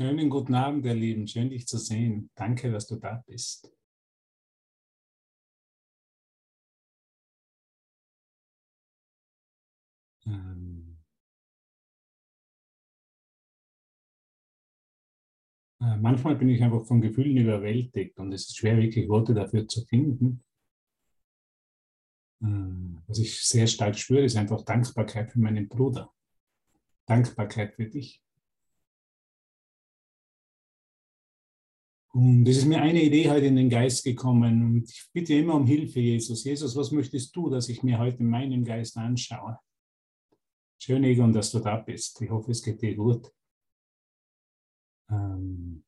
Schönen 0.00 0.30
guten 0.30 0.54
Abend, 0.54 0.84
ihr 0.86 0.94
Lieben. 0.94 1.26
Schön, 1.26 1.50
dich 1.50 1.66
zu 1.66 1.76
sehen. 1.76 2.30
Danke, 2.36 2.70
dass 2.70 2.86
du 2.86 2.96
da 2.96 3.24
bist. 3.26 3.68
Ähm. 10.24 10.98
Äh, 15.80 15.96
manchmal 15.96 16.36
bin 16.36 16.48
ich 16.48 16.62
einfach 16.62 16.86
von 16.86 17.00
Gefühlen 17.00 17.36
überwältigt 17.36 18.18
und 18.20 18.32
es 18.32 18.42
ist 18.48 18.58
schwer, 18.58 18.76
wirklich 18.76 19.08
Worte 19.08 19.34
dafür 19.34 19.66
zu 19.66 19.84
finden. 19.84 20.44
Äh, 22.40 22.46
was 23.08 23.18
ich 23.18 23.42
sehr 23.42 23.66
stark 23.66 23.96
spüre, 23.98 24.22
ist 24.22 24.36
einfach 24.36 24.62
Dankbarkeit 24.64 25.32
für 25.32 25.40
meinen 25.40 25.68
Bruder. 25.68 26.12
Dankbarkeit 27.06 27.74
für 27.74 27.86
dich. 27.86 28.22
Und 32.12 32.48
es 32.48 32.58
ist 32.58 32.64
mir 32.66 32.80
eine 32.80 33.02
Idee 33.02 33.28
heute 33.30 33.46
in 33.46 33.56
den 33.56 33.68
Geist 33.68 34.02
gekommen 34.02 34.64
und 34.64 34.90
ich 34.90 35.10
bitte 35.12 35.34
immer 35.34 35.54
um 35.54 35.66
Hilfe, 35.66 36.00
Jesus. 36.00 36.42
Jesus, 36.42 36.74
was 36.74 36.90
möchtest 36.90 37.36
du, 37.36 37.50
dass 37.50 37.68
ich 37.68 37.82
mir 37.82 37.98
heute 37.98 38.18
in 38.18 38.30
meinem 38.30 38.64
Geist 38.64 38.96
anschaue? 38.96 39.58
Schön, 40.80 41.04
Egon, 41.04 41.32
dass 41.32 41.50
du 41.50 41.58
da 41.58 41.76
bist. 41.76 42.20
Ich 42.22 42.30
hoffe, 42.30 42.52
es 42.52 42.62
geht 42.62 42.80
dir 42.80 42.94
gut. 42.94 43.30
Ähm, 45.10 45.84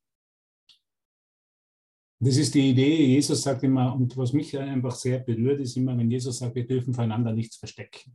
das 2.19 2.37
ist 2.37 2.55
die 2.55 2.71
Idee. 2.71 3.07
Jesus 3.07 3.43
sagt 3.43 3.63
immer, 3.63 3.95
und 3.95 4.15
was 4.17 4.35
mich 4.35 4.57
einfach 4.59 4.95
sehr 4.95 5.21
berührt, 5.21 5.61
ist 5.61 5.77
immer, 5.77 5.97
wenn 5.97 6.11
Jesus 6.11 6.39
sagt, 6.39 6.55
wir 6.55 6.67
dürfen 6.67 6.93
voneinander 6.93 7.33
nichts 7.33 7.57
verstecken. 7.57 8.15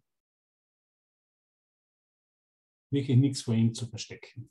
Wirklich 2.91 3.17
nichts 3.17 3.41
vor 3.41 3.55
ihm 3.55 3.73
zu 3.73 3.87
verstecken. 3.87 4.49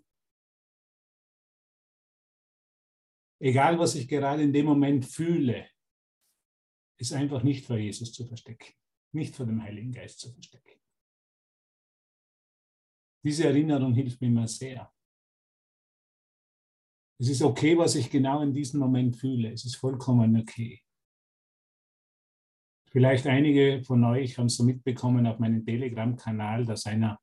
Egal 3.45 3.79
was 3.79 3.95
ich 3.95 4.09
gerade 4.09 4.43
in 4.43 4.53
dem 4.53 4.65
Moment 4.65 5.05
fühle, 5.05 5.69
ist 6.99 7.13
einfach 7.13 7.43
nicht 7.43 7.67
vor 7.67 7.77
Jesus 7.77 8.13
zu 8.13 8.25
verstecken, 8.25 8.73
nicht 9.13 9.37
vor 9.37 9.45
dem 9.45 9.63
Heiligen 9.63 9.93
Geist 9.93 10.19
zu 10.21 10.33
verstecken. 10.33 10.81
Diese 13.23 13.45
Erinnerung 13.45 13.93
hilft 13.93 14.21
mir 14.21 14.29
immer 14.29 14.49
sehr. 14.49 14.91
Es 17.21 17.29
ist 17.29 17.43
okay, 17.43 17.77
was 17.77 17.95
ich 17.95 18.11
genau 18.11 18.43
in 18.43 18.53
diesem 18.53 18.81
Moment 18.81 19.17
fühle. 19.17 19.53
Es 19.53 19.65
ist 19.65 19.77
vollkommen 19.77 20.41
okay. 20.41 20.83
Vielleicht 22.91 23.27
einige 23.27 23.83
von 23.83 24.05
euch 24.05 24.39
haben 24.39 24.47
es 24.47 24.57
so 24.57 24.65
mitbekommen 24.65 25.27
auf 25.27 25.39
meinem 25.39 25.65
Telegram-Kanal, 25.65 26.65
dass 26.65 26.87
einer 26.87 27.21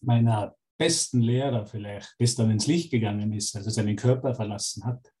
meiner 0.00 0.56
besten 0.80 1.20
Lehrer 1.20 1.66
vielleicht 1.66 2.16
gestern 2.16 2.50
ins 2.50 2.66
Licht 2.66 2.90
gegangen 2.90 3.34
ist, 3.34 3.54
also 3.54 3.68
seinen 3.68 3.96
Körper 3.96 4.34
verlassen 4.34 4.82
hat. 4.86 5.14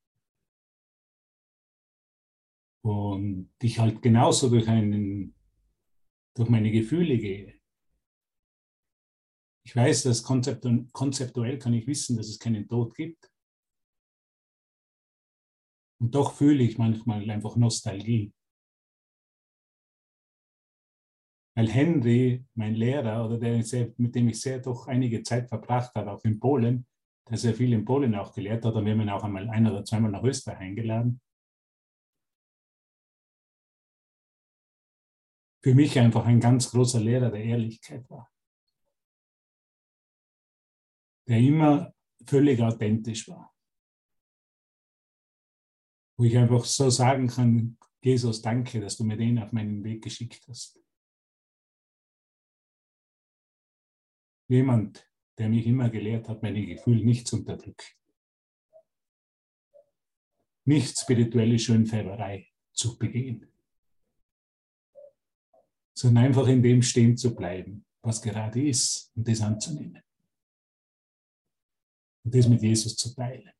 Und 2.82 3.52
ich 3.60 3.78
halt 3.78 4.00
genauso 4.00 4.48
durch, 4.48 4.66
einen, 4.68 5.34
durch 6.34 6.48
meine 6.48 6.70
Gefühle 6.70 7.18
gehe. 7.18 7.60
Ich 9.66 9.76
weiß, 9.76 10.04
dass 10.04 10.22
konzeptuell 10.22 11.58
kann 11.58 11.74
ich 11.74 11.86
wissen, 11.86 12.16
dass 12.16 12.28
es 12.28 12.38
keinen 12.38 12.66
Tod 12.66 12.94
gibt. 12.94 13.30
Und 16.00 16.14
doch 16.14 16.32
fühle 16.32 16.64
ich 16.64 16.78
manchmal 16.78 17.30
einfach 17.30 17.56
Nostalgie. 17.56 18.32
Weil 21.60 21.68
Henry, 21.68 22.42
mein 22.54 22.74
Lehrer, 22.74 23.26
oder 23.26 23.36
der 23.36 23.62
mit 23.98 24.14
dem 24.14 24.28
ich 24.28 24.40
sehr 24.40 24.60
doch 24.60 24.86
einige 24.86 25.22
Zeit 25.22 25.46
verbracht 25.46 25.94
habe, 25.94 26.10
auch 26.10 26.24
in 26.24 26.40
Polen, 26.40 26.86
der 27.28 27.36
sehr 27.36 27.54
viel 27.54 27.74
in 27.74 27.84
Polen 27.84 28.14
auch 28.14 28.32
gelehrt 28.32 28.64
hat, 28.64 28.76
und 28.76 28.86
wir 28.86 28.92
haben 28.92 29.02
ihn 29.02 29.10
auch 29.10 29.24
einmal 29.24 29.46
ein 29.50 29.66
oder 29.66 29.84
zweimal 29.84 30.10
nach 30.10 30.22
Österreich 30.22 30.56
eingeladen. 30.56 31.20
Für 35.62 35.74
mich 35.74 35.98
einfach 35.98 36.24
ein 36.24 36.40
ganz 36.40 36.70
großer 36.70 36.98
Lehrer 36.98 37.30
der 37.30 37.44
Ehrlichkeit 37.44 38.08
war. 38.08 38.32
Der 41.28 41.40
immer 41.40 41.92
völlig 42.24 42.62
authentisch 42.62 43.28
war. 43.28 43.54
Wo 46.16 46.24
ich 46.24 46.38
einfach 46.38 46.64
so 46.64 46.88
sagen 46.88 47.26
kann, 47.26 47.76
Jesus, 48.02 48.40
danke, 48.40 48.80
dass 48.80 48.96
du 48.96 49.04
mir 49.04 49.18
den 49.18 49.38
auf 49.38 49.52
meinen 49.52 49.84
Weg 49.84 50.02
geschickt 50.02 50.48
hast. 50.48 50.80
Jemand, 54.50 55.08
der 55.38 55.48
mich 55.48 55.66
immer 55.66 55.88
gelehrt 55.88 56.28
hat, 56.28 56.42
meine 56.42 56.64
Gefühle 56.66 57.04
nicht 57.04 57.26
zu 57.26 57.36
unterdrücken. 57.36 57.86
Nicht 60.64 60.98
spirituelle 60.98 61.58
Schönfärberei 61.58 62.48
zu 62.72 62.98
begehen, 62.98 63.50
sondern 65.94 66.24
einfach 66.24 66.46
in 66.48 66.62
dem 66.62 66.82
stehen 66.82 67.16
zu 67.16 67.34
bleiben, 67.34 67.84
was 68.02 68.20
gerade 68.20 68.62
ist 68.68 69.10
und 69.14 69.26
das 69.26 69.40
anzunehmen. 69.40 70.02
Und 72.24 72.34
das 72.34 72.48
mit 72.48 72.62
Jesus 72.62 72.96
zu 72.96 73.14
teilen. 73.14 73.50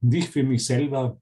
Und 0.00 0.14
ich 0.14 0.28
für 0.28 0.44
mich 0.44 0.64
selber 0.64 1.20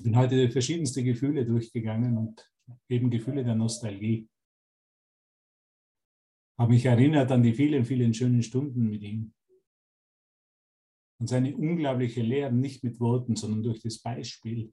bin 0.00 0.16
heute 0.16 0.50
verschiedenste 0.50 1.02
Gefühle 1.02 1.44
durchgegangen 1.46 2.16
und 2.18 2.50
eben 2.88 3.10
Gefühle 3.10 3.44
der 3.44 3.54
Nostalgie 3.54 4.28
habe 6.60 6.74
mich 6.74 6.84
erinnert 6.84 7.32
an 7.32 7.42
die 7.42 7.54
vielen, 7.54 7.86
vielen 7.86 8.12
schönen 8.12 8.42
Stunden 8.42 8.86
mit 8.90 9.00
ihm. 9.00 9.32
Und 11.18 11.26
seine 11.26 11.56
unglaubliche 11.56 12.20
Lehre, 12.20 12.52
nicht 12.52 12.84
mit 12.84 13.00
Worten, 13.00 13.34
sondern 13.34 13.62
durch 13.62 13.80
das 13.80 13.98
Beispiel. 13.98 14.70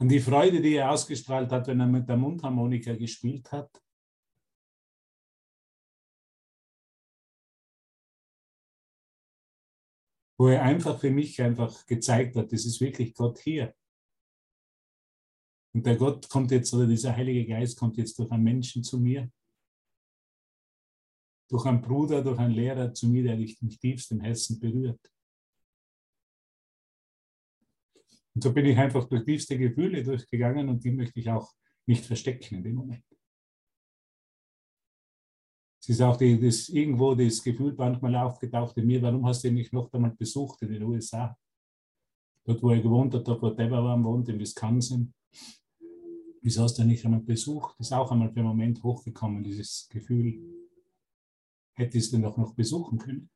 An 0.00 0.08
die 0.08 0.18
Freude, 0.18 0.60
die 0.60 0.74
er 0.74 0.90
ausgestrahlt 0.90 1.52
hat, 1.52 1.68
wenn 1.68 1.78
er 1.78 1.86
mit 1.86 2.08
der 2.08 2.16
Mundharmonika 2.16 2.96
gespielt 2.96 3.52
hat. 3.52 3.70
Wo 10.36 10.48
er 10.48 10.62
einfach 10.62 10.98
für 10.98 11.10
mich 11.10 11.40
einfach 11.40 11.86
gezeigt 11.86 12.34
hat, 12.34 12.52
das 12.52 12.64
ist 12.64 12.80
wirklich 12.80 13.14
Gott 13.14 13.38
hier. 13.38 13.72
Und 15.72 15.86
der 15.86 15.96
Gott 15.96 16.28
kommt 16.28 16.50
jetzt, 16.50 16.74
oder 16.74 16.88
dieser 16.88 17.14
Heilige 17.14 17.46
Geist 17.46 17.78
kommt 17.78 17.96
jetzt 17.96 18.18
durch 18.18 18.30
einen 18.32 18.42
Menschen 18.42 18.82
zu 18.82 18.98
mir 18.98 19.30
durch 21.54 21.66
einen 21.66 21.82
Bruder, 21.82 22.20
durch 22.20 22.36
einen 22.40 22.52
Lehrer 22.52 22.92
zu 22.92 23.08
mir, 23.08 23.22
der 23.22 23.36
dich 23.36 23.62
im 23.62 23.68
tiefsten 23.68 24.18
Herzen 24.18 24.58
berührt. 24.58 24.98
Und 28.34 28.42
so 28.42 28.52
bin 28.52 28.66
ich 28.66 28.76
einfach 28.76 29.08
durch 29.08 29.24
tiefste 29.24 29.56
Gefühle 29.56 30.02
durchgegangen 30.02 30.68
und 30.68 30.82
die 30.82 30.90
möchte 30.90 31.20
ich 31.20 31.30
auch 31.30 31.54
nicht 31.86 32.04
verstecken 32.04 32.56
in 32.56 32.64
dem 32.64 32.74
Moment. 32.74 33.04
Es 35.80 35.90
ist 35.90 36.00
auch 36.00 36.16
die, 36.16 36.40
das, 36.40 36.68
irgendwo 36.70 37.14
das 37.14 37.40
Gefühl 37.40 37.72
manchmal 37.78 38.16
aufgetaucht 38.16 38.76
in 38.78 38.88
mir, 38.88 39.00
warum 39.00 39.24
hast 39.24 39.44
du 39.44 39.48
ihn 39.48 39.54
nicht 39.54 39.72
noch 39.72 39.92
einmal 39.92 40.10
besucht 40.10 40.60
in 40.62 40.72
den 40.72 40.82
USA? 40.82 41.38
Dort, 42.46 42.60
wo 42.64 42.70
er 42.70 42.82
gewohnt 42.82 43.14
hat, 43.14 43.28
dort, 43.28 43.40
wo 43.40 43.50
Deborah 43.50 44.02
wohnt, 44.02 44.28
in 44.28 44.40
Wisconsin. 44.40 45.14
Wieso 46.42 46.64
hast 46.64 46.78
du 46.78 46.82
ihn 46.82 46.88
nicht 46.88 47.04
einmal 47.04 47.20
besucht? 47.20 47.76
Das 47.78 47.86
ist 47.86 47.92
auch 47.92 48.10
einmal 48.10 48.32
für 48.32 48.40
einen 48.40 48.48
Moment 48.48 48.82
hochgekommen, 48.82 49.44
dieses 49.44 49.88
Gefühl 49.88 50.63
hättest 51.74 52.12
du 52.12 52.18
doch 52.18 52.36
noch 52.36 52.54
besuchen 52.54 52.98
können. 52.98 53.30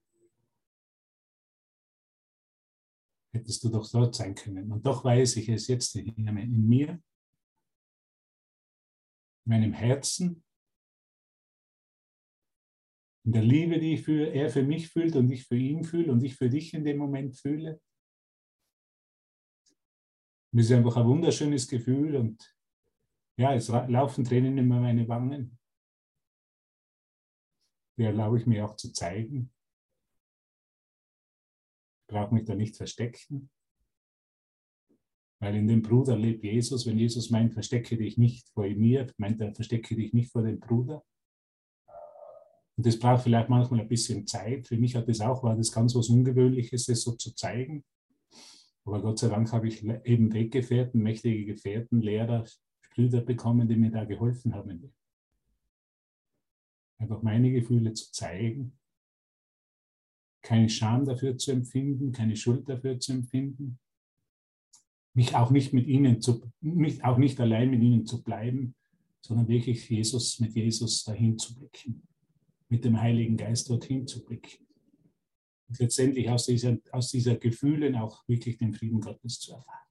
Hättest 3.32 3.62
du 3.62 3.68
doch 3.68 3.88
dort 3.90 4.14
sein 4.14 4.34
können. 4.34 4.72
Und 4.72 4.86
doch 4.86 5.04
weiß 5.04 5.36
ich 5.36 5.48
es 5.48 5.68
jetzt 5.68 5.94
in 5.96 6.14
mir, 6.24 6.90
in 6.90 7.02
meinem 9.44 9.72
Herzen, 9.72 10.42
in 13.24 13.32
der 13.32 13.42
Liebe, 13.42 13.78
die 13.78 13.98
für, 13.98 14.32
er 14.32 14.48
für 14.48 14.62
mich 14.62 14.88
fühlt 14.88 15.14
und 15.14 15.30
ich 15.30 15.46
für 15.46 15.56
ihn 15.56 15.84
fühle 15.84 16.12
und 16.12 16.22
ich 16.24 16.36
für 16.36 16.48
dich 16.48 16.72
in 16.72 16.84
dem 16.84 16.96
Moment 16.96 17.36
fühle. 17.36 17.80
Es 20.52 20.64
ist 20.64 20.72
einfach 20.72 20.96
ein 20.96 21.06
wunderschönes 21.06 21.68
Gefühl 21.68 22.16
und 22.16 22.56
ja, 23.36 23.54
es 23.54 23.68
laufen 23.68 24.24
Tränen 24.24 24.56
über 24.56 24.80
meine 24.80 25.06
Wangen 25.06 25.57
die 27.98 28.04
erlaube 28.04 28.38
ich 28.38 28.46
mir 28.46 28.64
auch 28.64 28.76
zu 28.76 28.92
zeigen. 28.92 29.50
Ich 32.00 32.14
brauche 32.14 32.32
mich 32.32 32.44
da 32.44 32.54
nicht 32.54 32.76
verstecken. 32.76 33.50
Weil 35.40 35.56
in 35.56 35.68
dem 35.68 35.82
Bruder 35.82 36.16
lebt 36.16 36.44
Jesus. 36.44 36.86
Wenn 36.86 36.98
Jesus 36.98 37.30
meint, 37.30 37.52
verstecke 37.52 37.96
dich 37.96 38.16
nicht 38.16 38.48
vor 38.50 38.66
mir, 38.66 39.06
meint 39.18 39.40
er, 39.40 39.54
verstecke 39.54 39.94
dich 39.94 40.12
nicht 40.12 40.32
vor 40.32 40.42
dem 40.42 40.58
Bruder. 40.58 41.04
Und 42.76 42.86
das 42.86 42.98
braucht 42.98 43.24
vielleicht 43.24 43.48
manchmal 43.48 43.80
ein 43.80 43.88
bisschen 43.88 44.26
Zeit. 44.26 44.68
Für 44.68 44.76
mich 44.76 44.94
hat 44.94 45.08
das 45.08 45.20
auch, 45.20 45.42
war 45.42 45.56
das 45.56 45.72
ganz 45.72 45.94
was 45.96 46.08
Ungewöhnliches, 46.08 46.86
das 46.86 47.02
so 47.02 47.12
zu 47.12 47.34
zeigen. 47.34 47.84
Aber 48.84 49.02
Gott 49.02 49.18
sei 49.18 49.28
Dank 49.28 49.52
habe 49.52 49.68
ich 49.68 49.82
eben 49.82 50.32
Weggefährten, 50.32 51.02
mächtige 51.02 51.44
Gefährten, 51.44 52.00
Lehrer, 52.00 52.44
Brüder 52.94 53.20
bekommen, 53.20 53.68
die 53.68 53.76
mir 53.76 53.90
da 53.90 54.04
geholfen 54.04 54.54
haben 54.54 54.94
einfach 56.98 57.22
meine 57.22 57.50
Gefühle 57.52 57.92
zu 57.94 58.12
zeigen. 58.12 58.74
keine 60.40 60.68
Scham 60.68 61.04
dafür 61.04 61.36
zu 61.36 61.50
empfinden, 61.52 62.12
keine 62.12 62.36
Schuld 62.36 62.68
dafür 62.68 62.98
zu 63.00 63.12
empfinden, 63.12 63.78
mich 65.14 65.34
auch 65.34 65.50
nicht 65.50 65.72
mit 65.72 65.86
ihnen 65.88 66.20
zu, 66.20 66.40
mich 66.60 67.04
auch 67.04 67.18
nicht 67.18 67.40
allein 67.40 67.70
mit 67.70 67.82
ihnen 67.82 68.06
zu 68.06 68.22
bleiben, 68.22 68.74
sondern 69.20 69.48
wirklich 69.48 69.88
Jesus, 69.90 70.38
mit 70.38 70.54
Jesus 70.54 71.04
dahin 71.04 71.36
zu 71.36 71.54
blicken, 71.54 72.06
mit 72.68 72.84
dem 72.84 73.00
Heiligen 73.00 73.36
Geist 73.36 73.68
dorthin 73.68 74.06
zu 74.06 74.24
blicken. 74.24 74.64
Und 75.68 75.78
letztendlich 75.80 76.30
aus 76.30 76.46
dieser, 76.46 76.78
aus 76.92 77.10
dieser 77.10 77.36
Gefühlen 77.36 77.96
auch 77.96 78.26
wirklich 78.28 78.56
den 78.56 78.72
Frieden 78.72 79.00
Gottes 79.00 79.40
zu 79.40 79.52
erfahren. 79.52 79.86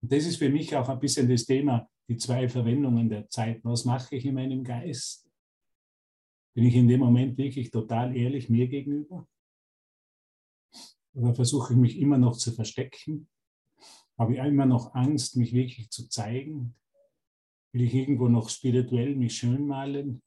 Und 0.00 0.10
das 0.10 0.24
ist 0.24 0.38
für 0.38 0.48
mich 0.48 0.74
auch 0.74 0.88
ein 0.88 0.98
bisschen 0.98 1.28
das 1.28 1.44
Thema, 1.44 1.88
die 2.08 2.16
zwei 2.16 2.48
Verwendungen 2.48 3.08
der 3.08 3.28
Zeit. 3.28 3.64
Was 3.64 3.84
mache 3.84 4.16
ich 4.16 4.24
in 4.24 4.34
meinem 4.34 4.64
Geist? 4.64 5.30
Bin 6.54 6.64
ich 6.64 6.74
in 6.74 6.88
dem 6.88 7.00
Moment 7.00 7.38
wirklich 7.38 7.70
total 7.70 8.16
ehrlich 8.16 8.50
mir 8.50 8.68
gegenüber? 8.68 9.26
Oder 11.14 11.34
versuche 11.34 11.74
ich 11.74 11.78
mich 11.78 11.98
immer 11.98 12.18
noch 12.18 12.36
zu 12.36 12.52
verstecken? 12.52 13.28
Habe 14.18 14.34
ich 14.34 14.38
immer 14.40 14.66
noch 14.66 14.94
Angst, 14.94 15.36
mich 15.36 15.52
wirklich 15.52 15.90
zu 15.90 16.08
zeigen? 16.08 16.74
Will 17.72 17.82
ich 17.82 17.94
irgendwo 17.94 18.28
noch 18.28 18.50
spirituell 18.50 19.16
mich 19.16 19.36
schön 19.36 19.66
malen? 19.66 20.22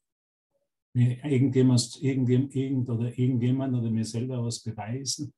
Mir 0.93 1.23
irgendjemand, 1.23 2.01
irgendjemand, 2.01 2.55
irgend 2.55 2.89
oder 2.89 3.17
irgendjemand 3.17 3.75
oder 3.75 3.91
mir 3.91 4.05
selber 4.05 4.43
was 4.43 4.61
beweisen? 4.61 5.33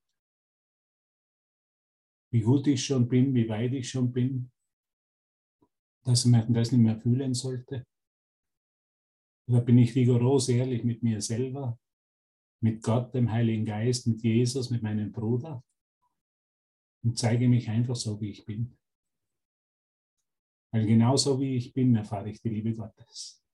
Wie 2.30 2.40
gut 2.40 2.66
ich 2.66 2.84
schon 2.84 3.08
bin, 3.08 3.34
wie 3.34 3.48
weit 3.48 3.72
ich 3.72 3.90
schon 3.90 4.12
bin, 4.12 4.50
dass 6.08 6.24
man 6.24 6.54
das 6.54 6.72
nicht 6.72 6.80
mehr 6.80 6.96
fühlen 6.96 7.34
sollte? 7.34 7.86
Oder 9.46 9.60
bin 9.60 9.76
ich 9.76 9.94
rigoros 9.94 10.48
ehrlich 10.48 10.82
mit 10.82 11.02
mir 11.02 11.20
selber, 11.20 11.78
mit 12.60 12.82
Gott, 12.82 13.14
dem 13.14 13.30
Heiligen 13.30 13.66
Geist, 13.66 14.06
mit 14.06 14.22
Jesus, 14.22 14.70
mit 14.70 14.82
meinem 14.82 15.12
Bruder 15.12 15.62
und 17.04 17.18
zeige 17.18 17.46
mich 17.48 17.68
einfach 17.68 17.94
so, 17.94 18.18
wie 18.22 18.30
ich 18.30 18.46
bin? 18.46 18.76
Weil 20.72 20.86
genauso 20.86 21.38
wie 21.40 21.56
ich 21.56 21.74
bin, 21.74 21.94
erfahre 21.94 22.30
ich 22.30 22.40
die 22.40 22.50
Liebe 22.50 22.74
Gottes. 22.74 23.44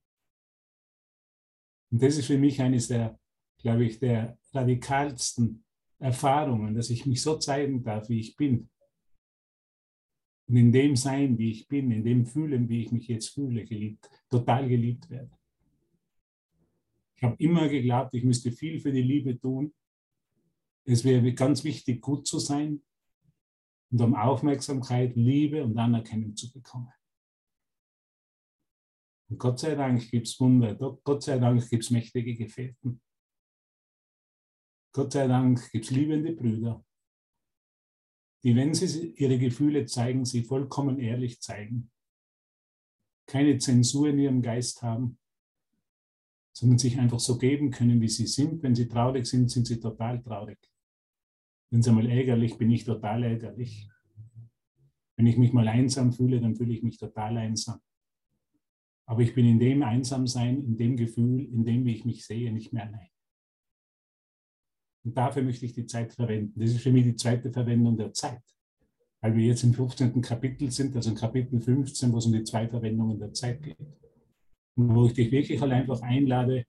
Und 1.90 2.02
das 2.02 2.16
ist 2.16 2.26
für 2.26 2.38
mich 2.38 2.60
eines 2.60 2.86
der, 2.86 3.18
glaube 3.58 3.84
ich, 3.84 3.98
der 3.98 4.38
radikalsten 4.52 5.64
Erfahrungen, 5.98 6.74
dass 6.74 6.90
ich 6.90 7.04
mich 7.04 7.20
so 7.20 7.36
zeigen 7.36 7.82
darf, 7.82 8.08
wie 8.08 8.20
ich 8.20 8.36
bin. 8.36 8.68
Und 10.46 10.56
in 10.56 10.72
dem 10.72 10.96
Sein, 10.96 11.38
wie 11.38 11.50
ich 11.50 11.68
bin, 11.68 11.90
in 11.90 12.04
dem 12.04 12.26
Fühlen, 12.26 12.68
wie 12.68 12.82
ich 12.82 12.92
mich 12.92 13.08
jetzt 13.08 13.30
fühle, 13.30 13.64
geliebt, 13.64 14.08
total 14.28 14.68
geliebt 14.68 15.08
werde. 15.08 15.30
Ich 17.16 17.22
habe 17.22 17.36
immer 17.38 17.68
geglaubt, 17.68 18.14
ich 18.14 18.24
müsste 18.24 18.52
viel 18.52 18.78
für 18.80 18.92
die 18.92 19.02
Liebe 19.02 19.38
tun. 19.38 19.72
Es 20.84 21.04
wäre 21.04 21.32
ganz 21.32 21.64
wichtig, 21.64 22.02
gut 22.02 22.26
zu 22.26 22.38
sein 22.38 22.82
und 23.90 24.00
um 24.00 24.14
Aufmerksamkeit, 24.14 25.16
Liebe 25.16 25.64
und 25.64 25.78
Anerkennung 25.78 26.36
zu 26.36 26.52
bekommen. 26.52 26.92
Und 29.30 29.38
Gott 29.38 29.60
sei 29.60 29.74
Dank 29.74 30.10
gibt 30.10 30.26
es 30.26 30.38
Wunder, 30.38 30.74
Gott 30.74 31.22
sei 31.22 31.38
Dank 31.38 31.68
gibt 31.70 31.84
es 31.84 31.90
mächtige 31.90 32.34
Gefährten. 32.34 33.00
Gott 34.92 35.12
sei 35.12 35.26
Dank 35.26 35.70
gibt 35.72 35.86
es 35.86 35.90
liebende 35.90 36.32
Brüder, 36.32 36.84
die, 38.44 38.54
wenn 38.54 38.74
sie 38.74 39.14
ihre 39.16 39.38
Gefühle 39.38 39.86
zeigen, 39.86 40.24
sie 40.24 40.44
vollkommen 40.44 40.98
ehrlich 40.98 41.40
zeigen. 41.40 41.90
Keine 43.26 43.56
Zensur 43.56 44.08
in 44.08 44.18
ihrem 44.18 44.42
Geist 44.42 44.82
haben, 44.82 45.18
sondern 46.52 46.78
sich 46.78 46.98
einfach 46.98 47.20
so 47.20 47.38
geben 47.38 47.70
können, 47.70 48.02
wie 48.02 48.08
sie 48.08 48.26
sind. 48.26 48.62
Wenn 48.62 48.74
sie 48.74 48.86
traurig 48.86 49.26
sind, 49.26 49.50
sind 49.50 49.66
sie 49.66 49.80
total 49.80 50.22
traurig. 50.22 50.58
Wenn 51.70 51.82
sie 51.82 51.90
mal 51.90 52.08
ärgerlich, 52.08 52.58
bin 52.58 52.70
ich 52.70 52.84
total 52.84 53.24
ärgerlich. 53.24 53.88
Wenn 55.16 55.26
ich 55.26 55.38
mich 55.38 55.52
mal 55.52 55.66
einsam 55.66 56.12
fühle, 56.12 56.40
dann 56.40 56.54
fühle 56.54 56.74
ich 56.74 56.82
mich 56.82 56.98
total 56.98 57.38
einsam. 57.38 57.80
Aber 59.06 59.22
ich 59.22 59.34
bin 59.34 59.46
in 59.46 59.58
dem 59.58 59.82
Einsamsein, 59.82 60.62
in 60.64 60.76
dem 60.76 60.96
Gefühl, 60.96 61.44
in 61.44 61.64
dem, 61.64 61.84
wie 61.84 61.94
ich 61.94 62.04
mich 62.04 62.26
sehe, 62.26 62.52
nicht 62.52 62.72
mehr 62.72 62.86
allein. 62.86 63.08
Und 65.04 65.16
dafür 65.16 65.42
möchte 65.42 65.66
ich 65.66 65.72
die 65.72 65.86
Zeit 65.86 66.12
verwenden. 66.12 66.58
Das 66.58 66.70
ist 66.70 66.82
für 66.82 66.92
mich 66.92 67.04
die 67.04 67.16
zweite 67.16 67.52
Verwendung 67.52 67.96
der 67.96 68.12
Zeit. 68.12 68.42
Weil 69.20 69.36
wir 69.36 69.46
jetzt 69.46 69.62
im 69.62 69.74
15. 69.74 70.20
Kapitel 70.20 70.70
sind, 70.70 70.96
also 70.96 71.10
in 71.10 71.16
Kapitel 71.16 71.60
15, 71.60 72.12
wo 72.12 72.18
es 72.18 72.26
um 72.26 72.32
die 72.32 72.44
zwei 72.44 72.68
Verwendungen 72.68 73.18
der 73.18 73.32
Zeit 73.32 73.62
geht. 73.62 73.78
Und 74.76 74.94
wo 74.94 75.06
ich 75.06 75.12
dich 75.12 75.30
wirklich 75.30 75.60
halt 75.60 75.72
einfach 75.72 76.00
einlade 76.02 76.66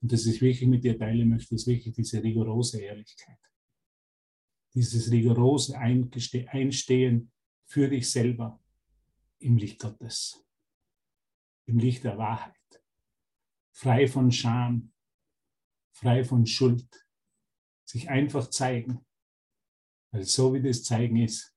und 0.00 0.12
das 0.12 0.26
ich 0.26 0.40
wirklich 0.40 0.68
mit 0.68 0.84
dir 0.84 0.98
teilen 0.98 1.28
möchte, 1.28 1.54
ist 1.54 1.66
wirklich 1.66 1.94
diese 1.94 2.22
rigorose 2.22 2.80
Ehrlichkeit. 2.80 3.38
Dieses 4.74 5.10
rigorose 5.10 5.76
Einstehen 5.76 7.30
für 7.66 7.88
dich 7.88 8.08
selber 8.10 8.60
im 9.40 9.56
Licht 9.56 9.80
Gottes 9.80 10.44
im 11.68 11.78
Licht 11.78 12.02
der 12.04 12.16
Wahrheit, 12.16 12.82
frei 13.72 14.08
von 14.08 14.32
Scham, 14.32 14.90
frei 15.92 16.24
von 16.24 16.46
Schuld, 16.46 16.88
sich 17.88 18.08
einfach 18.08 18.50
zeigen. 18.50 19.04
Weil 20.12 20.24
so 20.24 20.52
wie 20.52 20.62
das 20.62 20.82
Zeigen 20.84 21.16
ist, 21.16 21.54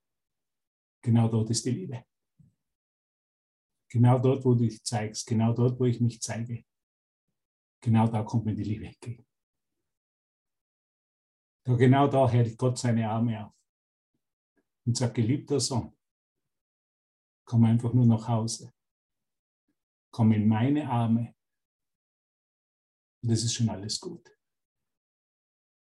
genau 1.02 1.28
dort 1.28 1.50
ist 1.50 1.66
die 1.66 1.72
Liebe. 1.72 2.06
Genau 3.90 4.20
dort, 4.20 4.46
wo 4.46 4.54
du 4.54 4.64
dich 4.64 4.84
zeigst, 4.84 5.28
genau 5.28 5.54
dort, 5.54 5.80
wo 5.80 5.86
ich 5.86 6.00
mich 6.00 6.22
zeige, 6.22 6.64
genau 7.82 8.08
da 8.08 8.24
kommt 8.24 8.46
mir 8.46 8.56
die 8.56 8.64
Liebe 8.64 8.88
entgegen. 8.88 9.26
Da, 11.64 11.76
genau 11.76 12.08
da 12.08 12.30
hält 12.30 12.58
Gott 12.58 12.78
seine 12.78 13.10
Arme 13.10 13.46
auf 13.46 13.54
und 14.86 14.96
sagt, 14.96 15.16
geliebter 15.16 15.60
Sohn, 15.60 15.96
komm 17.46 17.66
einfach 17.66 17.94
nur 17.94 18.06
nach 18.06 18.28
Hause 18.28 18.74
komm 20.12 20.34
in 20.34 20.48
meine 20.48 20.90
Arme. 20.90 21.34
Und 23.24 23.32
das 23.32 23.44
ist 23.44 23.54
schon 23.54 23.70
alles 23.70 24.00
gut. 24.00 24.30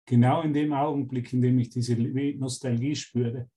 Genau 0.07 0.43
in 0.43 0.53
dem 0.53 0.73
Augenblick, 0.73 1.33
in 1.33 1.41
dem 1.41 1.59
ich 1.59 1.71
diese 1.71 1.97
Nostalgie 1.97 2.95
spüre 2.95 3.51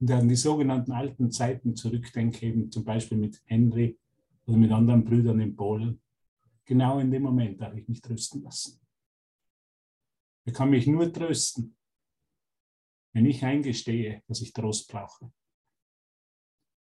und 0.00 0.10
an 0.10 0.28
die 0.28 0.36
sogenannten 0.36 0.90
alten 0.90 1.30
Zeiten 1.30 1.76
zurückdenke, 1.76 2.46
eben 2.46 2.70
zum 2.70 2.84
Beispiel 2.84 3.18
mit 3.18 3.40
Henry 3.44 3.96
oder 4.46 4.56
mit 4.56 4.72
anderen 4.72 5.04
Brüdern 5.04 5.40
in 5.40 5.54
Polen, 5.54 6.02
genau 6.64 6.98
in 6.98 7.10
dem 7.10 7.22
Moment 7.22 7.60
darf 7.60 7.74
ich 7.74 7.86
mich 7.86 8.00
trösten 8.00 8.42
lassen. 8.42 8.80
Er 10.44 10.52
kann 10.52 10.70
mich 10.70 10.88
nur 10.88 11.12
trösten, 11.12 11.76
wenn 13.12 13.26
ich 13.26 13.44
eingestehe, 13.44 14.22
dass 14.26 14.40
ich 14.40 14.52
Trost 14.52 14.90
brauche. 14.90 15.32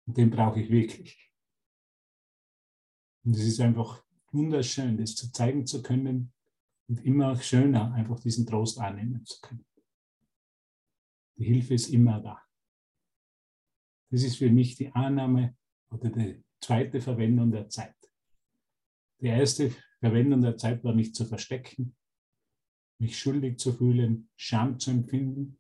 Und 0.07 0.17
den 0.17 0.31
brauche 0.31 0.61
ich 0.61 0.71
wirklich. 0.71 1.31
Und 3.25 3.37
es 3.37 3.45
ist 3.45 3.61
einfach 3.61 4.03
wunderschön, 4.33 4.97
das 4.97 5.15
zu 5.15 5.31
zeigen 5.33 5.67
zu 5.67 5.83
können 5.83 6.34
und 6.89 7.05
immer 7.05 7.37
schöner, 7.37 7.93
einfach 7.93 8.21
diesen 8.21 8.47
Trost 8.47 8.79
annehmen 8.79 9.25
zu 9.25 9.41
können. 9.41 9.65
Die 11.37 11.45
Hilfe 11.45 11.75
ist 11.75 11.89
immer 11.89 12.21
da. 12.21 12.41
Das 14.11 14.23
ist 14.23 14.37
für 14.37 14.51
mich 14.51 14.77
die 14.77 14.93
Annahme 14.93 15.57
oder 15.91 16.11
die 16.11 16.45
zweite 16.61 17.01
Verwendung 17.01 17.51
der 17.51 17.69
Zeit. 17.69 17.97
Die 19.21 19.27
erste 19.27 19.73
Verwendung 20.01 20.43
der 20.43 20.57
Zeit 20.57 20.85
war 20.85 20.95
mich 20.95 21.15
zu 21.15 21.25
verstecken, 21.25 21.97
mich 22.99 23.19
schuldig 23.19 23.59
zu 23.59 23.73
fühlen, 23.73 24.29
Scham 24.37 24.79
zu 24.79 24.91
empfinden, 24.91 25.59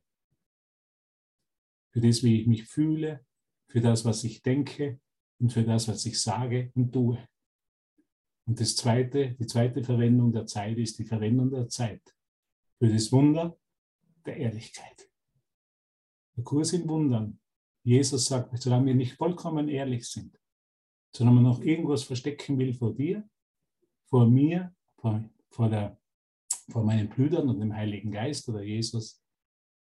für 1.90 2.00
das, 2.00 2.22
wie 2.22 2.40
ich 2.40 2.46
mich 2.46 2.64
fühle, 2.64 3.24
für 3.68 3.80
das, 3.80 4.04
was 4.04 4.24
ich 4.24 4.42
denke 4.42 5.00
und 5.38 5.52
für 5.52 5.64
das, 5.64 5.88
was 5.88 6.04
ich 6.06 6.20
sage 6.20 6.70
und 6.74 6.92
tue. 6.92 7.18
Und 8.46 8.60
das 8.60 8.76
zweite, 8.76 9.32
die 9.32 9.46
zweite 9.46 9.82
Verwendung 9.82 10.32
der 10.32 10.46
Zeit 10.46 10.76
ist 10.78 10.98
die 10.98 11.04
Verwendung 11.04 11.50
der 11.50 11.68
Zeit 11.68 12.14
für 12.78 12.88
das 12.88 13.10
Wunder 13.12 13.58
der 14.26 14.36
Ehrlichkeit. 14.36 15.10
Der 16.36 16.44
Kurs 16.44 16.72
in 16.72 16.88
Wundern. 16.88 17.40
Jesus 17.82 18.26
sagt, 18.26 18.60
solange 18.60 18.86
wir 18.86 18.94
nicht 18.94 19.14
vollkommen 19.14 19.68
ehrlich 19.68 20.08
sind, 20.08 20.38
sondern 21.14 21.36
man 21.36 21.44
noch 21.44 21.60
irgendwas 21.60 22.02
verstecken 22.02 22.58
will 22.58 22.74
vor 22.74 22.94
dir, 22.94 23.28
vor 24.06 24.26
mir, 24.26 24.74
vor, 24.96 25.22
vor, 25.50 25.68
der, 25.68 25.98
vor 26.70 26.84
meinen 26.84 27.08
Brüdern 27.08 27.48
und 27.48 27.60
dem 27.60 27.74
Heiligen 27.74 28.10
Geist 28.10 28.48
oder 28.48 28.62
Jesus, 28.62 29.22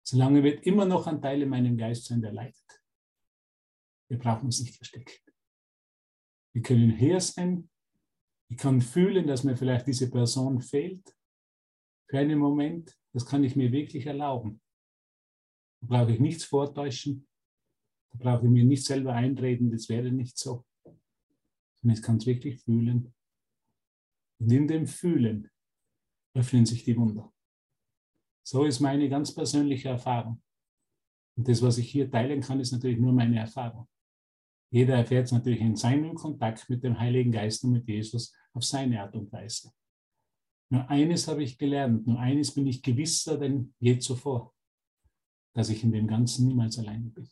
solange 0.04 0.44
wird 0.44 0.66
immer 0.66 0.86
noch 0.86 1.08
ein 1.08 1.22
Teil 1.22 1.42
in 1.42 1.50
meinem 1.50 1.78
Geist 1.78 2.06
sein, 2.06 2.22
der 2.22 2.32
leidet. 2.32 2.82
Wir 4.08 4.18
brauchen 4.18 4.46
uns 4.46 4.62
nicht 4.62 4.76
verstecken. 4.76 5.14
Wir 6.54 6.62
können 6.62 6.90
her 6.90 7.22
sein 7.22 7.70
ich 8.52 8.58
kann 8.58 8.82
fühlen, 8.82 9.28
dass 9.28 9.46
mir 9.46 9.56
vielleicht 9.56 9.88
diese 9.88 10.12
Person 10.12 10.62
fehlt. 10.62 11.16
Für 12.10 12.20
einen 12.20 12.38
Moment, 12.38 13.00
das 13.14 13.26
kann 13.26 13.46
ich 13.46 13.56
mir 13.56 13.72
wirklich 13.72 14.06
erlauben. 14.06 14.62
Da 15.80 15.88
brauche 15.88 16.12
ich 16.12 16.20
nichts 16.20 16.44
vortäuschen. 16.44 17.26
Da 18.12 18.18
brauche 18.20 18.46
ich 18.46 18.52
mir 18.52 18.66
nicht 18.66 18.84
selber 18.84 19.14
einreden, 19.14 19.72
das 19.72 19.88
wäre 19.88 20.12
nicht 20.12 20.38
so. 20.38 20.66
Sondern 20.84 21.98
ich 21.98 22.02
kann 22.02 22.18
es 22.18 22.26
wirklich 22.26 22.62
fühlen. 22.62 23.14
Und 24.40 24.52
in 24.52 24.68
dem 24.68 24.86
Fühlen 24.86 25.50
öffnen 26.36 26.66
sich 26.66 26.84
die 26.84 26.98
Wunder. 26.98 27.32
So 28.46 28.66
ist 28.66 28.82
meine 28.82 29.08
ganz 29.08 29.34
persönliche 29.34 29.88
Erfahrung. 29.88 30.44
Und 31.38 31.48
das, 31.48 31.62
was 31.62 31.78
ich 31.78 31.90
hier 31.90 32.12
teilen 32.12 32.42
kann, 32.42 32.60
ist 32.60 32.74
natürlich 32.74 33.00
nur 33.00 33.14
meine 33.14 33.40
Erfahrung. 33.40 33.88
Jeder 34.72 34.96
erfährt 34.96 35.28
es 35.28 35.32
natürlich 35.32 35.62
in 35.62 35.78
seinem 35.78 36.16
Kontakt 36.16 36.70
mit 36.70 36.84
dem 36.84 37.00
Heiligen 37.00 37.32
Geist 37.32 37.64
und 37.64 37.72
mit 37.72 37.88
Jesus 37.88 38.34
auf 38.54 38.64
seine 38.64 39.02
Art 39.02 39.16
und 39.16 39.32
Weise. 39.32 39.72
Nur 40.70 40.90
eines 40.90 41.28
habe 41.28 41.44
ich 41.44 41.58
gelernt, 41.58 42.08
nur 42.08 42.20
eines 42.20 42.54
bin 42.54 42.66
ich 42.66 42.82
gewisser 42.82 43.38
denn 43.38 43.74
je 43.80 44.00
zuvor, 44.00 44.54
dass 45.54 45.70
ich 45.70 45.84
in 45.84 45.92
dem 45.92 46.08
Ganzen 46.08 46.48
niemals 46.48 46.80
alleine 46.80 47.10
bin. 47.10 47.30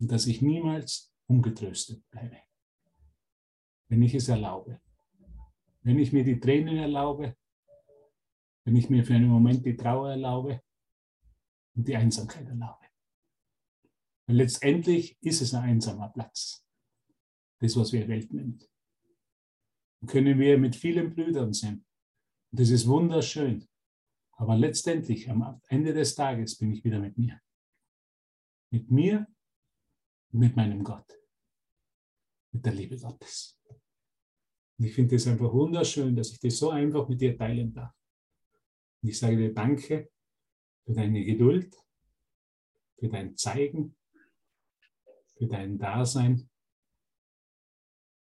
Und 0.00 0.10
dass 0.10 0.26
ich 0.26 0.40
niemals 0.40 1.12
ungetröstet 1.26 2.08
bleibe. 2.10 2.38
Wenn 3.88 4.02
ich 4.02 4.14
es 4.14 4.28
erlaube. 4.28 4.80
Wenn 5.82 5.98
ich 5.98 6.12
mir 6.12 6.24
die 6.24 6.38
Tränen 6.38 6.76
erlaube, 6.76 7.36
wenn 8.64 8.76
ich 8.76 8.88
mir 8.88 9.04
für 9.04 9.14
einen 9.14 9.28
Moment 9.28 9.64
die 9.64 9.76
Trauer 9.76 10.10
erlaube 10.10 10.62
und 11.74 11.88
die 11.88 11.96
Einsamkeit 11.96 12.46
erlaube. 12.46 12.86
Weil 14.26 14.36
letztendlich 14.36 15.18
ist 15.22 15.40
es 15.40 15.54
ein 15.54 15.64
einsamer 15.64 16.08
Platz. 16.10 16.64
Das, 17.58 17.76
was 17.76 17.92
wir 17.92 18.06
Welt 18.06 18.32
nennen. 18.32 18.62
Können 20.06 20.38
wir 20.38 20.58
mit 20.58 20.76
vielen 20.76 21.14
Brüdern 21.14 21.52
sein. 21.52 21.84
Und 22.50 22.60
das 22.60 22.70
ist 22.70 22.86
wunderschön. 22.86 23.68
Aber 24.32 24.56
letztendlich, 24.56 25.28
am 25.28 25.60
Ende 25.68 25.92
des 25.92 26.14
Tages, 26.14 26.56
bin 26.56 26.72
ich 26.72 26.82
wieder 26.82 26.98
mit 26.98 27.18
mir. 27.18 27.40
Mit 28.70 28.90
mir 28.90 29.26
und 30.32 30.40
mit 30.40 30.56
meinem 30.56 30.82
Gott. 30.82 31.06
Mit 32.52 32.64
der 32.64 32.72
Liebe 32.72 32.96
Gottes. 32.96 33.60
Und 34.78 34.86
ich 34.86 34.94
finde 34.94 35.16
es 35.16 35.26
einfach 35.26 35.52
wunderschön, 35.52 36.16
dass 36.16 36.32
ich 36.32 36.40
das 36.40 36.56
so 36.56 36.70
einfach 36.70 37.06
mit 37.06 37.20
dir 37.20 37.36
teilen 37.36 37.72
darf. 37.74 37.94
Und 39.02 39.10
ich 39.10 39.18
sage 39.18 39.36
dir 39.36 39.52
Danke 39.52 40.10
für 40.86 40.94
deine 40.94 41.22
Geduld, 41.22 41.76
für 42.98 43.08
dein 43.08 43.36
Zeigen, 43.36 43.94
für 45.36 45.46
dein 45.46 45.78
Dasein, 45.78 46.48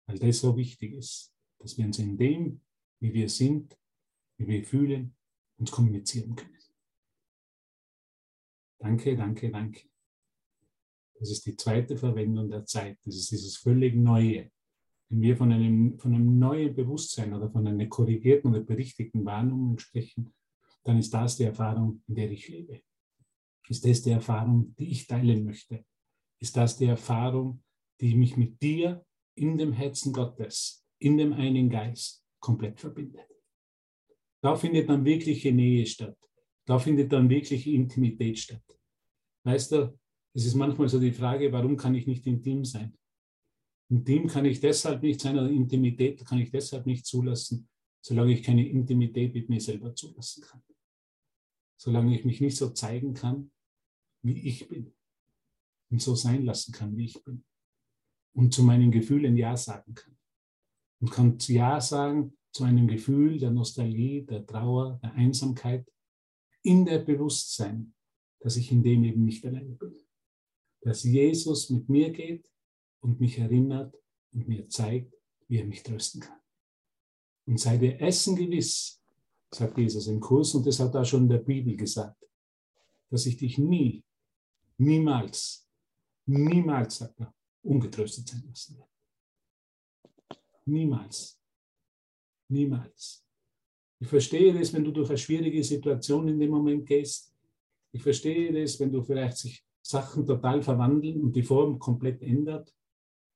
weil 0.06 0.18
das 0.18 0.38
so 0.38 0.56
wichtig 0.56 0.92
ist, 0.94 1.33
dass 1.64 1.78
wir 1.78 1.86
uns 1.86 1.98
in 1.98 2.18
dem, 2.18 2.60
wie 3.00 3.14
wir 3.14 3.28
sind, 3.28 3.76
wie 4.36 4.46
wir 4.46 4.64
fühlen, 4.64 5.16
uns 5.56 5.70
kommunizieren 5.70 6.36
können. 6.36 6.58
Danke, 8.78 9.16
danke, 9.16 9.50
danke. 9.50 9.88
Das 11.14 11.30
ist 11.30 11.46
die 11.46 11.56
zweite 11.56 11.96
Verwendung 11.96 12.50
der 12.50 12.66
Zeit. 12.66 12.98
Das 13.04 13.16
ist 13.16 13.30
dieses 13.30 13.56
völlig 13.56 13.94
Neue. 13.94 14.50
Wenn 15.08 15.20
wir 15.22 15.36
von 15.36 15.50
einem, 15.52 15.98
von 15.98 16.14
einem 16.14 16.38
neuen 16.38 16.74
Bewusstsein 16.74 17.32
oder 17.32 17.50
von 17.50 17.66
einer 17.66 17.86
korrigierten 17.86 18.50
oder 18.50 18.60
berichtigten 18.60 19.24
Wahrnehmung 19.24 19.78
sprechen, 19.78 20.34
dann 20.82 20.98
ist 20.98 21.14
das 21.14 21.36
die 21.36 21.44
Erfahrung, 21.44 22.02
in 22.08 22.14
der 22.14 22.30
ich 22.30 22.46
lebe. 22.48 22.82
Ist 23.68 23.86
das 23.86 24.02
die 24.02 24.10
Erfahrung, 24.10 24.74
die 24.76 24.90
ich 24.90 25.06
teilen 25.06 25.46
möchte? 25.46 25.86
ist 26.44 26.58
das 26.58 26.76
die 26.76 26.84
Erfahrung, 26.84 27.62
die 28.02 28.14
mich 28.14 28.36
mit 28.36 28.60
dir 28.60 29.02
in 29.34 29.56
dem 29.56 29.72
Herzen 29.72 30.12
Gottes, 30.12 30.83
in 31.04 31.18
dem 31.18 31.34
einen 31.34 31.68
Geist 31.68 32.24
komplett 32.40 32.80
verbindet. 32.80 33.28
Da 34.42 34.56
findet 34.56 34.88
dann 34.88 35.04
wirkliche 35.04 35.52
Nähe 35.52 35.84
statt. 35.84 36.16
Da 36.64 36.78
findet 36.78 37.12
dann 37.12 37.28
wirkliche 37.28 37.70
Intimität 37.70 38.38
statt. 38.38 38.64
Weißt 39.44 39.72
du, 39.72 39.98
es 40.32 40.46
ist 40.46 40.54
manchmal 40.54 40.88
so 40.88 40.98
die 40.98 41.12
Frage, 41.12 41.52
warum 41.52 41.76
kann 41.76 41.94
ich 41.94 42.06
nicht 42.06 42.26
intim 42.26 42.64
sein? 42.64 42.96
Intim 43.90 44.26
kann 44.28 44.46
ich 44.46 44.60
deshalb 44.60 45.02
nicht 45.02 45.20
sein 45.20 45.38
oder 45.38 45.50
Intimität 45.50 46.24
kann 46.24 46.38
ich 46.38 46.50
deshalb 46.50 46.86
nicht 46.86 47.04
zulassen, 47.04 47.68
solange 48.00 48.32
ich 48.32 48.42
keine 48.42 48.66
Intimität 48.66 49.34
mit 49.34 49.50
mir 49.50 49.60
selber 49.60 49.94
zulassen 49.94 50.42
kann. 50.42 50.62
Solange 51.76 52.16
ich 52.16 52.24
mich 52.24 52.40
nicht 52.40 52.56
so 52.56 52.70
zeigen 52.70 53.12
kann, 53.12 53.50
wie 54.22 54.48
ich 54.48 54.68
bin 54.68 54.94
und 55.90 56.00
so 56.00 56.14
sein 56.14 56.46
lassen 56.46 56.72
kann, 56.72 56.96
wie 56.96 57.04
ich 57.04 57.22
bin. 57.22 57.44
Und 58.32 58.54
zu 58.54 58.62
meinen 58.62 58.90
Gefühlen 58.90 59.36
Ja 59.36 59.54
sagen 59.54 59.94
kann. 59.94 60.16
Und 61.04 61.10
kann 61.10 61.36
Ja 61.38 61.82
sagen 61.82 62.34
zu 62.50 62.64
einem 62.64 62.88
Gefühl 62.88 63.38
der 63.38 63.50
Nostalgie, 63.50 64.22
der 64.22 64.46
Trauer, 64.46 64.98
der 65.02 65.12
Einsamkeit, 65.12 65.86
in 66.62 66.86
der 66.86 67.00
Bewusstsein, 67.00 67.92
dass 68.40 68.56
ich 68.56 68.72
in 68.72 68.82
dem 68.82 69.04
eben 69.04 69.22
nicht 69.26 69.44
alleine 69.44 69.74
bin. 69.74 69.94
Dass 70.80 71.02
Jesus 71.04 71.68
mit 71.68 71.90
mir 71.90 72.10
geht 72.10 72.50
und 73.00 73.20
mich 73.20 73.38
erinnert 73.38 73.94
und 74.32 74.48
mir 74.48 74.66
zeigt, 74.70 75.14
wie 75.46 75.58
er 75.58 75.66
mich 75.66 75.82
trösten 75.82 76.22
kann. 76.22 76.40
Und 77.44 77.60
sei 77.60 77.76
dir 77.76 78.00
Essen 78.00 78.34
gewiss, 78.34 78.98
sagt 79.50 79.76
Jesus 79.76 80.06
im 80.06 80.20
Kurs, 80.20 80.54
und 80.54 80.66
das 80.66 80.80
hat 80.80 80.94
er 80.94 81.04
schon 81.04 81.24
in 81.24 81.28
der 81.28 81.38
Bibel 81.38 81.76
gesagt, 81.76 82.24
dass 83.10 83.26
ich 83.26 83.36
dich 83.36 83.58
nie, 83.58 84.02
niemals 84.78 85.68
niemals, 86.24 86.96
sagt 86.96 87.20
er, 87.20 87.34
ungetröstet 87.62 88.26
sein 88.26 88.42
lassen 88.46 88.78
wird. 88.78 88.93
Niemals. 90.66 91.40
Niemals. 92.48 93.24
Ich 94.00 94.08
verstehe 94.08 94.52
das, 94.52 94.72
wenn 94.72 94.84
du 94.84 94.90
durch 94.90 95.08
eine 95.08 95.18
schwierige 95.18 95.62
Situation 95.62 96.28
in 96.28 96.38
dem 96.38 96.50
Moment 96.50 96.86
gehst. 96.86 97.32
Ich 97.92 98.02
verstehe 98.02 98.52
das, 98.52 98.78
wenn 98.80 98.92
du 98.92 99.02
vielleicht 99.02 99.38
sich 99.38 99.64
Sachen 99.82 100.26
total 100.26 100.62
verwandeln 100.62 101.22
und 101.22 101.34
die 101.36 101.42
Form 101.42 101.78
komplett 101.78 102.22
ändert. 102.22 102.74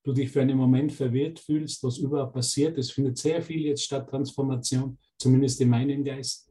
Du 0.03 0.13
dich 0.13 0.29
für 0.29 0.41
einen 0.41 0.57
Moment 0.57 0.91
verwirrt 0.91 1.39
fühlst, 1.39 1.83
was 1.83 1.97
überhaupt 1.97 2.33
passiert. 2.33 2.77
Es 2.77 2.91
findet 2.91 3.17
sehr 3.17 3.41
viel 3.41 3.61
jetzt 3.61 3.83
statt, 3.83 4.09
Transformation, 4.09 4.97
zumindest 5.17 5.61
in 5.61 5.69
meinem 5.69 6.03
Geist. 6.03 6.49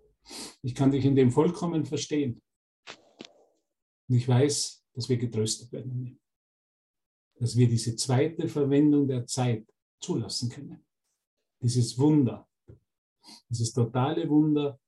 Ich 0.62 0.74
kann 0.74 0.90
dich 0.90 1.04
in 1.04 1.16
dem 1.16 1.30
vollkommen 1.30 1.84
verstehen. 1.84 2.40
Und 4.08 4.16
ich 4.16 4.28
weiß, 4.28 4.84
dass 4.94 5.08
wir 5.08 5.16
getröstet 5.16 5.72
werden 5.72 6.18
dass 7.38 7.56
wir 7.56 7.68
diese 7.68 7.94
zweite 7.96 8.48
Verwendung 8.48 9.06
der 9.06 9.26
Zeit 9.26 9.64
zulassen 10.00 10.48
können. 10.48 10.84
Dieses 11.60 11.98
Wunder, 11.98 12.48
dieses 13.48 13.72
totale 13.72 14.28
Wunder 14.28 14.80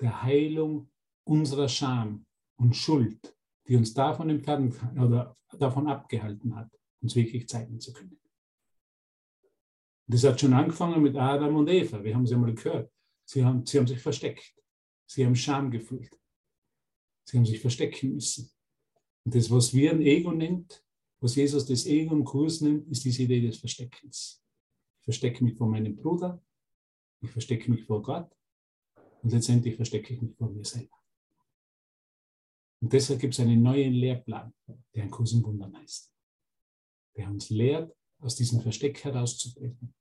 der 0.00 0.22
Heilung 0.22 0.90
unserer 1.24 1.68
Scham 1.68 2.26
und 2.56 2.74
Schuld, 2.74 3.36
die 3.66 3.76
uns 3.76 3.94
davon 3.94 4.30
entfernt 4.30 4.76
oder 4.96 5.36
davon 5.58 5.88
abgehalten 5.88 6.54
hat, 6.54 6.70
uns 7.00 7.14
wirklich 7.14 7.48
zeigen 7.48 7.80
zu 7.80 7.92
können. 7.92 8.18
Das 10.06 10.24
hat 10.24 10.40
schon 10.40 10.52
angefangen 10.52 11.02
mit 11.02 11.16
Adam 11.16 11.56
und 11.56 11.68
Eva. 11.68 12.02
Wir 12.04 12.14
haben 12.14 12.26
sie 12.26 12.34
einmal 12.34 12.54
gehört. 12.54 12.92
Sie 13.24 13.42
haben, 13.42 13.64
sie 13.64 13.78
haben 13.78 13.86
sich 13.86 14.00
versteckt. 14.00 14.54
Sie 15.06 15.24
haben 15.24 15.34
Scham 15.34 15.70
gefühlt. 15.70 16.18
Sie 17.26 17.38
haben 17.38 17.46
sich 17.46 17.60
verstecken 17.60 18.14
müssen. 18.14 18.50
Und 19.24 19.34
das, 19.34 19.50
was 19.50 19.72
wir 19.72 19.92
ein 19.92 20.02
Ego 20.02 20.32
nennt, 20.32 20.84
was 21.20 21.36
Jesus 21.36 21.64
das 21.64 21.86
Ego 21.86 22.14
im 22.14 22.24
Kurs 22.24 22.60
nimmt, 22.60 22.86
ist 22.88 23.04
diese 23.04 23.22
Idee 23.22 23.40
des 23.40 23.56
Versteckens. 23.56 24.43
Verstecke 25.04 25.44
mich 25.44 25.56
vor 25.56 25.68
meinem 25.68 25.96
Bruder, 25.96 26.42
ich 27.20 27.30
verstecke 27.30 27.70
mich 27.70 27.84
vor 27.84 28.02
Gott 28.02 28.30
und 29.22 29.32
letztendlich 29.32 29.76
verstecke 29.76 30.14
ich 30.14 30.22
mich 30.22 30.34
vor 30.36 30.50
mir 30.50 30.64
selber. 30.64 30.96
Und 32.80 32.92
deshalb 32.92 33.20
gibt 33.20 33.34
es 33.34 33.40
einen 33.40 33.62
neuen 33.62 33.94
Lehrplan, 33.94 34.52
der 34.94 35.04
ein 35.04 35.10
Kurs 35.10 35.32
im 35.32 35.42
Wundern 35.44 35.76
heißt, 35.76 36.12
der 37.16 37.30
uns 37.30 37.48
lehrt, 37.50 37.96
aus 38.20 38.36
diesem 38.36 38.60
Versteck 38.60 39.02
herauszutreten, 39.04 39.94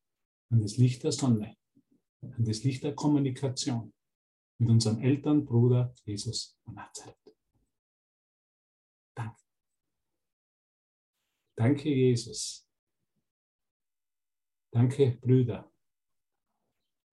an 0.49 0.61
das 0.61 0.77
Licht 0.77 1.03
der 1.03 1.11
Sonne, 1.11 1.55
an 2.21 2.45
das 2.45 2.63
Licht 2.63 2.83
der 2.83 2.95
Kommunikation 2.95 3.93
mit 4.59 4.69
unserem 4.69 4.99
Eltern, 4.99 5.45
Bruder 5.45 5.93
Jesus 6.05 6.57
von 6.63 6.75
Nazareth. 6.75 7.17
Danke. 9.15 9.41
Danke, 11.55 11.89
Jesus. 11.89 12.62
Danke, 14.73 15.19
Brüder, 15.21 15.71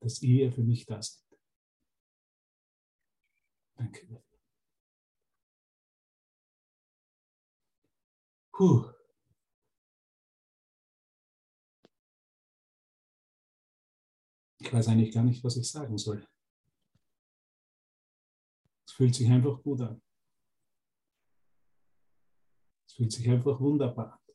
dass 0.01 0.23
ihr 0.23 0.51
für 0.51 0.63
mich 0.63 0.87
da 0.87 1.03
seid. 1.03 1.39
Danke 3.75 4.07
dafür. 4.07 4.41
Puh. 8.51 8.93
Ich 14.59 14.73
weiß 14.73 14.89
eigentlich 14.89 15.13
gar 15.13 15.25
nicht, 15.25 15.45
was 15.45 15.59
ich 15.59 15.71
sagen 15.71 15.99
soll. 15.99 16.27
Es 18.87 18.93
fühlt 18.93 19.15
sich 19.15 19.31
einfach 19.31 19.63
gut 19.63 19.83
an. 19.83 20.03
Es 22.87 22.95
fühlt 22.95 23.13
sich 23.13 23.29
einfach 23.29 23.61
wunderbar 23.61 24.15
an. 24.15 24.35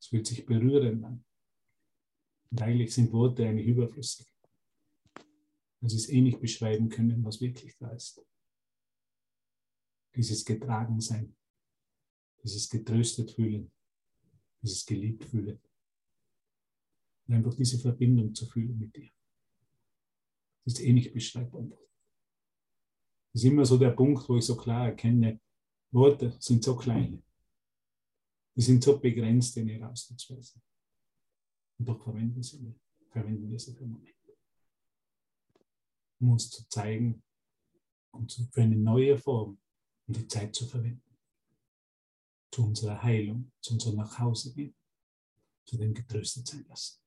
Es 0.00 0.06
fühlt 0.06 0.26
sich 0.26 0.46
berührend 0.46 1.04
an. 1.04 1.24
Und 2.52 2.60
eigentlich 2.60 2.92
sind 2.92 3.10
Worte 3.12 3.48
eigentlich 3.48 3.66
überflüssig. 3.66 4.26
Weil 5.80 5.90
sie 5.90 5.96
es 5.96 6.08
eh 6.10 6.20
nicht 6.20 6.38
beschreiben 6.38 6.90
können, 6.90 7.24
was 7.24 7.40
wirklich 7.40 7.74
da 7.78 7.90
ist. 7.90 8.22
Dieses 10.14 10.44
Getragensein, 10.44 11.34
dieses 12.44 12.68
getröstet 12.68 13.30
fühlen, 13.30 13.72
dieses 14.60 14.84
geliebt 14.84 15.24
fühlen. 15.24 15.58
Und 17.26 17.34
einfach 17.34 17.54
diese 17.54 17.78
Verbindung 17.78 18.34
zu 18.34 18.44
fühlen 18.44 18.78
mit 18.78 18.94
dir. 18.94 19.10
Das 20.64 20.74
ist 20.74 20.80
eh 20.80 20.92
nicht 20.92 21.14
beschreibbar. 21.14 21.62
Das 23.32 23.42
ist 23.42 23.44
immer 23.44 23.64
so 23.64 23.78
der 23.78 23.92
Punkt, 23.92 24.28
wo 24.28 24.36
ich 24.36 24.44
so 24.44 24.58
klar 24.58 24.88
erkenne, 24.88 25.40
Worte 25.90 26.36
sind 26.38 26.62
so 26.62 26.76
klein. 26.76 27.24
Die 28.54 28.60
sind 28.60 28.84
so 28.84 28.98
begrenzt 28.98 29.56
in 29.56 29.68
ihrer 29.68 29.90
Ausdrucksweise. 29.90 30.60
Und 31.78 31.88
doch 31.88 32.02
verwenden, 32.02 32.42
sie, 32.42 32.74
verwenden 33.10 33.50
wir 33.50 33.58
sie 33.58 33.74
für 33.74 33.84
einen 33.84 33.92
Moment. 33.92 34.16
Um 36.20 36.30
uns 36.30 36.50
zu 36.50 36.68
zeigen 36.68 37.22
und 38.12 38.32
für 38.52 38.62
eine 38.62 38.76
neue 38.76 39.18
Form, 39.18 39.60
um 40.06 40.14
die 40.14 40.28
Zeit 40.28 40.54
zu 40.54 40.66
verwenden. 40.66 41.02
Zu 42.52 42.66
unserer 42.66 43.02
Heilung, 43.02 43.50
zu 43.60 43.74
unserem 43.74 43.96
Nachhause 43.96 44.52
gehen, 44.52 44.76
zu 45.64 45.78
dem 45.78 45.94
getröstet 45.94 46.46
sein 46.46 46.64
lassen. 46.68 47.00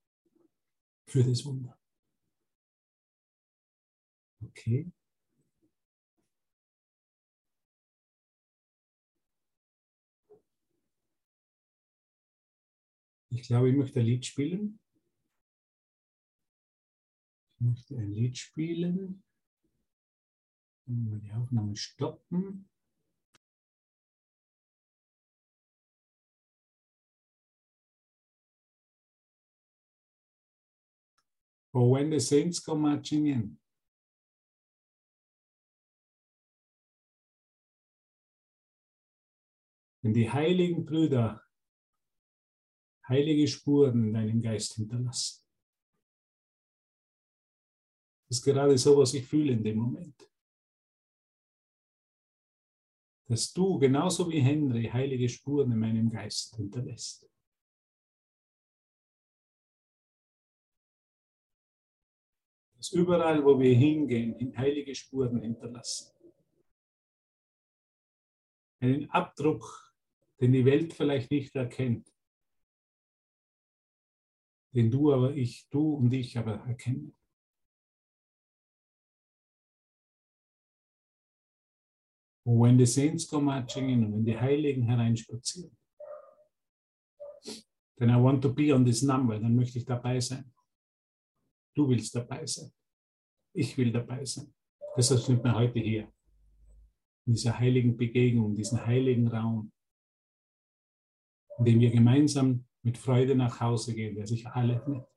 Für 1.08 1.24
das 1.24 1.46
Wunder. 1.46 1.80
Okay. 4.42 4.92
Ich 13.36 13.48
glaube, 13.48 13.70
ich 13.70 13.76
möchte 13.76 14.00
ein 14.00 14.06
Lied 14.06 14.26
spielen. 14.26 14.80
Ich 17.58 17.62
möchte 17.66 17.98
ein 17.98 18.14
Lied 18.14 18.38
spielen. 18.38 19.24
Mal 20.86 21.20
die 21.20 21.34
Aufnahme 21.34 21.76
stoppen. 21.76 22.70
For 31.74 31.92
when 31.92 32.12
the 32.12 32.22
saints 32.22 32.64
come 32.64 32.84
marching 32.84 33.26
in. 33.26 33.60
Wenn 40.02 40.14
die 40.14 40.32
heiligen 40.32 40.86
Brüder 40.86 41.45
heilige 43.08 43.48
Spuren 43.48 44.08
in 44.08 44.14
deinem 44.14 44.42
Geist 44.42 44.74
hinterlassen. 44.76 45.44
Das 48.28 48.40
ist 48.40 48.44
gerade 48.44 48.78
so, 48.78 48.98
was 48.98 49.14
ich 49.14 49.26
fühle 49.26 49.54
in 49.54 49.64
dem 49.64 49.78
Moment. 49.78 50.30
Dass 53.28 53.54
du 53.54 53.78
genauso 53.78 54.30
wie 54.30 54.40
Henry 54.40 54.86
heilige 54.86 55.30
Spuren 55.30 55.72
in 55.72 55.80
meinem 55.80 56.10
Geist 56.10 56.56
hinterlässt. 56.56 57.30
Dass 62.78 62.92
überall, 62.92 63.44
wo 63.44 63.60
wir 63.60 63.76
hingehen, 63.76 64.56
heilige 64.58 64.94
Spuren 64.94 65.42
hinterlassen. 65.42 66.12
Einen 68.80 69.10
Abdruck, 69.10 69.94
den 70.40 70.52
die 70.52 70.66
Welt 70.66 70.94
vielleicht 70.94 71.32
nicht 71.32 71.56
erkennt 71.56 72.15
den 74.76 74.92
du 74.92 75.14
aber 75.14 75.34
ich, 75.34 75.68
du 75.70 75.94
und 75.96 76.12
ich 76.12 76.38
aber 76.38 76.56
erkennen. 76.68 77.16
Und 82.46 82.62
wenn 82.62 82.78
die 82.78 83.38
marching 83.40 83.90
in, 83.90 84.06
und 84.06 84.14
wenn 84.14 84.26
die 84.26 84.38
Heiligen 84.38 84.84
hereinspazieren, 84.84 85.76
then 87.98 88.10
I 88.10 88.22
want 88.22 88.44
to 88.44 88.54
be 88.54 88.74
on 88.74 88.86
this 88.86 89.02
number, 89.02 89.40
dann 89.40 89.56
möchte 89.56 89.80
ich 89.80 89.86
dabei 89.86 90.20
sein. 90.20 90.54
Du 91.74 91.88
willst 91.90 92.14
dabei 92.14 92.46
sein. 92.46 92.72
Ich 93.54 93.78
will 93.78 93.92
dabei 93.92 94.26
sein. 94.26 94.54
Deshalb 94.96 95.22
sind 95.22 95.44
wir 95.44 95.56
heute 95.56 95.80
hier. 95.80 96.12
In 97.26 97.34
dieser 97.34 97.58
heiligen 97.58 97.98
Begegnung, 97.98 98.50
in 98.52 98.56
diesem 98.56 98.86
heiligen 98.86 99.28
Raum, 99.28 99.72
in 101.58 101.66
dem 101.66 101.80
wir 101.80 101.90
gemeinsam 101.90 102.68
mit 102.86 103.00
Freude 103.00 103.36
nach 103.36 103.60
Hause 103.60 103.96
gehen, 103.96 104.16
der 104.16 104.28
sich 104.28 104.46
alle 104.46 104.78
nennt. 104.88 105.08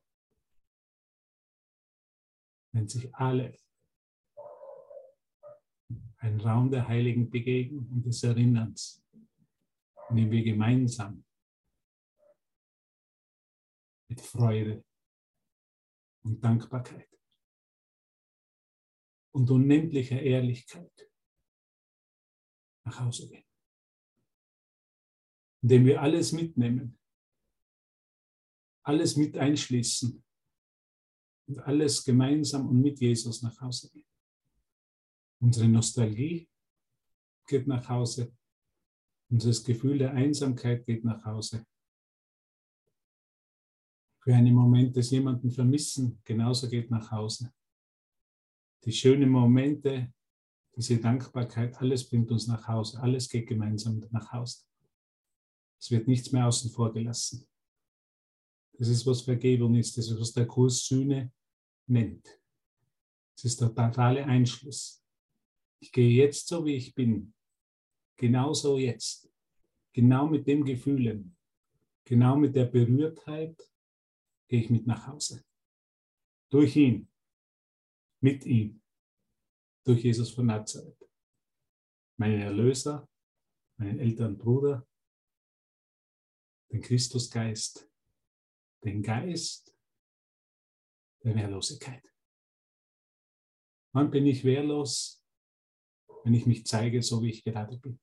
Nennt 2.73 2.91
sich 2.91 3.15
alle. 3.15 3.55
Ein 6.17 6.41
Raum 6.41 6.71
der 6.71 6.89
heiligen 6.89 7.29
Begegnung 7.29 7.87
und 7.91 8.07
des 8.07 8.23
Erinnerns, 8.23 9.05
in 10.09 10.17
dem 10.17 10.31
wir 10.31 10.43
gemeinsam 10.43 11.23
mit 14.09 14.23
Freude 14.23 14.83
und 16.23 16.43
Dankbarkeit 16.43 17.11
und 19.33 19.51
unendlicher 19.51 20.23
Ehrlichkeit 20.23 21.11
nach 22.85 22.99
Hause 23.01 23.29
gehen. 23.29 23.45
Indem 25.61 25.85
wir 25.85 26.01
alles 26.01 26.33
mitnehmen, 26.33 26.99
alles 28.89 29.17
mit 29.17 29.37
einschließen 29.37 30.25
und 31.47 31.59
alles 31.61 32.03
gemeinsam 32.03 32.67
und 32.69 32.81
mit 32.81 32.99
Jesus 32.99 33.43
nach 33.43 33.61
Hause 33.61 33.91
gehen. 33.91 34.07
Unsere 35.41 35.69
Nostalgie 35.69 36.49
geht 37.47 37.67
nach 37.67 37.87
Hause. 37.87 38.35
Unser 39.29 39.53
Gefühl 39.63 39.99
der 39.99 40.13
Einsamkeit 40.13 40.87
geht 40.87 41.05
nach 41.05 41.23
Hause. 41.23 41.67
Für 44.21 44.35
einen 44.35 44.55
Moment 44.55 44.97
des 44.97 45.11
jemanden 45.11 45.51
vermissen, 45.51 46.21
genauso 46.25 46.67
geht 46.67 46.91
nach 46.91 47.11
Hause. 47.11 47.53
Die 48.85 48.93
schönen 48.93 49.29
Momente, 49.29 50.15
diese 50.75 50.97
Dankbarkeit, 50.99 51.77
alles 51.79 52.09
bringt 52.09 52.31
uns 52.31 52.47
nach 52.47 52.67
Hause. 52.67 52.99
Alles 53.01 53.29
geht 53.29 53.49
gemeinsam 53.49 54.03
nach 54.11 54.33
Hause. 54.33 54.65
Es 55.79 55.91
wird 55.91 56.09
nichts 56.09 56.33
mehr 56.33 56.47
außen 56.47 56.71
vor 56.71 56.91
gelassen. 56.91 57.47
Das 58.79 58.89
ist, 58.89 59.05
was 59.07 59.23
Vergebung 59.23 59.75
ist. 59.75 59.99
Das 59.99 60.09
ist, 60.09 60.21
was 60.21 60.33
der 60.33 60.47
Kurs 60.47 60.87
Sühne 60.87 61.33
nennt. 61.89 62.41
Das 63.35 63.45
ist 63.45 63.61
der 63.61 63.75
totale 63.75 64.25
Einschluss. 64.25 65.05
Ich 65.81 65.91
gehe 65.91 66.11
jetzt 66.11 66.47
so, 66.47 66.65
wie 66.65 66.77
ich 66.77 66.95
bin. 66.95 67.35
Genauso 68.17 68.79
jetzt. 68.79 69.29
Genau 69.93 70.29
mit 70.29 70.47
dem 70.47 70.65
Gefühlen. 70.65 71.37
Genau 72.05 72.37
mit 72.37 72.55
der 72.55 72.67
Berührtheit 72.67 73.61
gehe 74.47 74.61
ich 74.61 74.71
mit 74.71 74.87
nach 74.87 75.09
Hause. 75.09 75.45
Durch 76.49 76.77
ihn. 76.77 77.11
Mit 78.21 78.47
ihm. 78.47 78.81
Durch 79.85 80.05
Jesus 80.05 80.31
von 80.31 80.47
Nazareth. 80.47 81.09
Meinen 82.17 82.41
Erlöser, 82.41 83.09
meinen 83.77 83.99
älteren 83.99 84.39
Bruder, 84.39 84.87
den 86.71 86.81
Christusgeist 86.81 87.89
den 88.85 89.03
Geist 89.03 89.75
der 91.25 91.35
Wehrlosigkeit. 91.35 92.03
Wann 93.93 94.11
bin 94.11 94.27
ich 94.27 94.45
wehrlos? 94.45 95.25
Wenn 96.25 96.35
ich 96.35 96.47
mich 96.47 96.67
zeige, 96.67 97.03
so 97.03 97.23
wie 97.23 97.31
ich 97.31 97.45
gerade 97.45 97.77
bin. 97.79 97.99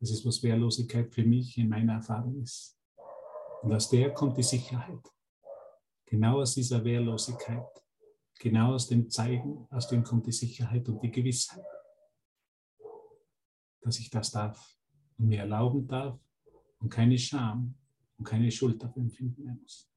Das 0.00 0.10
ist, 0.10 0.24
was 0.24 0.42
Wehrlosigkeit 0.42 1.12
für 1.12 1.24
mich 1.24 1.58
in 1.58 1.68
meiner 1.68 1.94
Erfahrung 1.94 2.40
ist. 2.42 2.78
Und 3.62 3.72
aus 3.72 3.90
der 3.90 4.14
kommt 4.14 4.38
die 4.38 4.42
Sicherheit. 4.42 5.06
Genau 6.06 6.40
aus 6.40 6.54
dieser 6.54 6.82
Wehrlosigkeit, 6.82 7.68
genau 8.38 8.74
aus 8.74 8.88
dem 8.88 9.10
Zeigen, 9.10 9.66
aus 9.70 9.88
dem 9.88 10.02
kommt 10.02 10.26
die 10.26 10.32
Sicherheit 10.32 10.88
und 10.88 11.00
die 11.02 11.10
Gewissheit, 11.10 11.64
dass 13.82 13.98
ich 13.98 14.10
das 14.10 14.32
darf 14.32 14.76
und 15.18 15.28
mir 15.28 15.40
erlauben 15.40 15.86
darf 15.86 16.18
und 16.78 16.88
keine 16.88 17.18
Scham 17.18 17.74
und 18.20 18.26
keine 18.26 18.50
Schuld 18.50 18.82
dafür 18.82 19.02
empfinden 19.02 19.44
mehr 19.44 19.54
muss. 19.54 19.90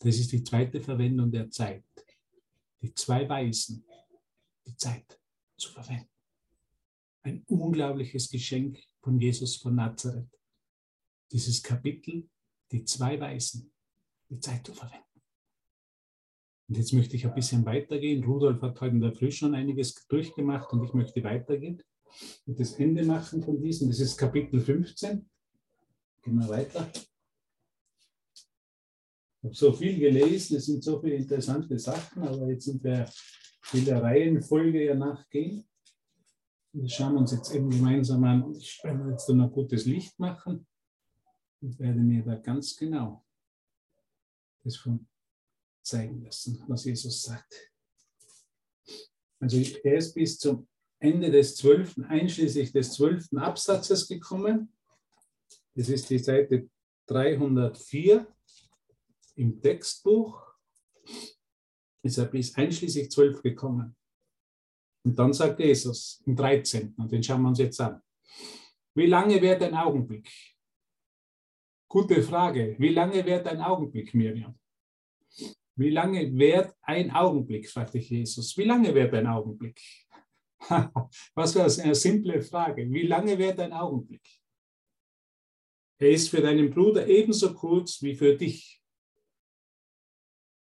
Das 0.00 0.18
ist 0.18 0.32
die 0.32 0.42
zweite 0.42 0.80
Verwendung 0.80 1.30
der 1.30 1.48
Zeit. 1.48 1.84
Die 2.82 2.92
zwei 2.94 3.28
Weisen, 3.28 3.84
die 4.66 4.74
Zeit 4.74 5.20
zu 5.56 5.70
verwenden. 5.70 6.10
Ein 7.22 7.44
unglaubliches 7.46 8.28
Geschenk 8.28 8.82
von 9.00 9.20
Jesus 9.20 9.54
von 9.56 9.76
Nazareth. 9.76 10.36
Dieses 11.30 11.62
Kapitel, 11.62 12.28
die 12.72 12.84
zwei 12.84 13.20
Weisen, 13.20 13.72
die 14.28 14.40
Zeit 14.40 14.66
zu 14.66 14.74
verwenden. 14.74 15.04
Und 16.68 16.76
jetzt 16.76 16.92
möchte 16.92 17.14
ich 17.14 17.24
ein 17.24 17.34
bisschen 17.34 17.64
weitergehen. 17.64 18.24
Rudolf 18.24 18.60
hat 18.62 18.80
heute 18.80 18.96
in 18.96 19.00
der 19.00 19.12
Früh 19.12 19.30
schon 19.30 19.54
einiges 19.54 19.94
durchgemacht 20.08 20.72
und 20.72 20.82
ich 20.82 20.92
möchte 20.92 21.22
weitergehen 21.22 21.80
und 22.46 22.58
das 22.58 22.72
Ende 22.72 23.04
machen 23.04 23.44
von 23.44 23.62
diesem. 23.62 23.88
Das 23.88 24.00
ist 24.00 24.16
Kapitel 24.16 24.60
15. 24.60 25.30
Gehen 26.22 26.38
wir 26.38 26.48
weiter. 26.48 26.90
Ich 29.42 29.44
habe 29.44 29.54
so 29.54 29.72
viel 29.72 29.98
gelesen, 29.98 30.56
es 30.56 30.66
sind 30.66 30.84
so 30.84 31.00
viele 31.00 31.16
interessante 31.16 31.78
Sachen, 31.78 32.22
aber 32.22 32.48
jetzt 32.48 32.66
sind 32.66 32.82
wir 32.84 33.10
in 33.72 33.84
der 33.84 34.02
Reihenfolge 34.02 34.84
ja 34.84 34.94
nachgehen. 34.94 35.68
Wir 36.72 36.88
schauen 36.88 37.16
uns 37.16 37.32
jetzt 37.32 37.52
eben 37.54 37.68
gemeinsam 37.68 38.22
an. 38.24 38.54
Ich 38.54 38.80
werde 38.84 39.10
jetzt 39.10 39.28
noch 39.28 39.46
ein 39.46 39.52
gutes 39.52 39.84
Licht 39.84 40.18
machen 40.18 40.66
und 41.60 41.78
werde 41.78 42.00
mir 42.00 42.24
da 42.24 42.36
ganz 42.36 42.76
genau 42.76 43.24
das 44.62 44.76
von 44.76 45.08
zeigen 45.82 46.22
lassen, 46.22 46.62
was 46.68 46.84
Jesus 46.84 47.22
sagt. 47.22 47.72
Also 49.40 49.58
er 49.82 49.96
ist 49.96 50.14
bis 50.14 50.38
zum 50.38 50.68
Ende 51.00 51.32
des 51.32 51.56
zwölften, 51.56 52.04
einschließlich 52.04 52.70
des 52.70 52.92
zwölften 52.92 53.38
Absatzes 53.38 54.06
gekommen. 54.06 54.72
Das 55.74 55.88
ist 55.88 56.08
die 56.10 56.18
Seite 56.18 56.68
304 57.06 58.26
im 59.36 59.60
Textbuch. 59.60 60.40
Ist 62.02 62.18
er 62.18 62.26
bis 62.26 62.54
einschließlich 62.54 63.10
zwölf 63.10 63.42
gekommen. 63.42 63.96
Und 65.04 65.18
dann 65.18 65.32
sagt 65.32 65.60
Jesus 65.60 66.22
im 66.26 66.36
13. 66.36 66.94
und 66.96 67.10
den 67.10 67.22
schauen 67.22 67.42
wir 67.42 67.48
uns 67.48 67.58
jetzt 67.58 67.80
an. 67.80 68.00
Wie 68.94 69.06
lange 69.06 69.40
währt 69.40 69.62
ein 69.62 69.74
Augenblick? 69.74 70.30
Gute 71.88 72.22
Frage. 72.22 72.76
Wie 72.78 72.90
lange 72.90 73.24
währt 73.24 73.46
ein 73.46 73.60
Augenblick, 73.60 74.14
Miriam? 74.14 74.58
Wie 75.76 75.90
lange 75.90 76.36
währt 76.36 76.74
ein 76.82 77.10
Augenblick, 77.10 77.68
fragte 77.68 77.98
ich 77.98 78.10
Jesus. 78.10 78.56
Wie 78.56 78.64
lange 78.64 78.94
währt 78.94 79.14
ein 79.14 79.26
Augenblick? 79.26 79.80
Was 81.34 81.54
das? 81.54 81.78
Eine 81.78 81.94
simple 81.94 82.42
Frage. 82.42 82.88
Wie 82.90 83.06
lange 83.06 83.38
währt 83.38 83.58
ein 83.60 83.72
Augenblick? 83.72 84.41
Er 86.02 86.10
ist 86.10 86.30
für 86.30 86.40
deinen 86.40 86.68
Bruder 86.68 87.06
ebenso 87.06 87.54
kurz 87.54 88.02
wie 88.02 88.16
für 88.16 88.36
dich. 88.36 88.82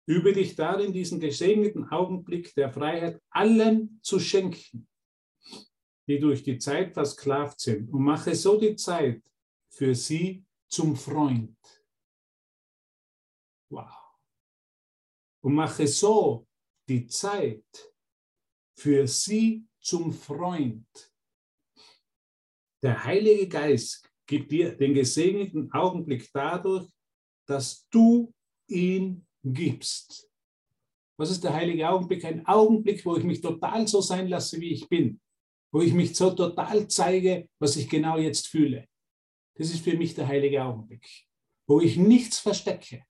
Übe 0.07 0.35
dich 0.35 0.55
darin, 0.55 0.92
diesen 0.92 1.21
gesegneten 1.21 1.88
Augenblick 1.88 2.55
der 2.55 2.71
Freiheit 2.71 3.18
allen 3.31 3.99
zu 4.03 4.21
schenken, 4.21 4.87
die 6.07 6.18
durch 6.18 6.42
die 6.42 6.59
Zeit 6.59 6.92
versklavt 6.92 7.61
sind, 7.61 7.88
und 7.88 8.03
mache 8.03 8.35
so 8.35 8.61
die 8.61 8.77
Zeit 8.77 9.23
für 9.71 9.95
sie 9.95 10.45
zum 10.68 10.97
Freund. 10.97 11.57
Wow. 13.71 14.18
Und 15.40 15.55
mache 15.55 15.87
so 15.87 16.47
die 16.87 17.07
Zeit 17.07 17.95
für 18.77 19.09
sie 19.09 19.66
zum 19.81 20.12
Freund. 20.12 21.14
Der 22.83 23.03
Heilige 23.03 23.49
Geist 23.49 24.12
gibt 24.27 24.51
dir 24.53 24.73
den 24.77 24.95
gesegneten 24.95 25.71
Augenblick 25.73 26.29
dadurch, 26.33 26.89
dass 27.47 27.87
du 27.91 28.33
ihn 28.69 29.27
gibst. 29.43 30.29
Was 31.17 31.31
ist 31.31 31.45
der 31.45 31.53
heilige 31.53 31.89
Augenblick? 31.89 32.25
Ein 32.25 32.47
Augenblick, 32.47 33.05
wo 33.05 33.17
ich 33.17 33.25
mich 33.25 33.41
total 33.41 33.87
so 33.87 34.01
sein 34.01 34.29
lasse, 34.29 34.61
wie 34.61 34.73
ich 34.73 34.89
bin. 34.89 35.21
Wo 35.71 35.81
ich 35.81 35.93
mich 35.93 36.15
so 36.15 36.31
total 36.31 36.89
zeige, 36.89 37.49
was 37.59 37.77
ich 37.77 37.89
genau 37.89 38.19
jetzt 38.19 38.49
fühle. 38.49 38.89
Das 39.55 39.71
ist 39.71 39.85
für 39.85 39.97
mich 39.97 40.15
der 40.15 40.27
heilige 40.27 40.63
Augenblick. 40.63 41.07
Wo 41.67 41.81
ich 41.81 41.97
nichts 41.97 42.39
verstecke, 42.39 43.05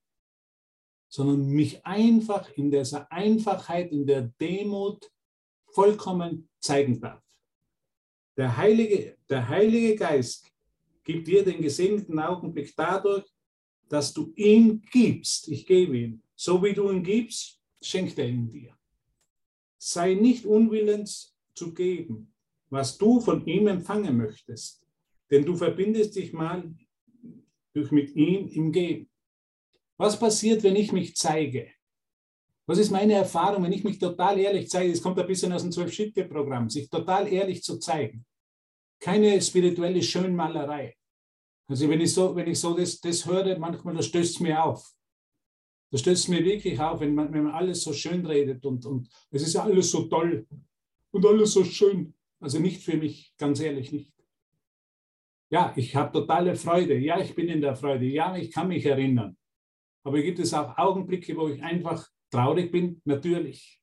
sondern 1.08 1.46
mich 1.46 1.84
einfach 1.86 2.50
in 2.50 2.70
dieser 2.70 3.10
Einfachheit, 3.10 3.92
in 3.92 4.06
der 4.06 4.22
Demut 4.40 5.10
vollkommen 5.72 6.48
zeigen 6.60 7.00
darf. 7.00 7.22
Der 8.36 8.56
Heilige, 8.56 9.16
der 9.28 9.48
Heilige 9.48 9.96
Geist 9.96 10.51
gibt 11.04 11.26
dir 11.26 11.44
den 11.44 11.60
gesegneten 11.60 12.18
Augenblick 12.18 12.72
dadurch, 12.76 13.24
dass 13.88 14.12
du 14.12 14.32
ihn 14.36 14.82
gibst. 14.90 15.48
Ich 15.48 15.66
gebe 15.66 15.96
ihn. 15.98 16.22
So 16.34 16.62
wie 16.62 16.72
du 16.72 16.90
ihn 16.90 17.02
gibst, 17.02 17.60
schenkt 17.82 18.18
er 18.18 18.28
ihn 18.28 18.50
dir. 18.50 18.76
Sei 19.78 20.14
nicht 20.14 20.46
unwillens 20.46 21.36
zu 21.54 21.74
geben, 21.74 22.32
was 22.70 22.96
du 22.96 23.20
von 23.20 23.44
ihm 23.46 23.66
empfangen 23.66 24.16
möchtest, 24.16 24.86
denn 25.30 25.44
du 25.44 25.56
verbindest 25.56 26.16
dich 26.16 26.32
mal 26.32 26.74
durch 27.74 27.90
mit 27.90 28.14
ihm 28.14 28.48
im 28.48 28.72
Geben. 28.72 29.10
Was 29.96 30.18
passiert, 30.18 30.62
wenn 30.62 30.76
ich 30.76 30.92
mich 30.92 31.16
zeige? 31.16 31.70
Was 32.66 32.78
ist 32.78 32.90
meine 32.90 33.14
Erfahrung, 33.14 33.64
wenn 33.64 33.72
ich 33.72 33.84
mich 33.84 33.98
total 33.98 34.38
ehrlich 34.38 34.68
zeige? 34.70 34.92
Es 34.92 35.02
kommt 35.02 35.18
ein 35.18 35.26
bisschen 35.26 35.52
aus 35.52 35.62
dem 35.62 35.72
Zwölf-Schritte-Programm, 35.72 36.70
sich 36.70 36.88
total 36.88 37.30
ehrlich 37.30 37.62
zu 37.62 37.78
zeigen. 37.78 38.24
Keine 39.02 39.42
spirituelle 39.42 40.00
Schönmalerei. 40.00 40.96
Also 41.68 41.88
wenn 41.88 42.00
ich 42.00 42.14
so, 42.14 42.36
wenn 42.36 42.46
ich 42.46 42.60
so 42.60 42.72
das, 42.76 43.00
das 43.00 43.26
höre, 43.26 43.58
manchmal, 43.58 43.96
das 43.96 44.06
stößt 44.06 44.40
mir 44.42 44.64
auf. 44.64 44.94
Das 45.90 46.02
stößt 46.02 46.28
mir 46.28 46.44
wirklich 46.44 46.78
auf, 46.78 47.00
wenn 47.00 47.12
man, 47.12 47.32
wenn 47.32 47.42
man 47.42 47.52
alles 47.52 47.82
so 47.82 47.92
schön 47.92 48.24
redet 48.24 48.64
und, 48.64 48.86
und 48.86 49.08
es 49.32 49.42
ist 49.42 49.54
ja 49.54 49.64
alles 49.64 49.90
so 49.90 50.04
toll 50.04 50.46
und 51.10 51.26
alles 51.26 51.52
so 51.52 51.64
schön. 51.64 52.14
Also 52.40 52.60
nicht 52.60 52.80
für 52.80 52.96
mich, 52.96 53.34
ganz 53.36 53.58
ehrlich 53.58 53.90
nicht. 53.90 54.12
Ja, 55.50 55.72
ich 55.74 55.96
habe 55.96 56.12
totale 56.12 56.54
Freude. 56.54 56.96
Ja, 56.96 57.20
ich 57.20 57.34
bin 57.34 57.48
in 57.48 57.60
der 57.60 57.74
Freude. 57.74 58.06
Ja, 58.06 58.36
ich 58.36 58.52
kann 58.52 58.68
mich 58.68 58.86
erinnern. 58.86 59.36
Aber 60.04 60.22
gibt 60.22 60.38
es 60.38 60.54
auch 60.54 60.78
Augenblicke, 60.78 61.36
wo 61.36 61.48
ich 61.48 61.60
einfach 61.60 62.08
traurig 62.30 62.70
bin? 62.70 63.02
Natürlich. 63.04 63.82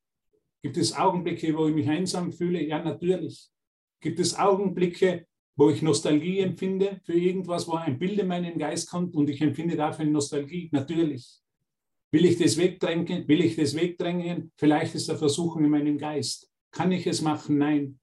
Gibt 0.63 0.77
es 0.77 0.97
Augenblicke, 0.97 1.55
wo 1.58 1.67
ich 1.67 1.75
mich 1.75 1.89
einsam 1.89 2.32
fühle? 2.32 2.63
Ja, 2.63 2.82
natürlich. 2.82 3.51
Gibt 3.99 4.19
es 4.19 4.38
Augenblicke, 4.38 5.27
wo 5.55 5.69
ich 5.69 5.81
Nostalgie 5.81 6.39
empfinde 6.39 7.01
für 7.03 7.13
irgendwas, 7.13 7.67
wo 7.67 7.73
ein 7.73 7.99
Bild 7.99 8.19
in 8.19 8.27
meinen 8.27 8.57
Geist 8.57 8.89
kommt 8.89 9.15
und 9.15 9.29
ich 9.29 9.41
empfinde 9.41 9.75
dafür 9.75 10.05
Nostalgie? 10.05 10.69
Natürlich. 10.71 11.41
Will 12.12 12.25
ich 12.25 12.38
das 12.38 12.57
wegdrängen? 12.57 13.27
Will 13.27 13.41
ich 13.41 13.55
das 13.55 13.75
wegdrängen? 13.75 14.51
Vielleicht 14.55 14.95
ist 14.95 15.09
da 15.09 15.15
Versuchung 15.15 15.65
in 15.65 15.69
meinem 15.69 15.97
Geist. 15.97 16.49
Kann 16.71 16.91
ich 16.91 17.05
es 17.05 17.21
machen? 17.21 17.57
Nein. 17.57 17.99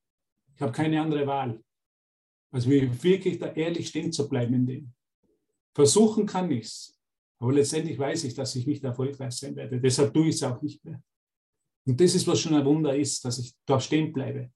Ich 0.54 0.60
habe 0.60 0.72
keine 0.72 1.00
andere 1.00 1.26
Wahl. 1.26 1.62
Also 2.50 2.70
wirklich 2.70 3.38
da 3.38 3.52
ehrlich 3.52 3.88
stehen 3.88 4.12
zu 4.12 4.28
bleiben 4.28 4.54
in 4.54 4.66
dem. 4.66 4.92
Versuchen 5.74 6.26
kann 6.26 6.50
ich 6.50 6.64
es. 6.64 7.00
Aber 7.38 7.52
letztendlich 7.52 7.98
weiß 7.98 8.24
ich, 8.24 8.34
dass 8.34 8.56
ich 8.56 8.66
nicht 8.66 8.84
erfolgreich 8.84 9.32
sein 9.32 9.56
werde. 9.56 9.80
Deshalb 9.80 10.14
tue 10.14 10.28
ich 10.28 10.36
es 10.36 10.42
auch 10.42 10.62
nicht 10.62 10.82
mehr. 10.84 11.02
Und 11.86 12.00
das 12.00 12.14
ist, 12.14 12.26
was 12.26 12.40
schon 12.40 12.54
ein 12.54 12.64
Wunder 12.64 12.96
ist, 12.96 13.24
dass 13.24 13.38
ich 13.38 13.54
da 13.66 13.78
stehen 13.78 14.12
bleibe. 14.12 14.50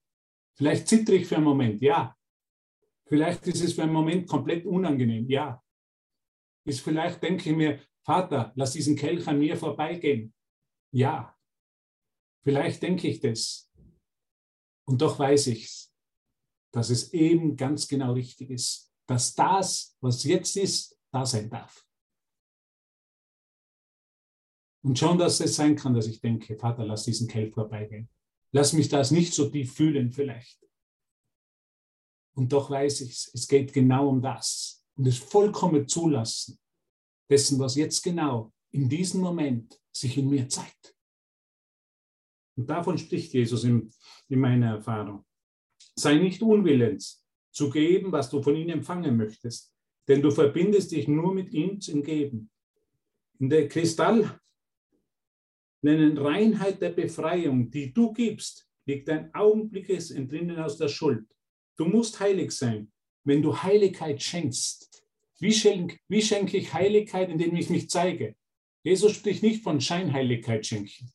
Vielleicht 0.61 0.87
zittere 0.87 1.15
ich 1.15 1.25
für 1.25 1.37
einen 1.37 1.45
Moment, 1.45 1.81
ja. 1.81 2.15
Vielleicht 3.07 3.47
ist 3.47 3.63
es 3.63 3.73
für 3.73 3.81
einen 3.81 3.93
Moment 3.93 4.27
komplett 4.27 4.65
unangenehm, 4.65 5.27
ja. 5.27 5.63
Ist 6.65 6.81
vielleicht, 6.81 7.23
denke 7.23 7.49
ich 7.49 7.55
mir, 7.55 7.79
Vater, 8.05 8.51
lass 8.55 8.73
diesen 8.73 8.95
Kelch 8.95 9.27
an 9.27 9.39
mir 9.39 9.57
vorbeigehen. 9.57 10.33
Ja. 10.93 11.35
Vielleicht 12.43 12.83
denke 12.83 13.07
ich 13.07 13.19
das. 13.19 13.71
Und 14.85 15.01
doch 15.01 15.17
weiß 15.17 15.47
ich 15.47 15.91
dass 16.71 16.89
es 16.89 17.13
eben 17.13 17.57
ganz 17.57 17.87
genau 17.87 18.13
richtig 18.13 18.49
ist, 18.49 18.91
dass 19.07 19.35
das, 19.35 19.97
was 19.99 20.23
jetzt 20.23 20.55
ist, 20.55 20.97
da 21.11 21.25
sein 21.25 21.49
darf. 21.49 21.85
Und 24.83 24.97
schon, 24.97 25.17
dass 25.17 25.39
es 25.41 25.55
sein 25.55 25.75
kann, 25.75 25.93
dass 25.93 26.07
ich 26.07 26.21
denke, 26.21 26.57
Vater, 26.57 26.85
lass 26.85 27.03
diesen 27.03 27.27
Kelch 27.27 27.53
vorbeigehen. 27.53 28.09
Lass 28.51 28.73
mich 28.73 28.89
das 28.89 29.11
nicht 29.11 29.33
so 29.33 29.49
tief 29.49 29.73
fühlen 29.73 30.11
vielleicht. 30.11 30.59
Und 32.33 32.51
doch 32.51 32.69
weiß 32.69 33.01
ich 33.01 33.11
es, 33.11 33.31
es 33.33 33.47
geht 33.47 33.73
genau 33.73 34.09
um 34.09 34.21
das. 34.21 34.85
Und 34.95 35.07
es 35.07 35.17
vollkommen 35.17 35.87
zulassen 35.87 36.59
dessen, 37.29 37.59
was 37.59 37.75
jetzt 37.75 38.03
genau 38.03 38.51
in 38.71 38.89
diesem 38.89 39.21
Moment 39.21 39.79
sich 39.91 40.17
in 40.17 40.29
mir 40.29 40.47
zeigt. 40.49 40.95
Und 42.57 42.69
davon 42.69 42.97
spricht 42.97 43.33
Jesus 43.33 43.63
in, 43.63 43.89
in 44.27 44.39
meiner 44.39 44.75
Erfahrung. 44.75 45.25
Sei 45.95 46.15
nicht 46.15 46.41
unwillens 46.41 47.25
zu 47.51 47.69
geben, 47.69 48.11
was 48.11 48.29
du 48.29 48.41
von 48.41 48.55
ihm 48.55 48.69
empfangen 48.69 49.17
möchtest, 49.17 49.73
denn 50.07 50.21
du 50.21 50.31
verbindest 50.31 50.91
dich 50.91 51.07
nur 51.07 51.33
mit 51.33 51.53
ihm 51.53 51.79
im 51.87 52.03
Geben. 52.03 52.49
In 53.39 53.49
der 53.49 53.67
Kristall 53.67 54.40
nennen 55.81 56.17
Reinheit 56.17 56.81
der 56.81 56.89
Befreiung, 56.89 57.69
die 57.69 57.93
du 57.93 58.13
gibst, 58.13 58.67
liegt 58.85 59.09
ein 59.09 59.33
augenblickes 59.33 60.11
Entrinnen 60.11 60.59
aus 60.59 60.77
der 60.77 60.87
Schuld. 60.87 61.25
Du 61.77 61.85
musst 61.85 62.19
heilig 62.19 62.51
sein. 62.51 62.91
Wenn 63.23 63.41
du 63.41 63.55
Heiligkeit 63.61 64.21
schenkst, 64.21 65.05
wie, 65.39 65.53
schenk, 65.53 65.99
wie 66.07 66.21
schenke 66.21 66.57
ich 66.57 66.73
Heiligkeit, 66.73 67.29
indem 67.29 67.55
ich 67.55 67.69
mich 67.69 67.89
zeige? 67.89 68.35
Jesus 68.83 69.13
spricht 69.13 69.43
nicht 69.43 69.63
von 69.63 69.79
Scheinheiligkeit 69.79 70.65
schenken, 70.65 71.11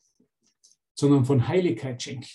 sondern 0.95 1.25
von 1.25 1.49
Heiligkeit 1.49 2.03
schenken. 2.03 2.29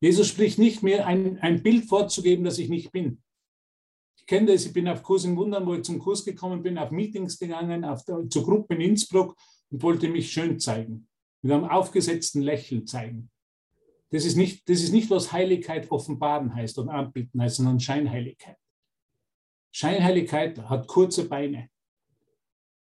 Jesus 0.00 0.28
spricht 0.28 0.58
nicht 0.58 0.82
mehr, 0.82 1.06
ein, 1.06 1.38
ein 1.38 1.62
Bild 1.62 1.86
vorzugeben, 1.86 2.44
das 2.44 2.58
ich 2.58 2.68
nicht 2.68 2.92
bin. 2.92 3.22
Ich 4.18 4.26
kenne 4.26 4.52
das, 4.52 4.66
ich 4.66 4.72
bin 4.72 4.88
auf 4.88 5.02
Kurs 5.02 5.24
in 5.24 5.36
Wundern, 5.36 5.66
wo 5.66 5.74
ich 5.74 5.82
zum 5.82 5.98
Kurs 5.98 6.24
gekommen 6.24 6.62
bin, 6.62 6.78
auf 6.78 6.90
Meetings 6.90 7.38
gegangen, 7.38 7.84
auf 7.84 8.04
der, 8.04 8.28
zur 8.28 8.42
Gruppe 8.42 8.74
in 8.74 8.80
Innsbruck 8.80 9.36
und 9.74 9.82
wollte 9.82 10.08
mich 10.08 10.30
schön 10.30 10.60
zeigen, 10.60 11.08
mit 11.42 11.50
einem 11.50 11.64
aufgesetzten 11.64 12.42
Lächeln 12.42 12.86
zeigen. 12.86 13.28
Das 14.10 14.24
ist 14.24 14.36
nicht, 14.36 14.68
das 14.68 14.80
ist 14.80 14.92
nicht 14.92 15.10
was 15.10 15.32
Heiligkeit 15.32 15.90
offenbaren 15.90 16.54
heißt 16.54 16.78
und 16.78 16.88
anbieten 16.88 17.42
heißt, 17.42 17.56
sondern 17.56 17.80
Scheinheiligkeit. 17.80 18.56
Scheinheiligkeit 19.72 20.56
hat 20.68 20.86
kurze 20.86 21.28
Beine. 21.28 21.70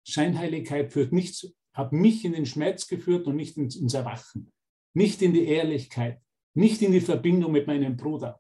Scheinheiligkeit 0.04 0.94
führt 0.94 1.14
nicht, 1.14 1.52
hat 1.74 1.94
mich 1.94 2.26
in 2.26 2.34
den 2.34 2.46
Schmerz 2.46 2.88
geführt 2.88 3.26
und 3.26 3.38
nicht 3.38 3.58
ins 3.58 3.96
Erwachen, 3.96 4.52
nicht 4.94 5.24
in 5.24 5.34
die 5.34 5.48
Ehrlichkeit, 5.48 6.22
nicht 6.54 6.84
in 6.84 6.92
die 6.92 7.02
Verbindung 7.02 7.54
mit 7.54 7.66
meinem 7.66 7.98
Bruder. 7.98 8.40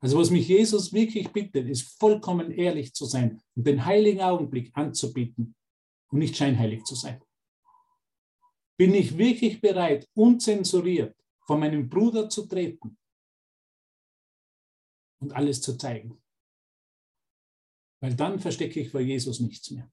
Also 0.00 0.18
was 0.18 0.28
mich 0.28 0.46
Jesus 0.46 0.92
wirklich 0.92 1.32
bittet, 1.32 1.66
ist 1.66 1.98
vollkommen 1.98 2.50
ehrlich 2.50 2.92
zu 2.92 3.06
sein 3.06 3.40
und 3.56 3.66
den 3.66 3.86
heiligen 3.86 4.20
Augenblick 4.20 4.72
anzubieten 4.74 5.54
und 6.08 6.18
nicht 6.18 6.36
scheinheilig 6.36 6.84
zu 6.84 6.94
sein. 6.94 7.22
Bin 8.78 8.94
ich 8.94 9.18
wirklich 9.18 9.60
bereit, 9.60 10.08
unzensuriert 10.14 11.16
vor 11.40 11.58
meinem 11.58 11.88
Bruder 11.88 12.28
zu 12.28 12.46
treten 12.46 12.96
und 15.20 15.32
alles 15.32 15.60
zu 15.60 15.76
zeigen? 15.76 16.22
Weil 18.00 18.14
dann 18.14 18.38
verstecke 18.38 18.78
ich 18.78 18.90
vor 18.90 19.00
Jesus 19.00 19.40
nichts 19.40 19.72
mehr. 19.72 19.90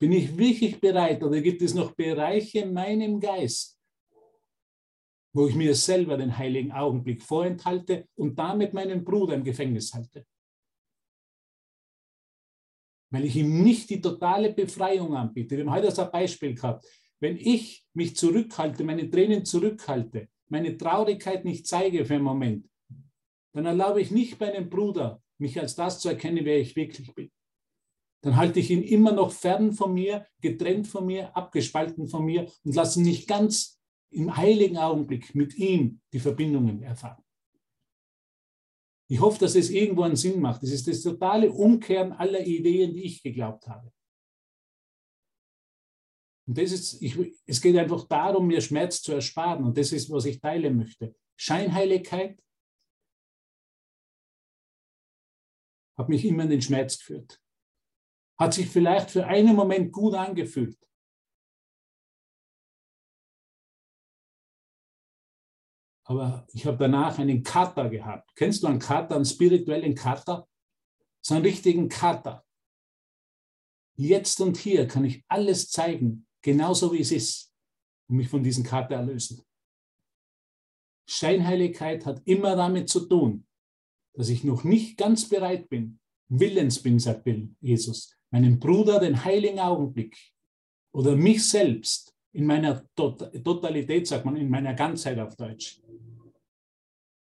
Bin 0.00 0.10
ich 0.10 0.36
wirklich 0.36 0.80
bereit 0.80 1.22
oder 1.22 1.40
gibt 1.40 1.62
es 1.62 1.74
noch 1.74 1.94
Bereiche 1.94 2.58
in 2.58 2.72
meinem 2.72 3.20
Geist, 3.20 3.80
wo 5.32 5.46
ich 5.46 5.54
mir 5.54 5.76
selber 5.76 6.16
den 6.16 6.36
heiligen 6.36 6.72
Augenblick 6.72 7.22
vorenthalte 7.22 8.08
und 8.16 8.36
damit 8.36 8.74
meinen 8.74 9.04
Bruder 9.04 9.34
im 9.34 9.44
Gefängnis 9.44 9.94
halte? 9.94 10.26
Weil 13.12 13.26
ich 13.26 13.36
ihm 13.36 13.62
nicht 13.62 13.90
die 13.90 14.00
totale 14.00 14.52
Befreiung 14.52 15.14
anbiete. 15.14 15.56
Wir 15.56 15.64
haben 15.64 15.72
heute 15.72 15.94
das 15.94 16.10
Beispiel 16.10 16.56
gehabt. 16.56 16.84
Wenn 17.22 17.36
ich 17.36 17.86
mich 17.94 18.16
zurückhalte, 18.16 18.82
meine 18.82 19.08
Tränen 19.08 19.44
zurückhalte, 19.44 20.28
meine 20.48 20.76
Traurigkeit 20.76 21.44
nicht 21.44 21.68
zeige 21.68 22.04
für 22.04 22.14
einen 22.14 22.24
Moment, 22.24 22.68
dann 23.54 23.64
erlaube 23.64 24.00
ich 24.00 24.10
nicht 24.10 24.40
meinem 24.40 24.68
Bruder, 24.68 25.22
mich 25.38 25.60
als 25.60 25.76
das 25.76 26.00
zu 26.00 26.08
erkennen, 26.08 26.44
wer 26.44 26.58
ich 26.58 26.74
wirklich 26.74 27.14
bin. 27.14 27.30
Dann 28.24 28.34
halte 28.34 28.58
ich 28.58 28.72
ihn 28.72 28.82
immer 28.82 29.12
noch 29.12 29.30
fern 29.30 29.72
von 29.72 29.94
mir, 29.94 30.26
getrennt 30.40 30.88
von 30.88 31.06
mir, 31.06 31.36
abgespalten 31.36 32.08
von 32.08 32.24
mir 32.24 32.50
und 32.64 32.74
lasse 32.74 32.98
ihn 32.98 33.04
nicht 33.04 33.28
ganz 33.28 33.80
im 34.10 34.36
heiligen 34.36 34.76
Augenblick 34.76 35.32
mit 35.36 35.56
ihm 35.56 36.00
die 36.12 36.20
Verbindungen 36.20 36.82
erfahren. 36.82 37.22
Ich 39.08 39.20
hoffe, 39.20 39.38
dass 39.38 39.54
es 39.54 39.70
irgendwo 39.70 40.02
einen 40.02 40.16
Sinn 40.16 40.40
macht. 40.40 40.64
Das 40.64 40.70
ist 40.70 40.88
das 40.88 41.02
totale 41.02 41.52
Umkehren 41.52 42.12
aller 42.12 42.44
Ideen, 42.44 42.94
die 42.94 43.04
ich 43.04 43.22
geglaubt 43.22 43.68
habe. 43.68 43.92
Und 46.46 46.58
das 46.58 46.72
ist, 46.72 47.00
ich, 47.00 47.16
es 47.46 47.60
geht 47.60 47.76
einfach 47.76 48.06
darum, 48.08 48.46
mir 48.46 48.60
Schmerz 48.60 49.00
zu 49.02 49.12
ersparen. 49.12 49.64
Und 49.64 49.78
das 49.78 49.92
ist, 49.92 50.10
was 50.10 50.24
ich 50.24 50.40
teilen 50.40 50.76
möchte. 50.76 51.14
Scheinheiligkeit 51.36 52.42
hat 55.96 56.08
mich 56.08 56.24
immer 56.24 56.44
in 56.44 56.50
den 56.50 56.62
Schmerz 56.62 56.98
geführt. 56.98 57.40
Hat 58.38 58.54
sich 58.54 58.68
vielleicht 58.68 59.10
für 59.10 59.26
einen 59.26 59.54
Moment 59.54 59.92
gut 59.92 60.14
angefühlt. 60.14 60.78
Aber 66.04 66.46
ich 66.52 66.66
habe 66.66 66.76
danach 66.76 67.18
einen 67.18 67.42
Kater 67.42 67.88
gehabt. 67.88 68.34
Kennst 68.34 68.62
du 68.62 68.66
einen 68.66 68.80
Kater, 68.80 69.14
einen 69.14 69.24
spirituellen 69.24 69.94
Kater? 69.94 70.48
So 71.24 71.34
einen 71.34 71.44
richtigen 71.44 71.88
Kater. 71.88 72.44
Jetzt 73.94 74.40
und 74.40 74.56
hier 74.56 74.88
kann 74.88 75.04
ich 75.04 75.24
alles 75.28 75.70
zeigen, 75.70 76.26
genauso 76.42 76.92
wie 76.92 77.00
es 77.00 77.12
ist, 77.12 77.52
und 78.08 78.16
mich 78.16 78.28
von 78.28 78.42
diesem 78.42 78.64
Kater 78.64 78.96
erlösen. 78.96 79.42
Scheinheiligkeit 81.08 82.04
hat 82.04 82.22
immer 82.26 82.56
damit 82.56 82.88
zu 82.88 83.00
tun, 83.06 83.46
dass 84.14 84.28
ich 84.28 84.44
noch 84.44 84.64
nicht 84.64 84.98
ganz 84.98 85.28
bereit 85.28 85.68
bin, 85.68 85.98
willens 86.28 86.80
bin, 86.82 86.98
sagt 86.98 87.26
Jesus, 87.60 88.16
meinem 88.30 88.58
Bruder 88.58 89.00
den 89.00 89.24
heiligen 89.24 89.60
Augenblick 89.60 90.16
oder 90.92 91.16
mich 91.16 91.48
selbst 91.48 92.14
in 92.32 92.46
meiner 92.46 92.86
Totalität, 92.94 94.06
sagt 94.06 94.24
man, 94.24 94.36
in 94.36 94.48
meiner 94.48 94.74
Ganzheit 94.74 95.18
auf 95.18 95.36
Deutsch, 95.36 95.80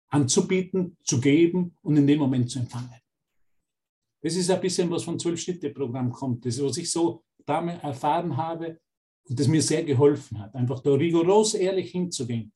anzubieten, 0.10 0.98
zu 1.04 1.20
geben 1.20 1.76
und 1.82 1.98
in 1.98 2.08
dem 2.08 2.20
Moment 2.20 2.50
zu 2.50 2.60
empfangen. 2.60 3.02
Das 4.22 4.36
ist 4.36 4.50
ein 4.50 4.62
bisschen, 4.62 4.90
was 4.90 5.04
vom 5.04 5.20
Zwölf-Schritte-Programm 5.20 6.12
kommt. 6.12 6.46
Das 6.46 6.56
ist, 6.56 6.64
was 6.64 6.78
ich 6.78 6.90
so 6.90 7.24
damit 7.46 7.84
erfahren 7.84 8.36
habe 8.36 8.80
und 9.30 9.40
das 9.40 9.48
mir 9.48 9.62
sehr 9.62 9.84
geholfen 9.84 10.40
hat, 10.40 10.56
einfach 10.56 10.82
da 10.82 10.92
rigoros 10.94 11.54
ehrlich 11.54 11.92
hinzugehen. 11.92 12.52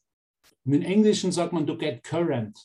Und 0.66 0.74
im 0.74 0.82
Englischen 0.82 1.32
sagt 1.32 1.54
man, 1.54 1.68
to 1.68 1.78
get 1.78 2.04
current. 2.04 2.58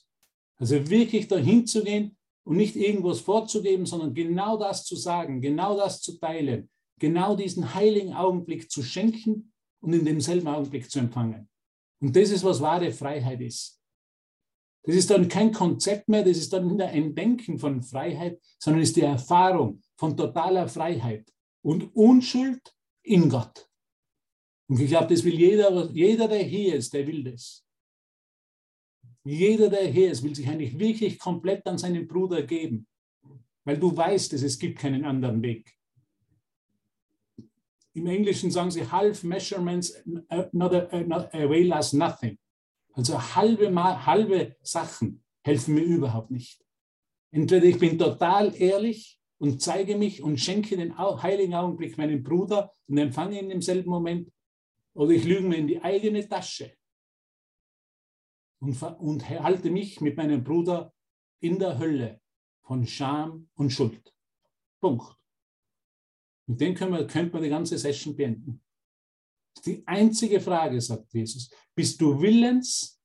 Also 0.59 0.89
wirklich 0.89 1.29
da 1.29 1.37
hinzugehen 1.37 2.17
und 2.45 2.57
nicht 2.57 2.77
irgendwas 2.77 3.21
vorzugeben, 3.21 3.87
sondern 3.87 4.15
genau 4.15 4.57
das 4.57 4.85
zu 4.85 4.97
sagen, 4.97 5.41
genau 5.41 5.77
das 5.77 6.01
zu 6.01 6.19
teilen, 6.19 6.71
genau 6.99 7.37
diesen 7.37 7.75
heiligen 7.75 8.15
Augenblick 8.15 8.71
zu 8.71 8.83
schenken 8.83 9.53
und 9.81 9.93
in 9.93 10.05
demselben 10.05 10.49
Augenblick 10.49 10.91
zu 10.91 10.99
empfangen. 10.99 11.49
Und 12.01 12.15
das 12.15 12.31
ist, 12.31 12.45
was 12.45 12.61
wahre 12.61 12.93
Freiheit 12.93 13.41
ist. 13.41 13.81
Das 14.85 14.95
ist 14.95 15.11
dann 15.11 15.27
kein 15.27 15.53
Konzept 15.53 16.09
mehr, 16.09 16.23
das 16.23 16.37
ist 16.37 16.53
dann 16.53 16.69
nicht 16.69 16.81
ein 16.81 17.15
Denken 17.15 17.59
von 17.59 17.83
Freiheit, 17.83 18.41
sondern 18.61 18.83
ist 18.83 18.95
die 18.95 19.03
Erfahrung 19.03 19.83
von 19.97 20.17
totaler 20.17 20.69
Freiheit 20.69 21.33
und 21.63 21.95
Unschuld 21.97 22.73
in 23.03 23.29
Gott. 23.29 23.69
Und 24.69 24.81
ich 24.81 24.89
glaube, 24.89 25.15
das 25.15 25.25
will 25.25 25.39
jeder, 25.39 25.91
jeder, 25.93 26.29
der 26.29 26.43
hier 26.43 26.75
ist, 26.77 26.93
der 26.93 27.07
will 27.07 27.23
das. 27.23 27.65
Jeder, 29.25 29.69
der 29.69 29.87
hier 29.87 30.11
ist, 30.11 30.23
will 30.23 30.35
sich 30.35 30.49
eigentlich 30.49 30.79
wirklich 30.79 31.19
komplett 31.19 31.67
an 31.67 31.79
seinen 31.79 32.07
Bruder 32.07 32.43
geben, 32.43 32.87
weil 33.65 33.79
du 33.79 33.97
weißt, 33.97 34.33
dass 34.33 34.43
es 34.43 34.59
gibt 34.59 34.79
keinen 34.79 35.05
anderen 35.05 35.43
Weg. 35.43 35.73
Im 37.95 38.07
Englischen 38.07 38.51
sagen 38.51 38.71
sie 38.71 38.89
half 38.89 39.25
measurements 39.25 39.95
not, 40.53 40.75
a, 40.75 41.01
not 41.01 41.35
avail 41.35 41.73
us 41.73 41.93
nothing. 41.93 42.39
Also 42.93 43.19
halbe, 43.35 43.75
halbe 44.07 44.57
Sachen 44.63 45.25
helfen 45.45 45.75
mir 45.75 45.85
überhaupt 45.85 46.31
nicht. 46.31 46.63
Entweder 47.31 47.65
ich 47.65 47.79
bin 47.79 47.99
total 47.99 48.55
ehrlich 48.55 49.19
und 49.39 49.61
zeige 49.61 49.97
mich 49.97 50.23
und 50.23 50.39
schenke 50.39 50.77
den 50.77 50.97
heiligen 50.97 51.55
Augenblick 51.55 51.99
meinem 51.99 52.23
Bruder 52.23 52.73
und 52.87 52.99
empfange 52.99 53.41
ihn 53.41 53.51
im 53.51 53.63
selben 53.63 53.91
Moment, 53.91 54.31
oder 54.97 55.11
ich 55.11 55.25
lüge 55.25 55.47
mir 55.47 55.57
in 55.57 55.67
die 55.67 55.81
eigene 55.81 56.27
Tasche 56.27 56.75
und, 58.61 58.83
und 58.83 59.29
halte 59.29 59.71
mich 59.71 60.01
mit 60.01 60.17
meinem 60.17 60.43
Bruder 60.43 60.93
in 61.41 61.59
der 61.59 61.79
Hölle 61.79 62.21
von 62.63 62.87
Scham 62.87 63.49
und 63.55 63.71
Schuld. 63.71 64.15
Punkt. 64.81 65.15
Mit 66.47 66.61
dem 66.61 66.75
können 66.75 66.93
wir, 66.93 67.07
könnte 67.07 67.35
man 67.35 67.43
die 67.43 67.51
ganze 67.51 67.77
Session 67.77 68.17
beenden. 68.17 68.63
Die 69.65 69.87
einzige 69.87 70.41
Frage, 70.41 70.81
sagt 70.81 71.13
Jesus, 71.13 71.51
bist 71.75 72.01
du 72.01 72.21
willens, 72.21 73.01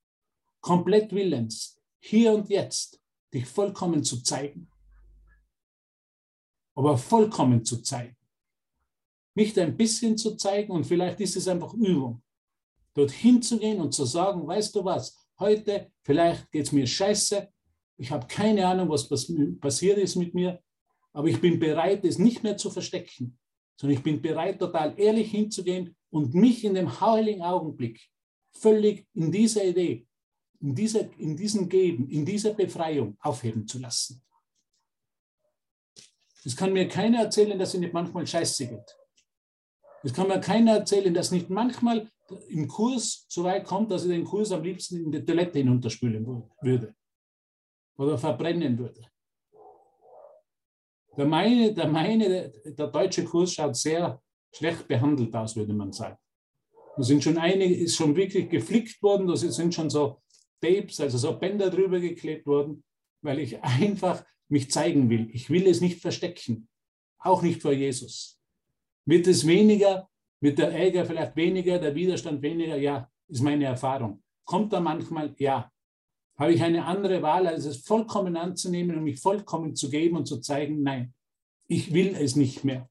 komplett 0.61 1.11
willens, 1.11 1.81
hier 1.99 2.33
und 2.33 2.49
jetzt 2.49 3.01
dich 3.33 3.45
vollkommen 3.45 4.03
zu 4.03 4.21
zeigen? 4.21 4.69
Aber 6.75 6.97
vollkommen 6.97 7.65
zu 7.65 7.81
zeigen. 7.81 8.15
Nicht 9.33 9.57
ein 9.59 9.77
bisschen 9.77 10.17
zu 10.17 10.35
zeigen 10.35 10.71
und 10.71 10.85
vielleicht 10.85 11.19
ist 11.19 11.35
es 11.35 11.47
einfach 11.47 11.73
Übung. 11.73 12.21
Dorthin 12.93 13.41
zu 13.41 13.57
gehen 13.57 13.79
und 13.79 13.93
zu 13.93 14.05
sagen, 14.05 14.45
weißt 14.45 14.75
du 14.75 14.83
was, 14.83 15.17
heute, 15.39 15.91
vielleicht 16.03 16.51
geht 16.51 16.65
es 16.65 16.71
mir 16.71 16.85
scheiße, 16.85 17.47
ich 17.97 18.11
habe 18.11 18.27
keine 18.27 18.65
Ahnung, 18.67 18.89
was 18.89 19.07
passiert 19.07 19.97
ist 19.97 20.15
mit 20.15 20.33
mir, 20.33 20.61
aber 21.13 21.27
ich 21.27 21.39
bin 21.39 21.59
bereit, 21.59 22.03
es 22.03 22.17
nicht 22.17 22.43
mehr 22.43 22.57
zu 22.57 22.69
verstecken, 22.69 23.37
sondern 23.75 23.97
ich 23.97 24.03
bin 24.03 24.21
bereit, 24.21 24.59
total 24.59 24.99
ehrlich 24.99 25.31
hinzugehen 25.31 25.95
und 26.09 26.33
mich 26.33 26.63
in 26.63 26.73
dem 26.73 26.99
heiligen 26.99 27.41
Augenblick 27.41 28.01
völlig 28.51 29.07
in 29.13 29.31
dieser 29.31 29.63
Idee, 29.63 30.07
in, 30.59 30.75
dieser, 30.75 31.11
in 31.17 31.37
diesem 31.37 31.69
Geben, 31.69 32.09
in 32.09 32.25
dieser 32.25 32.53
Befreiung 32.53 33.17
aufheben 33.19 33.67
zu 33.67 33.79
lassen. 33.79 34.21
Es 36.43 36.55
kann 36.55 36.73
mir 36.73 36.87
keiner 36.87 37.19
erzählen, 37.19 37.57
dass 37.57 37.73
es 37.73 37.79
nicht 37.79 37.93
manchmal 37.93 38.25
scheiße 38.25 38.67
geht. 38.67 38.97
Es 40.03 40.13
kann 40.13 40.27
mir 40.27 40.39
keiner 40.39 40.77
erzählen, 40.77 41.13
dass 41.13 41.31
nicht 41.31 41.49
manchmal 41.49 42.09
im 42.47 42.67
Kurs 42.67 43.25
so 43.27 43.43
weit 43.43 43.65
kommt, 43.65 43.91
dass 43.91 44.03
ich 44.03 44.09
den 44.09 44.23
Kurs 44.23 44.51
am 44.51 44.63
liebsten 44.63 44.97
in 44.97 45.11
die 45.11 45.23
Toilette 45.23 45.59
hinunterspülen 45.59 46.25
würde 46.61 46.95
oder 47.97 48.17
verbrennen 48.17 48.77
würde. 48.77 49.01
Der 51.17 51.25
meine, 51.25 51.73
der 51.73 51.87
meine, 51.87 52.51
der 52.65 52.87
deutsche 52.87 53.25
Kurs 53.25 53.53
schaut 53.53 53.75
sehr 53.75 54.21
schlecht 54.53 54.87
behandelt 54.87 55.35
aus, 55.35 55.55
würde 55.55 55.73
man 55.73 55.91
sagen. 55.91 56.17
Da 56.95 57.03
sind 57.03 57.23
schon 57.23 57.37
einige, 57.37 57.75
ist 57.75 57.95
schon 57.95 58.15
wirklich 58.15 58.49
geflickt 58.49 59.01
worden, 59.03 59.27
da 59.27 59.35
sind 59.35 59.73
schon 59.73 59.89
so 59.89 60.21
Tapes, 60.61 60.99
also 60.99 61.17
so 61.17 61.37
Bänder 61.37 61.69
drüber 61.69 61.99
geklebt 61.99 62.45
worden, 62.45 62.83
weil 63.21 63.39
ich 63.39 63.61
einfach 63.61 64.23
mich 64.47 64.71
zeigen 64.71 65.09
will. 65.09 65.29
Ich 65.31 65.49
will 65.49 65.67
es 65.67 65.81
nicht 65.81 66.01
verstecken, 66.01 66.67
auch 67.19 67.41
nicht 67.41 67.61
vor 67.61 67.73
Jesus. 67.73 68.40
Wird 69.05 69.27
es 69.27 69.45
weniger, 69.45 70.09
wird 70.41 70.59
der 70.59 70.71
Ärger 70.71 71.05
vielleicht 71.05 71.35
weniger, 71.35 71.79
der 71.79 71.95
Widerstand 71.95 72.41
weniger? 72.41 72.77
Ja, 72.77 73.09
ist 73.27 73.41
meine 73.41 73.65
Erfahrung. 73.65 74.23
Kommt 74.45 74.73
da 74.73 74.79
manchmal? 74.79 75.33
Ja. 75.37 75.71
Habe 76.37 76.53
ich 76.53 76.63
eine 76.63 76.85
andere 76.85 77.21
Wahl, 77.21 77.47
als 77.47 77.65
es 77.65 77.85
vollkommen 77.85 78.35
anzunehmen 78.35 78.97
und 78.97 79.03
mich 79.03 79.19
vollkommen 79.19 79.75
zu 79.75 79.89
geben 79.89 80.17
und 80.17 80.25
zu 80.25 80.39
zeigen? 80.39 80.81
Nein, 80.81 81.13
ich 81.67 81.93
will 81.93 82.15
es 82.15 82.35
nicht 82.35 82.63
mehr. 82.63 82.89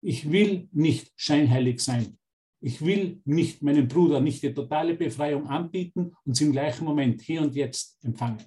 Ich 0.00 0.30
will 0.30 0.68
nicht 0.72 1.12
scheinheilig 1.16 1.80
sein. 1.80 2.18
Ich 2.60 2.84
will 2.84 3.20
nicht 3.24 3.62
meinem 3.62 3.88
Bruder 3.88 4.20
nicht 4.20 4.42
die 4.42 4.54
totale 4.54 4.94
Befreiung 4.94 5.48
anbieten 5.48 6.14
und 6.24 6.36
sie 6.36 6.44
im 6.44 6.52
gleichen 6.52 6.84
Moment 6.84 7.20
hier 7.22 7.42
und 7.42 7.54
jetzt 7.54 8.02
empfangen. 8.04 8.44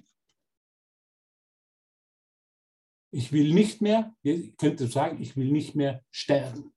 Ich 3.12 3.32
will 3.32 3.54
nicht 3.54 3.80
mehr, 3.80 4.14
ihr 4.22 4.52
könnt 4.56 4.78
sagen, 4.80 5.22
ich 5.22 5.36
will 5.36 5.50
nicht 5.50 5.74
mehr 5.74 6.02
sterben. 6.10 6.74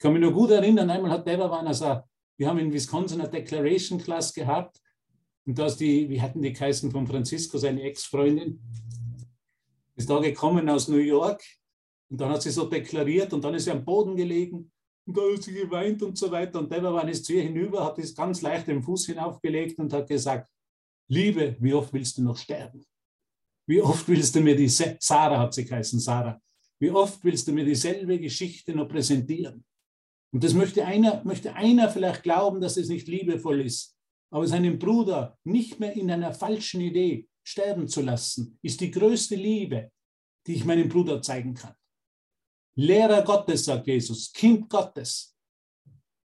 Ich 0.00 0.02
kann 0.02 0.14
mich 0.14 0.22
noch 0.22 0.32
gut 0.32 0.50
erinnern, 0.50 0.88
einmal 0.88 1.10
hat 1.10 1.26
Deverwan, 1.26 1.66
also 1.66 2.00
wir 2.38 2.48
haben 2.48 2.58
in 2.58 2.72
Wisconsin 2.72 3.20
eine 3.20 3.28
Declaration 3.28 4.00
Class 4.00 4.32
gehabt 4.32 4.80
und 5.44 5.58
da 5.58 5.66
ist 5.66 5.76
die, 5.76 6.08
wie 6.08 6.22
hatten 6.22 6.40
die 6.40 6.54
geheißen 6.54 6.90
von 6.90 7.06
Francisco, 7.06 7.58
seine 7.58 7.82
Ex-Freundin, 7.82 8.58
ist 9.96 10.08
da 10.08 10.18
gekommen 10.18 10.70
aus 10.70 10.88
New 10.88 10.96
York 10.96 11.44
und 12.08 12.18
dann 12.18 12.30
hat 12.30 12.40
sie 12.40 12.50
so 12.50 12.64
deklariert 12.64 13.34
und 13.34 13.44
dann 13.44 13.52
ist 13.52 13.64
sie 13.64 13.72
am 13.72 13.84
Boden 13.84 14.16
gelegen 14.16 14.72
und 15.04 15.18
da 15.18 15.20
hat 15.20 15.42
sie 15.42 15.52
geweint 15.52 16.02
und 16.02 16.16
so 16.16 16.30
weiter. 16.30 16.60
Und 16.60 16.72
Deverwan 16.72 17.08
ist 17.08 17.26
zu 17.26 17.34
ihr 17.34 17.42
hinüber, 17.42 17.84
hat 17.84 17.98
es 17.98 18.14
ganz 18.14 18.40
leicht 18.40 18.68
den 18.68 18.82
Fuß 18.82 19.04
hinaufgelegt 19.04 19.78
und 19.80 19.92
hat 19.92 20.08
gesagt, 20.08 20.48
Liebe, 21.08 21.56
wie 21.60 21.74
oft 21.74 21.92
willst 21.92 22.16
du 22.16 22.22
noch 22.22 22.38
sterben? 22.38 22.82
Wie 23.66 23.82
oft 23.82 24.08
willst 24.08 24.34
du 24.34 24.40
mir 24.40 24.56
die, 24.56 24.66
Sarah 24.70 25.40
hat 25.40 25.52
sie 25.52 25.66
geheißen, 25.66 26.00
Sarah, 26.00 26.40
wie 26.78 26.90
oft 26.90 27.22
willst 27.22 27.46
du 27.48 27.52
mir 27.52 27.66
dieselbe 27.66 28.18
Geschichte 28.18 28.74
noch 28.74 28.88
präsentieren? 28.88 29.62
Und 30.32 30.44
das 30.44 30.54
möchte 30.54 30.84
einer, 30.86 31.22
möchte 31.24 31.54
einer 31.54 31.88
vielleicht 31.88 32.22
glauben, 32.22 32.60
dass 32.60 32.76
es 32.76 32.88
nicht 32.88 33.08
liebevoll 33.08 33.60
ist. 33.62 33.96
Aber 34.32 34.46
seinen 34.46 34.78
Bruder 34.78 35.38
nicht 35.44 35.80
mehr 35.80 35.92
in 35.94 36.10
einer 36.10 36.32
falschen 36.32 36.80
Idee 36.80 37.28
sterben 37.42 37.88
zu 37.88 38.00
lassen, 38.00 38.58
ist 38.62 38.80
die 38.80 38.90
größte 38.90 39.34
Liebe, 39.34 39.90
die 40.46 40.54
ich 40.54 40.64
meinem 40.64 40.88
Bruder 40.88 41.20
zeigen 41.20 41.54
kann. 41.54 41.74
Lehrer 42.76 43.22
Gottes, 43.22 43.64
sagt 43.64 43.88
Jesus, 43.88 44.32
Kind 44.32 44.70
Gottes, 44.70 45.36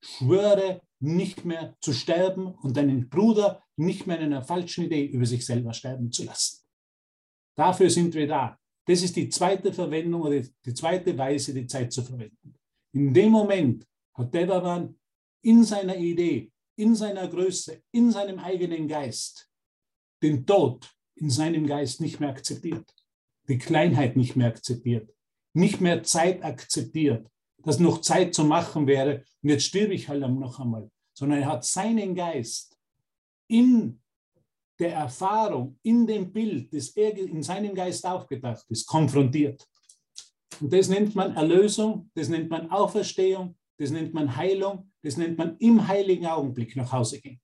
schwöre 0.04 0.82
nicht 1.00 1.46
mehr 1.46 1.76
zu 1.82 1.94
sterben 1.94 2.54
und 2.62 2.78
deinen 2.78 3.10
Bruder 3.10 3.64
nicht 3.78 4.08
mehr 4.08 4.20
in 4.20 4.26
einer 4.26 4.44
falschen 4.44 4.86
Idee 4.86 5.06
über 5.06 5.26
sich 5.26 5.46
selber 5.46 5.74
sterben 5.74 6.12
zu 6.12 6.24
lassen. 6.24 6.64
Dafür 7.56 7.90
sind 7.90 8.14
wir 8.14 8.28
da. 8.28 8.60
Das 8.86 9.02
ist 9.02 9.16
die 9.16 9.30
zweite 9.30 9.74
Verwendung 9.74 10.22
oder 10.22 10.42
die 10.42 10.74
zweite 10.74 11.18
Weise, 11.18 11.54
die 11.54 11.68
Zeit 11.68 11.92
zu 11.92 12.04
verwenden. 12.04 12.57
In 12.94 13.14
dem 13.14 13.32
Moment 13.32 13.86
hat 14.14 14.34
Devavan 14.34 14.98
in 15.42 15.64
seiner 15.64 15.98
Idee, 15.98 16.52
in 16.76 16.96
seiner 16.96 17.28
Größe, 17.28 17.84
in 17.92 18.12
seinem 18.12 18.40
eigenen 18.40 18.88
Geist 18.88 19.50
den 20.22 20.46
Tod 20.46 20.90
in 21.16 21.30
seinem 21.30 21.66
Geist 21.66 22.02
nicht 22.02 22.20
mehr 22.20 22.30
akzeptiert, 22.30 22.94
die 23.48 23.58
Kleinheit 23.58 24.16
nicht 24.16 24.36
mehr 24.36 24.48
akzeptiert, 24.48 25.14
nicht 25.54 25.82
mehr 25.82 26.04
Zeit 26.04 26.44
akzeptiert, 26.44 27.28
dass 27.64 27.80
noch 27.80 28.02
Zeit 28.02 28.34
zu 28.34 28.44
machen 28.44 28.88
wäre 28.88 29.24
und 29.42 29.50
jetzt 29.50 29.66
stirb 29.66 29.92
ich 29.92 30.08
halt 30.08 30.22
noch 30.22 30.60
einmal, 30.60 30.90
sondern 31.14 31.42
er 31.42 31.52
hat 31.52 31.66
seinen 31.66 32.16
Geist 32.16 32.78
in 33.48 34.00
der 34.80 34.94
Erfahrung, 34.94 35.80
in 35.82 36.06
dem 36.06 36.32
Bild, 36.32 36.72
das 36.72 36.90
er 36.90 37.18
in 37.18 37.42
seinem 37.42 37.74
Geist 37.74 38.06
aufgedacht 38.06 38.66
ist, 38.70 38.86
konfrontiert. 38.86 39.68
Und 40.60 40.74
das 40.74 40.90
nennt 40.90 41.16
man 41.16 41.36
Erlösung, 41.36 42.10
das 42.16 42.30
nennt 42.30 42.50
man 42.50 42.70
Auferstehung, 42.70 43.56
das 43.78 43.92
nennt 43.92 44.14
man 44.14 44.36
Heilung, 44.36 44.92
das 45.04 45.18
nennt 45.18 45.38
man 45.38 45.58
im 45.58 45.88
heiligen 45.88 46.26
Augenblick 46.26 46.76
nach 46.76 46.92
Hause 46.92 47.20
gehen. 47.22 47.40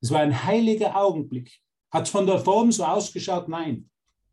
Es 0.00 0.10
war 0.10 0.20
ein 0.20 0.44
heiliger 0.44 0.96
Augenblick. 0.96 1.58
Hat 1.90 2.04
es 2.04 2.10
von 2.10 2.26
der 2.26 2.38
Form 2.38 2.70
so 2.70 2.84
ausgeschaut? 2.84 3.48
Nein. 3.48 3.90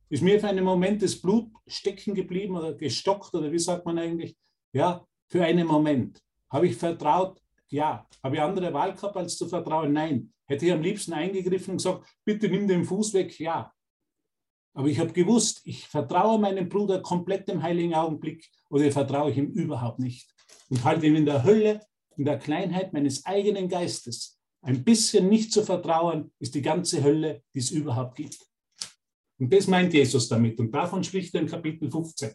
Ist 0.10 0.22
mir 0.22 0.40
für 0.40 0.48
einen 0.48 0.64
Moment 0.64 1.02
das 1.02 1.20
Blut 1.20 1.50
stecken 1.66 2.14
geblieben 2.14 2.56
oder 2.56 2.74
gestockt 2.74 3.34
oder 3.34 3.52
wie 3.52 3.60
sagt 3.60 3.86
man 3.86 3.98
eigentlich? 3.98 4.38
Ja, 4.72 5.06
für 5.28 5.44
einen 5.44 5.66
Moment. 5.66 6.22
Habe 6.50 6.68
ich 6.68 6.76
vertraut? 6.76 7.42
Ja. 7.70 8.08
Habe 8.24 8.36
ich 8.36 8.42
andere 8.42 8.72
Wahl 8.74 8.94
gehabt, 8.94 9.18
als 9.18 9.38
zu 9.38 9.48
vertrauen? 9.48 9.94
Nein. 9.94 10.32
Hätte 10.46 10.68
ich 10.68 10.72
am 10.72 10.82
liebsten 10.82 11.14
eingegriffen 11.14 11.72
und 11.72 11.78
gesagt, 11.78 12.06
bitte 12.24 12.48
nimm 12.48 12.68
den 12.68 12.86
Fuß 12.86 13.14
weg? 13.14 13.40
Ja. 13.40 13.74
Aber 14.76 14.90
ich 14.90 15.00
habe 15.00 15.14
gewusst, 15.14 15.62
ich 15.64 15.88
vertraue 15.88 16.38
meinem 16.38 16.68
Bruder 16.68 17.02
komplett 17.02 17.48
im 17.48 17.64
heiligen 17.64 17.96
Augenblick 17.96 18.52
oder 18.70 18.92
vertraue 18.92 19.32
ich 19.32 19.38
ihm 19.38 19.48
überhaupt 19.48 20.00
nicht. 20.00 20.30
Und 20.70 20.84
halte 20.84 21.08
ihm 21.08 21.16
in 21.16 21.26
der 21.26 21.44
Hölle, 21.44 21.80
in 22.18 22.26
der 22.26 22.38
Kleinheit 22.38 22.92
meines 22.92 23.26
eigenen 23.26 23.70
Geistes. 23.70 24.38
Ein 24.62 24.84
bisschen 24.84 25.30
nicht 25.30 25.54
zu 25.54 25.64
vertrauen, 25.64 26.32
ist 26.40 26.56
die 26.56 26.62
ganze 26.62 27.02
Hölle, 27.02 27.42
die 27.54 27.60
es 27.60 27.72
überhaupt 27.72 28.18
gibt. 28.18 28.38
Und 29.40 29.52
das 29.54 29.68
meint 29.68 29.94
Jesus 29.94 30.28
damit. 30.28 30.60
Und 30.60 30.72
davon 30.72 31.04
spricht 31.04 31.34
er 31.36 31.42
in 31.42 31.48
Kapitel 31.48 31.90
15. 31.90 32.32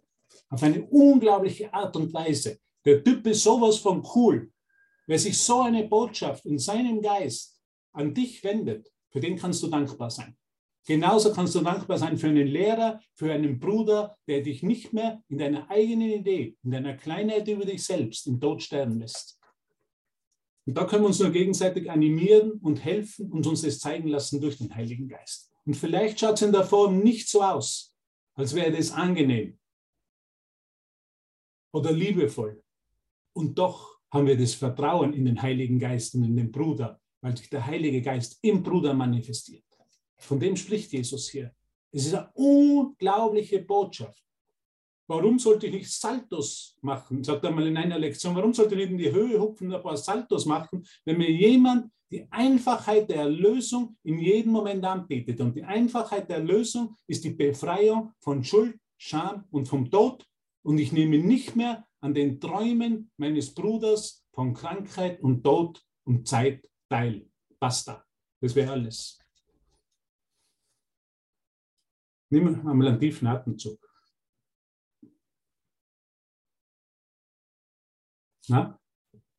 Auf 0.48 0.62
eine 0.62 0.82
unglaubliche 0.84 1.72
Art 1.74 1.94
und 1.96 2.12
Weise. 2.14 2.58
Der 2.86 3.04
Typ 3.04 3.26
ist 3.26 3.42
sowas 3.42 3.76
von 3.78 4.02
cool. 4.14 4.50
Wer 5.06 5.18
sich 5.18 5.36
so 5.36 5.60
eine 5.60 5.86
Botschaft 5.86 6.46
in 6.46 6.58
seinem 6.58 7.02
Geist 7.02 7.60
an 7.92 8.14
dich 8.14 8.42
wendet, 8.44 8.90
für 9.10 9.20
den 9.20 9.36
kannst 9.36 9.62
du 9.62 9.66
dankbar 9.66 10.10
sein. 10.10 10.36
Genauso 10.86 11.32
kannst 11.32 11.54
du 11.54 11.60
dankbar 11.60 11.98
sein 11.98 12.16
für 12.16 12.28
einen 12.28 12.46
Lehrer, 12.46 13.00
für 13.14 13.32
einen 13.32 13.60
Bruder, 13.60 14.16
der 14.26 14.40
dich 14.40 14.62
nicht 14.62 14.92
mehr 14.92 15.22
in 15.28 15.38
deiner 15.38 15.70
eigenen 15.70 16.10
Idee, 16.10 16.56
in 16.62 16.70
deiner 16.70 16.96
Kleinheit 16.96 17.46
über 17.48 17.64
dich 17.64 17.84
selbst 17.84 18.26
im 18.26 18.40
Tod 18.40 18.62
sterben 18.62 18.98
lässt. 18.98 19.38
Und 20.66 20.76
da 20.76 20.84
können 20.84 21.02
wir 21.02 21.08
uns 21.08 21.18
nur 21.18 21.30
gegenseitig 21.30 21.90
animieren 21.90 22.52
und 22.52 22.84
helfen 22.84 23.30
und 23.30 23.46
uns 23.46 23.62
das 23.62 23.78
zeigen 23.78 24.08
lassen 24.08 24.40
durch 24.40 24.58
den 24.58 24.74
Heiligen 24.74 25.08
Geist. 25.08 25.50
Und 25.64 25.74
vielleicht 25.74 26.18
schaut 26.18 26.34
es 26.34 26.42
in 26.42 26.52
der 26.52 26.64
Form 26.64 27.00
nicht 27.00 27.28
so 27.28 27.42
aus, 27.42 27.94
als 28.34 28.54
wäre 28.54 28.72
das 28.72 28.90
angenehm 28.90 29.58
oder 31.72 31.92
liebevoll. 31.92 32.62
Und 33.32 33.58
doch 33.58 33.98
haben 34.12 34.26
wir 34.26 34.36
das 34.36 34.54
Vertrauen 34.54 35.12
in 35.12 35.24
den 35.24 35.40
Heiligen 35.40 35.78
Geist 35.78 36.14
und 36.14 36.24
in 36.24 36.36
den 36.36 36.50
Bruder, 36.50 37.00
weil 37.20 37.36
sich 37.36 37.48
der 37.48 37.64
Heilige 37.64 38.02
Geist 38.02 38.38
im 38.42 38.62
Bruder 38.62 38.94
manifestiert. 38.94 39.69
Von 40.20 40.38
dem 40.38 40.56
spricht 40.56 40.92
Jesus 40.92 41.28
hier. 41.28 41.52
Es 41.92 42.06
ist 42.06 42.14
eine 42.14 42.30
unglaubliche 42.34 43.62
Botschaft. 43.62 44.22
Warum 45.08 45.40
sollte 45.40 45.66
ich 45.66 45.72
nicht 45.72 45.90
Saltos 45.90 46.76
machen? 46.82 47.24
Sagt 47.24 47.44
er 47.44 47.50
mal 47.50 47.66
in 47.66 47.76
einer 47.76 47.98
Lektion, 47.98 48.36
warum 48.36 48.54
sollte 48.54 48.74
ich 48.74 48.82
nicht 48.82 48.92
in 48.92 48.98
die 48.98 49.10
Höhe 49.10 49.40
hupfen 49.40 49.66
und 49.66 49.74
ein 49.74 49.82
paar 49.82 49.96
Saltos 49.96 50.46
machen, 50.46 50.86
wenn 51.04 51.18
mir 51.18 51.30
jemand 51.30 51.90
die 52.12 52.30
Einfachheit 52.30 53.08
der 53.08 53.22
Erlösung 53.22 53.96
in 54.02 54.18
jedem 54.18 54.52
Moment 54.52 54.84
anbietet. 54.84 55.40
Und 55.40 55.56
die 55.56 55.64
Einfachheit 55.64 56.28
der 56.28 56.38
Erlösung 56.38 56.96
ist 57.06 57.24
die 57.24 57.30
Befreiung 57.30 58.12
von 58.20 58.44
Schuld, 58.44 58.78
Scham 58.98 59.44
und 59.50 59.66
vom 59.66 59.90
Tod. 59.90 60.24
Und 60.62 60.78
ich 60.78 60.92
nehme 60.92 61.18
nicht 61.18 61.56
mehr 61.56 61.84
an 62.00 62.14
den 62.14 62.40
Träumen 62.40 63.10
meines 63.16 63.54
Bruders 63.54 64.24
von 64.32 64.54
Krankheit 64.54 65.20
und 65.22 65.42
Tod 65.42 65.82
und 66.04 66.28
Zeit 66.28 66.68
teil. 66.88 67.26
Basta. 67.58 68.04
Das 68.40 68.54
wäre 68.54 68.72
alles. 68.72 69.18
Nimm 72.32 72.66
einmal 72.66 72.88
einen 72.88 73.00
tiefen 73.00 73.26
Atemzug. 73.26 73.78
Na, 78.48 78.80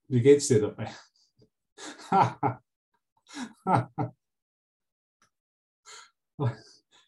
wie 0.08 0.22
geht's 0.22 0.48
dir 0.48 0.62
dabei? 0.62 0.94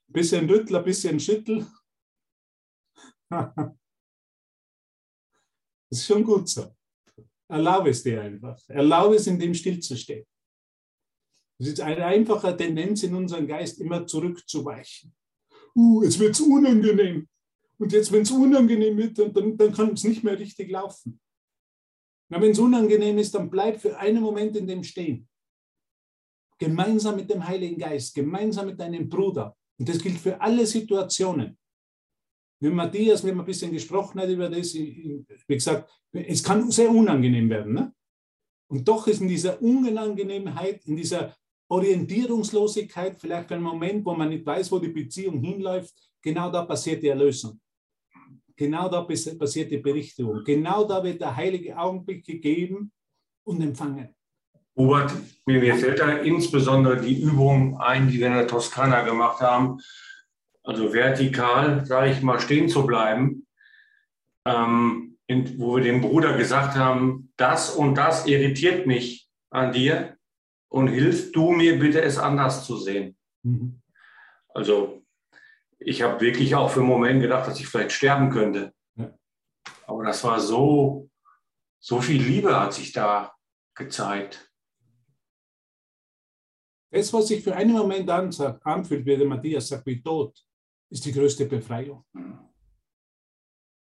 bisschen 0.07 0.49
Rüttler, 0.49 0.81
bisschen 0.83 1.19
Schüttel. 1.19 1.67
das 3.29 3.75
ist 5.89 6.05
schon 6.05 6.23
gut 6.23 6.47
so. 6.47 6.73
Erlaube 7.49 7.89
es 7.89 8.03
dir 8.03 8.21
einfach. 8.21 8.57
Erlaube 8.69 9.15
es, 9.15 9.27
in 9.27 9.37
dem 9.37 9.53
still 9.53 9.79
zu 9.81 9.97
stehen. 9.97 10.25
Es 11.59 11.67
ist 11.67 11.81
eine 11.81 12.05
einfache 12.05 12.55
Tendenz 12.55 13.03
in 13.03 13.13
unserem 13.15 13.47
Geist, 13.47 13.79
immer 13.79 14.07
zurückzuweichen. 14.07 15.13
Uh, 15.75 16.03
es 16.03 16.19
wird 16.19 16.39
unangenehm. 16.39 17.27
Und 17.77 17.91
jetzt, 17.91 18.11
wenn 18.11 18.21
es 18.21 18.31
unangenehm 18.31 18.97
wird, 18.97 19.17
dann, 19.17 19.57
dann, 19.57 19.73
kann 19.73 19.93
es 19.93 20.03
nicht 20.03 20.23
mehr 20.23 20.37
richtig 20.37 20.69
laufen. 20.69 21.19
Wenn 22.29 22.51
es 22.51 22.59
unangenehm 22.59 23.17
ist, 23.17 23.35
dann 23.35 23.49
bleib 23.49 23.79
für 23.79 23.97
einen 23.97 24.21
Moment 24.21 24.55
in 24.55 24.67
dem 24.67 24.83
stehen. 24.83 25.27
Gemeinsam 26.57 27.15
mit 27.15 27.29
dem 27.29 27.45
Heiligen 27.45 27.77
Geist, 27.77 28.15
gemeinsam 28.15 28.67
mit 28.67 28.79
deinem 28.79 29.09
Bruder. 29.09 29.55
Und 29.77 29.89
das 29.89 29.99
gilt 29.99 30.17
für 30.17 30.39
alle 30.39 30.65
Situationen. 30.65 31.57
Wie 32.59 32.69
Matthias, 32.69 33.23
wir 33.23 33.31
haben 33.31 33.41
ein 33.41 33.45
bisschen 33.45 33.71
gesprochen 33.71 34.21
hat 34.21 34.29
über 34.29 34.49
das, 34.49 34.73
wie 34.73 35.25
gesagt, 35.47 35.91
es 36.13 36.41
kann 36.41 36.71
sehr 36.71 36.89
unangenehm 36.89 37.49
werden. 37.49 37.73
Ne? 37.73 37.93
Und 38.67 38.87
doch 38.87 39.05
ist 39.07 39.21
in 39.21 39.27
dieser 39.27 39.61
Unangenehmheit, 39.61 40.85
in 40.85 40.95
dieser 40.95 41.35
Orientierungslosigkeit, 41.73 43.17
vielleicht 43.19 43.51
einen 43.51 43.63
Moment, 43.63 44.05
wo 44.05 44.13
man 44.13 44.29
nicht 44.29 44.45
weiß, 44.45 44.71
wo 44.71 44.77
die 44.77 44.89
Beziehung 44.89 45.39
hinläuft, 45.39 45.93
genau 46.21 46.51
da 46.51 46.63
passiert 46.63 47.01
die 47.01 47.07
Erlösung. 47.07 47.59
Genau 48.55 48.87
da 48.87 49.01
passiert 49.01 49.71
die 49.71 49.79
Berichtigung. 49.79 50.43
Genau 50.43 50.83
da 50.87 51.03
wird 51.03 51.19
der 51.19 51.35
heilige 51.35 51.75
Augenblick 51.75 52.23
gegeben 52.23 52.91
und 53.43 53.61
empfangen. 53.61 54.09
Robert, 54.77 55.11
mir 55.47 55.75
fällt 55.75 55.99
da 55.99 56.17
insbesondere 56.17 57.01
die 57.01 57.19
Übung 57.19 57.79
ein, 57.79 58.07
die 58.07 58.19
wir 58.19 58.27
in 58.27 58.33
der 58.33 58.47
Toskana 58.47 59.01
gemacht 59.01 59.41
haben. 59.41 59.79
Also 60.63 60.93
vertikal, 60.93 61.85
sage 61.85 62.11
ich 62.11 62.21
mal, 62.21 62.39
stehen 62.39 62.69
zu 62.69 62.85
bleiben, 62.85 63.47
ähm, 64.45 65.17
in, 65.25 65.59
wo 65.59 65.77
wir 65.77 65.83
dem 65.83 66.01
Bruder 66.01 66.37
gesagt 66.37 66.75
haben, 66.75 67.31
das 67.35 67.71
und 67.71 67.95
das 67.95 68.27
irritiert 68.27 68.85
mich 68.85 69.27
an 69.49 69.73
dir 69.73 70.12
und 70.73 70.87
hilf 70.87 71.31
du 71.31 71.51
mir 71.51 71.77
bitte, 71.77 72.01
es 72.01 72.17
anders 72.17 72.65
zu 72.65 72.77
sehen. 72.77 73.15
Mhm. 73.43 73.79
Also 74.49 75.03
ich 75.77 76.01
habe 76.01 76.19
wirklich 76.19 76.55
auch 76.55 76.71
für 76.71 76.79
einen 76.79 76.89
Moment 76.89 77.21
gedacht, 77.21 77.47
dass 77.47 77.59
ich 77.59 77.67
vielleicht 77.67 77.91
sterben 77.91 78.31
könnte. 78.31 78.73
Ja. 78.95 79.13
Aber 79.85 80.03
das 80.03 80.23
war 80.23 80.39
so, 80.39 81.11
so 81.79 82.01
viel 82.01 82.23
Liebe 82.23 82.59
hat 82.59 82.73
sich 82.73 82.91
da 82.91 83.35
gezeigt. 83.75 84.51
Das, 86.91 87.13
was 87.13 87.27
sich 87.27 87.43
für 87.43 87.55
einen 87.55 87.73
Moment 87.73 88.09
anfühlt, 88.09 89.05
wie 89.05 89.17
der 89.17 89.27
Matthias 89.27 89.67
sagt, 89.67 89.85
wie 89.85 90.01
tot, 90.01 90.43
ist 90.89 91.05
die 91.05 91.11
größte 91.11 91.45
Befreiung. 91.45 92.03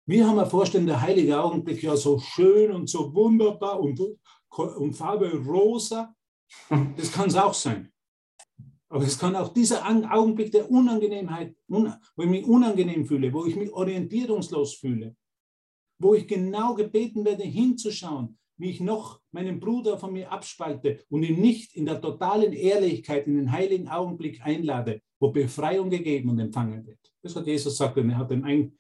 Wir 0.07 0.25
haben 0.25 0.39
eine 0.39 0.49
Vorstellung, 0.49 0.87
der 0.87 1.01
heilige 1.01 1.41
Augenblick 1.41 1.83
ja 1.83 1.97
so 1.97 2.21
schön 2.21 2.71
und 2.71 2.89
so 2.89 3.13
wunderbar 3.13 3.81
und, 3.81 4.01
und 4.51 4.93
Farbe 4.95 5.33
rosa. 5.45 6.16
Das 6.97 7.13
kann 7.13 7.29
es 7.29 7.37
auch 7.37 7.55
sein. 7.55 7.93
Aber 8.89 9.05
es 9.05 9.19
kann 9.19 9.35
auch 9.35 9.53
dieser 9.53 9.85
Augenblick 10.13 10.53
der 10.53 10.71
Unangenehmheit, 10.71 11.57
wo 11.69 12.23
ich 12.23 12.29
mich 12.29 12.45
unangenehm 12.47 13.05
fühle, 13.05 13.33
wo 13.33 13.45
ich 13.45 13.57
mich 13.57 13.73
orientierungslos 13.73 14.75
fühle, 14.75 15.17
wo 15.99 16.15
ich 16.15 16.27
genau 16.29 16.75
gebeten 16.75 17.25
werde, 17.25 17.43
hinzuschauen, 17.43 18.39
wie 18.59 18.71
ich 18.71 18.81
noch 18.81 19.21
meinen 19.33 19.59
Bruder 19.59 19.99
von 19.99 20.13
mir 20.13 20.31
abspalte 20.31 21.05
und 21.11 21.25
ihn 21.25 21.41
nicht 21.41 21.75
in 21.75 21.85
der 21.85 22.01
totalen 22.01 22.53
Ehrlichkeit 22.53 23.27
in 23.27 23.37
den 23.37 23.51
heiligen 23.51 23.89
Augenblick 23.89 24.41
einlade, 24.43 25.03
wo 25.19 25.31
Befreiung 25.31 25.91
gegeben 25.91 26.31
und 26.31 26.39
empfangen 26.39 26.87
wird. 26.87 27.01
Das 27.23 27.35
hat 27.35 27.47
Jesus 27.47 27.75
gesagt 27.75 27.99
und 27.99 28.11
er 28.11 28.19
hat 28.19 28.31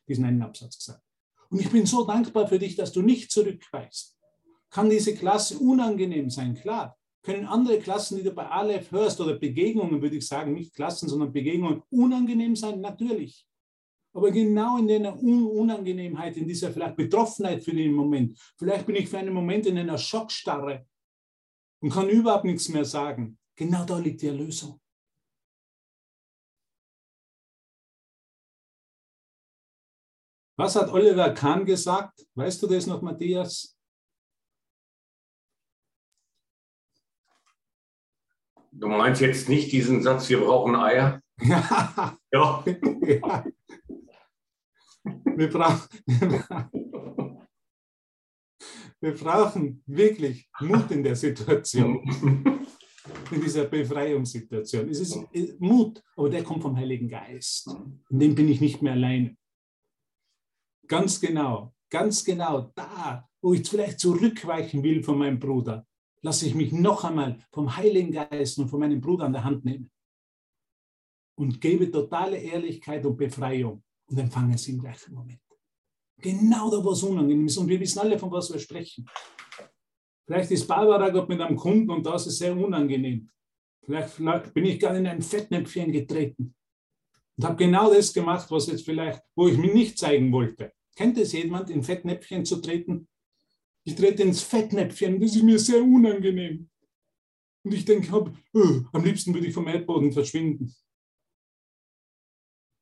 diesen 0.09 0.25
einen 0.25 0.43
Absatz 0.43 0.79
gesagt. 0.79 1.03
Und 1.51 1.61
ich 1.61 1.71
bin 1.71 1.85
so 1.85 2.07
dankbar 2.07 2.47
für 2.47 2.59
dich, 2.59 2.77
dass 2.77 2.93
du 2.93 3.03
nicht 3.03 3.31
zurückweist. 3.31 4.17
Kann 4.71 4.89
diese 4.89 5.15
Klasse 5.15 5.59
unangenehm 5.59 6.31
sein? 6.31 6.55
Klar 6.55 6.97
können 7.27 7.45
andere 7.45 7.79
Klassen, 7.81 8.17
die 8.17 8.23
du 8.23 8.31
bei 8.31 8.47
Aleph 8.49 8.93
hörst, 8.93 9.21
oder 9.21 9.35
Begegnungen, 9.35 10.01
würde 10.01 10.17
ich 10.17 10.27
sagen, 10.27 10.55
nicht 10.55 10.75
Klassen, 10.75 11.09
sondern 11.09 11.33
Begegnungen, 11.33 11.83
unangenehm 11.91 12.55
sein? 12.55 12.81
Natürlich. 12.81 13.47
Aber 14.15 14.31
genau 14.31 14.79
in 14.79 14.87
der 14.87 15.15
Unangenehmheit, 15.23 16.37
in 16.39 16.49
dieser 16.49 16.73
vielleicht 16.73 16.97
Betroffenheit 16.97 17.63
für 17.63 17.75
den 17.75 17.93
Moment, 17.93 18.39
vielleicht 18.57 18.87
bin 18.87 18.97
ich 18.97 19.09
für 19.09 19.19
einen 19.19 19.35
Moment 19.35 19.67
in 19.67 19.77
einer 19.77 19.99
Schockstarre 19.99 20.87
und 21.81 21.91
kann 21.91 22.09
überhaupt 22.09 22.45
nichts 22.45 22.69
mehr 22.71 22.85
sagen. 22.85 23.37
Genau 23.57 23.85
da 23.85 23.99
liegt 23.99 24.23
die 24.23 24.29
Erlösung. 24.29 24.81
Was 30.59 30.77
hat 30.77 30.91
Oliver 30.91 31.35
Kahn 31.35 31.67
gesagt? 31.67 32.27
Weißt 32.35 32.63
du 32.63 32.67
das 32.67 32.87
noch, 32.87 33.03
Matthias? 33.03 33.76
Du 38.79 38.89
meinst 38.89 39.23
jetzt 39.23 39.49
nicht 39.49 39.73
diesen 39.73 40.03
Satz, 40.03 40.29
wir 40.29 40.41
brauchen 40.41 40.77
Eier? 40.77 41.23
ja. 41.41 42.19
ja. 43.01 43.45
Wir, 45.37 45.49
brauchen, 45.49 45.89
wir 49.01 49.15
brauchen 49.15 49.83
wirklich 49.87 50.51
Mut 50.61 50.91
in 50.91 51.03
der 51.03 51.17
Situation, 51.17 52.03
in 53.31 53.41
dieser 53.41 53.65
Befreiungssituation. 53.65 54.91
Es 54.91 55.01
ist 55.01 55.59
Mut, 55.59 56.03
aber 56.15 56.29
der 56.29 56.45
kommt 56.45 56.61
vom 56.61 56.77
Heiligen 56.77 57.09
Geist. 57.09 57.75
In 58.11 58.19
dem 58.19 58.35
bin 58.35 58.49
ich 58.49 58.61
nicht 58.61 58.83
mehr 58.83 58.93
alleine. 58.93 59.37
Ganz 60.87 61.19
genau, 61.19 61.73
ganz 61.89 62.23
genau 62.25 62.73
da, 62.75 63.27
wo 63.41 63.55
ich 63.55 63.67
vielleicht 63.67 64.01
zurückweichen 64.01 64.83
will 64.83 65.03
von 65.03 65.17
meinem 65.17 65.39
Bruder, 65.39 65.87
lasse 66.23 66.47
ich 66.47 66.55
mich 66.55 66.73
noch 66.73 67.05
einmal 67.05 67.39
vom 67.53 67.77
Heiligen 67.77 68.13
Geist 68.13 68.59
und 68.59 68.69
von 68.69 68.81
meinem 68.81 69.01
Bruder 69.01 69.25
an 69.25 69.33
der 69.33 69.45
Hand 69.45 69.65
nehmen 69.65 69.91
und 71.37 71.61
gebe 71.61 71.91
totale 71.91 72.39
Ehrlichkeit 72.39 73.05
und 73.05 73.17
Befreiung 73.17 73.83
und 74.07 74.19
empfange 74.19 74.55
es 74.55 74.67
im 74.69 74.81
gleichen 74.81 75.15
Moment. 75.15 75.41
Genau 76.19 76.71
da, 76.71 76.83
wo 76.83 76.93
es 76.93 77.03
unangenehm 77.03 77.47
ist. 77.47 77.59
Und 77.59 77.69
wir 77.69 77.79
wissen 77.79 77.99
alle, 77.99 78.19
von 78.19 78.31
was 78.31 78.51
wir 78.51 78.59
sprechen. 78.59 79.07
Vielleicht 80.27 80.51
ist 80.51 80.67
Barbara 80.67 81.11
Gott 81.11 81.29
mit 81.29 81.41
einem 81.41 81.57
Kunden 81.57 81.91
und 81.91 82.05
das 82.05 82.27
ist 82.27 82.39
sehr 82.39 82.57
unangenehm. 82.57 83.31
Vielleicht, 83.85 84.11
vielleicht 84.11 84.55
bin 84.55 84.65
ich 84.65 84.81
gerade 84.81 84.99
in 84.99 85.07
ein 85.07 85.23
Fettnäpfchen 85.23 85.93
getreten 85.93 86.55
und 87.37 87.45
habe 87.45 87.57
genau 87.57 87.93
das 87.93 88.13
gemacht, 88.13 88.51
was 88.51 88.67
jetzt 88.67 88.85
vielleicht, 88.85 89.23
wo 89.37 89.47
ich 89.47 89.59
mich 89.59 89.73
nicht 89.73 89.99
zeigen 89.99 90.33
wollte. 90.33 90.73
Kennt 90.97 91.19
es 91.19 91.33
jemand, 91.33 91.71
in 91.71 91.83
Fettnäpfchen 91.83 92.45
zu 92.45 92.61
treten? 92.61 93.07
Ich 93.87 93.95
trete 93.95 94.25
ins 94.25 94.43
Fettnäpfchen, 94.43 95.21
das 95.21 95.37
ist 95.37 95.45
mir 95.45 95.61
sehr 95.61 95.81
unangenehm. 95.81 96.69
Und 97.65 97.73
ich 97.73 97.85
denke, 97.85 98.13
oh, 98.13 98.29
am 98.93 99.05
liebsten 99.05 99.33
würde 99.33 99.47
ich 99.47 99.55
vom 99.55 99.69
Erdboden 99.69 100.11
verschwinden. 100.11 100.75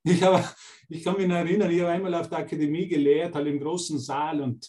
Ich, 0.03 0.21
habe, 0.23 0.43
ich 0.89 1.03
kann 1.03 1.17
mich 1.17 1.29
erinnern, 1.29 1.69
ich 1.69 1.79
habe 1.81 1.91
einmal 1.91 2.13
auf 2.15 2.27
der 2.29 2.39
Akademie 2.39 2.87
gelehrt, 2.87 3.35
halt 3.35 3.47
im 3.47 3.59
großen 3.59 3.99
Saal 3.99 4.41
und 4.41 4.67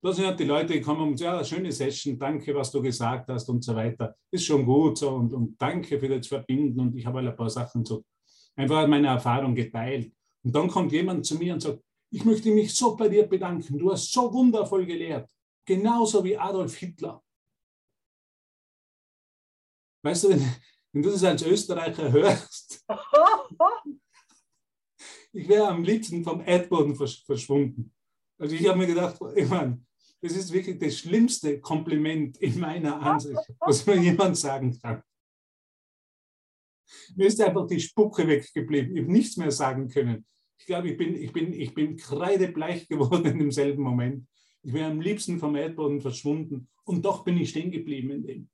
da 0.00 0.12
sind 0.12 0.26
halt 0.26 0.38
die 0.38 0.44
Leute 0.44 0.74
gekommen 0.74 1.08
und 1.08 1.20
ja, 1.20 1.42
schöne 1.42 1.72
Session, 1.72 2.18
danke, 2.18 2.54
was 2.54 2.70
du 2.70 2.80
gesagt 2.80 3.28
hast 3.28 3.48
und 3.48 3.64
so 3.64 3.74
weiter. 3.74 4.14
Ist 4.30 4.44
schon 4.44 4.64
gut 4.64 4.98
so 4.98 5.10
und, 5.10 5.32
und 5.32 5.60
danke 5.60 5.98
für 5.98 6.08
das 6.08 6.26
Verbinden 6.28 6.78
und 6.78 6.96
ich 6.96 7.04
habe 7.04 7.18
halt 7.18 7.28
ein 7.30 7.36
paar 7.36 7.50
Sachen 7.50 7.84
so 7.84 8.04
einfach 8.54 8.86
meine 8.86 9.08
Erfahrung 9.08 9.56
geteilt. 9.56 10.12
Und 10.44 10.54
dann 10.54 10.68
kommt 10.68 10.92
jemand 10.92 11.26
zu 11.26 11.36
mir 11.36 11.54
und 11.54 11.60
sagt, 11.60 11.80
ich 12.12 12.24
möchte 12.24 12.52
mich 12.52 12.76
so 12.76 12.94
bei 12.94 13.08
dir 13.08 13.26
bedanken, 13.26 13.76
du 13.76 13.90
hast 13.90 14.12
so 14.12 14.32
wundervoll 14.32 14.86
gelehrt. 14.86 15.28
Genauso 15.64 16.22
wie 16.24 16.36
Adolf 16.36 16.76
Hitler. 16.76 17.22
Weißt 20.02 20.24
du, 20.24 20.30
wenn, 20.30 20.54
wenn 20.92 21.02
du 21.02 21.10
das 21.10 21.24
als 21.24 21.42
Österreicher 21.42 22.12
hörst, 22.12 22.84
ich 25.32 25.48
wäre 25.48 25.68
am 25.68 25.82
liebsten 25.82 26.22
vom 26.22 26.42
Erdboden 26.42 26.94
verschwunden. 26.94 27.94
Also 28.38 28.54
ich 28.54 28.68
habe 28.68 28.78
mir 28.78 28.86
gedacht, 28.86 29.18
ich 29.34 29.48
meine, 29.48 29.82
das 30.20 30.32
ist 30.32 30.52
wirklich 30.52 30.78
das 30.78 30.98
schlimmste 30.98 31.60
Kompliment 31.60 32.36
in 32.38 32.58
meiner 32.58 33.00
Ansicht, 33.00 33.40
was 33.60 33.86
mir 33.86 33.96
jemand 33.96 34.36
sagen 34.36 34.78
kann. 34.80 35.02
Mir 37.16 37.26
ist 37.26 37.40
einfach 37.40 37.66
die 37.66 37.80
Spucke 37.80 38.26
weggeblieben. 38.26 38.96
Ich 38.96 39.02
habe 39.02 39.12
nichts 39.12 39.36
mehr 39.36 39.50
sagen 39.50 39.88
können. 39.88 40.26
Ich 40.58 40.66
glaube, 40.66 40.90
ich 40.90 40.96
bin, 40.96 41.14
ich 41.14 41.32
bin, 41.32 41.52
ich 41.52 41.74
bin 41.74 41.96
kreidebleich 41.96 42.88
geworden 42.88 43.26
in 43.26 43.38
demselben 43.38 43.82
Moment. 43.82 44.26
Ich 44.64 44.72
wäre 44.72 44.90
am 44.90 45.00
liebsten 45.00 45.38
vom 45.38 45.56
Erdboden 45.56 46.00
verschwunden 46.00 46.68
und 46.84 47.04
doch 47.04 47.22
bin 47.22 47.36
ich 47.36 47.50
stehen 47.50 47.70
geblieben 47.70 48.10
in 48.10 48.26
dem. 48.26 48.50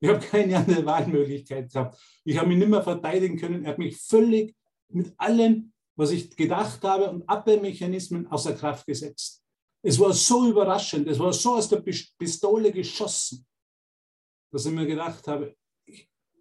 Ich 0.00 0.08
habe 0.08 0.20
keine 0.20 0.56
andere 0.56 0.84
Wahlmöglichkeit 0.84 1.70
gehabt. 1.72 1.98
Ich 2.24 2.36
habe 2.36 2.48
mich 2.48 2.58
nicht 2.58 2.68
mehr 2.68 2.82
verteidigen 2.82 3.38
können. 3.38 3.64
Er 3.64 3.72
hat 3.72 3.78
mich 3.78 3.96
völlig 3.96 4.54
mit 4.88 5.12
allem, 5.18 5.72
was 5.96 6.10
ich 6.10 6.34
gedacht 6.34 6.82
habe 6.82 7.10
und 7.10 7.28
Abwehrmechanismen 7.28 8.26
außer 8.26 8.54
Kraft 8.54 8.86
gesetzt. 8.86 9.42
Es 9.82 9.98
war 9.98 10.12
so 10.12 10.48
überraschend, 10.48 11.06
es 11.08 11.18
war 11.18 11.32
so 11.32 11.56
aus 11.56 11.68
der 11.68 11.82
Pistole 12.18 12.72
geschossen, 12.72 13.46
dass 14.50 14.64
ich 14.64 14.72
mir 14.72 14.86
gedacht 14.86 15.26
habe, 15.28 15.54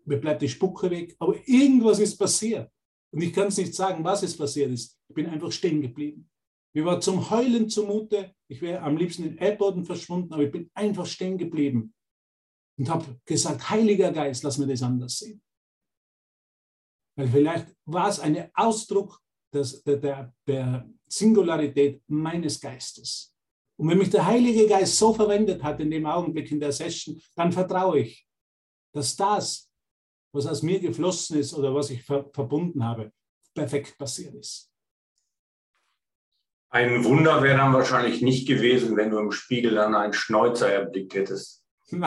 mir 0.05 0.17
bleibt 0.17 0.41
die 0.41 0.49
Spucke 0.49 0.89
weg, 0.89 1.15
aber 1.19 1.35
irgendwas 1.45 1.99
ist 1.99 2.17
passiert. 2.17 2.71
Und 3.11 3.21
ich 3.21 3.33
kann 3.33 3.47
es 3.47 3.57
nicht 3.57 3.73
sagen, 3.73 4.03
was 4.03 4.23
es 4.23 4.35
passiert 4.35 4.71
ist. 4.71 4.97
Ich 5.07 5.15
bin 5.15 5.27
einfach 5.27 5.51
stehen 5.51 5.81
geblieben. 5.81 6.29
Mir 6.75 6.85
war 6.85 6.99
zum 6.99 7.29
Heulen 7.29 7.69
zumute. 7.69 8.33
Ich 8.47 8.61
wäre 8.61 8.81
am 8.81 8.97
liebsten 8.97 9.23
in 9.23 9.37
Erdboden 9.37 9.85
verschwunden, 9.85 10.33
aber 10.33 10.43
ich 10.43 10.51
bin 10.51 10.71
einfach 10.73 11.05
stehen 11.05 11.37
geblieben 11.37 11.93
und 12.77 12.89
habe 12.89 13.19
gesagt, 13.25 13.69
Heiliger 13.69 14.11
Geist, 14.11 14.43
lass 14.43 14.57
mir 14.57 14.67
das 14.67 14.81
anders 14.81 15.19
sehen. 15.19 15.41
Weil 17.15 17.27
vielleicht 17.27 17.75
war 17.85 18.09
es 18.09 18.19
ein 18.19 18.49
Ausdruck 18.55 19.21
des, 19.53 19.83
der, 19.83 20.33
der, 20.47 20.89
Singularität 21.13 22.01
meines 22.07 22.59
Geistes. 22.59 23.35
Und 23.77 23.87
wenn 23.87 23.99
mich 23.99 24.09
der 24.09 24.25
Heilige 24.25 24.67
Geist 24.67 24.97
so 24.97 25.13
verwendet 25.13 25.61
hat 25.61 25.79
in 25.79 25.91
dem 25.91 26.07
Augenblick 26.07 26.51
in 26.51 26.59
der 26.59 26.71
Session, 26.71 27.21
dann 27.35 27.51
vertraue 27.51 27.99
ich, 27.99 28.27
dass 28.95 29.15
das, 29.15 29.69
was 30.33 30.47
aus 30.47 30.63
mir 30.63 30.79
geflossen 30.79 31.37
ist 31.37 31.53
oder 31.53 31.71
was 31.75 31.91
ich 31.91 32.01
ver 32.01 32.27
verbunden 32.33 32.83
habe, 32.83 33.13
perfekt 33.53 33.95
passiert 33.95 34.33
ist. 34.33 34.72
Ein 36.73 37.03
Wunder 37.03 37.43
wäre 37.43 37.57
dann 37.57 37.71
wahrscheinlich 37.71 38.23
nicht 38.23 38.47
gewesen, 38.47 38.97
wenn 38.97 39.11
du 39.11 39.19
im 39.19 39.31
Spiegel 39.31 39.75
dann 39.75 39.93
einen 39.93 40.13
Schnäuzer 40.13 40.73
erblickt 40.73 41.13
hättest. 41.13 41.63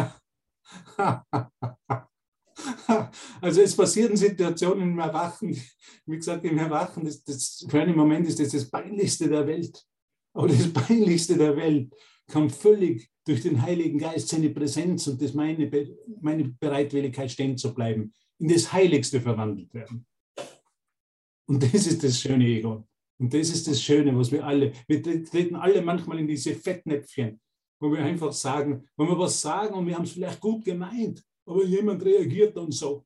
Also 3.43 3.61
es 3.61 3.77
passieren 3.77 4.17
Situationen 4.17 4.93
im 4.93 4.99
Erwachen, 4.99 5.55
wie 6.07 6.17
gesagt, 6.17 6.43
im 6.47 6.57
Erwachen, 6.57 7.05
das, 7.05 7.23
das, 7.23 7.67
für 7.69 7.83
einen 7.83 7.95
Moment 7.95 8.27
ist 8.27 8.41
das 8.41 8.49
das 8.49 8.71
Peinlichste 8.71 9.29
der 9.29 9.47
Welt. 9.47 9.85
Aber 10.33 10.49
das 10.49 10.73
Peinlichste 10.73 11.37
der 11.37 11.55
Welt 11.55 11.93
kann 12.27 12.49
völlig 12.49 13.11
durch 13.27 13.43
den 13.43 13.61
Heiligen 13.61 13.99
Geist 13.99 14.29
seine 14.29 14.49
Präsenz 14.49 15.07
und 15.07 15.21
das 15.21 15.35
meine, 15.35 15.71
meine 16.23 16.45
Bereitwilligkeit 16.59 17.31
stehen 17.31 17.59
zu 17.59 17.75
bleiben, 17.75 18.15
in 18.39 18.49
das 18.49 18.73
Heiligste 18.73 19.21
verwandelt 19.21 19.73
werden. 19.75 20.07
Und 21.47 21.63
das 21.63 21.87
ist 21.87 22.03
das 22.03 22.19
schöne 22.19 22.47
Ego. 22.47 22.89
Und 23.19 23.33
das 23.33 23.51
ist 23.51 23.67
das 23.67 23.81
Schöne, 23.81 24.17
was 24.17 24.31
wir 24.31 24.45
alle, 24.45 24.73
wir 24.87 25.03
treten 25.03 25.57
alle 25.57 25.81
manchmal 25.83 26.19
in 26.19 26.27
diese 26.27 26.55
Fettnäpfchen, 26.55 27.41
wo 27.81 27.91
wir 27.91 28.01
einfach 28.01 28.33
sagen, 28.33 28.87
wenn 28.97 29.09
wir 29.09 29.19
was 29.19 29.41
sagen 29.41 29.75
und 29.75 29.87
wir 29.87 29.95
haben 29.95 30.05
es 30.05 30.13
vielleicht 30.13 30.41
gut 30.41 30.65
gemeint, 30.65 31.23
aber 31.47 31.65
jemand 31.65 32.05
reagiert 32.05 32.57
dann 32.57 32.71
so. 32.71 33.05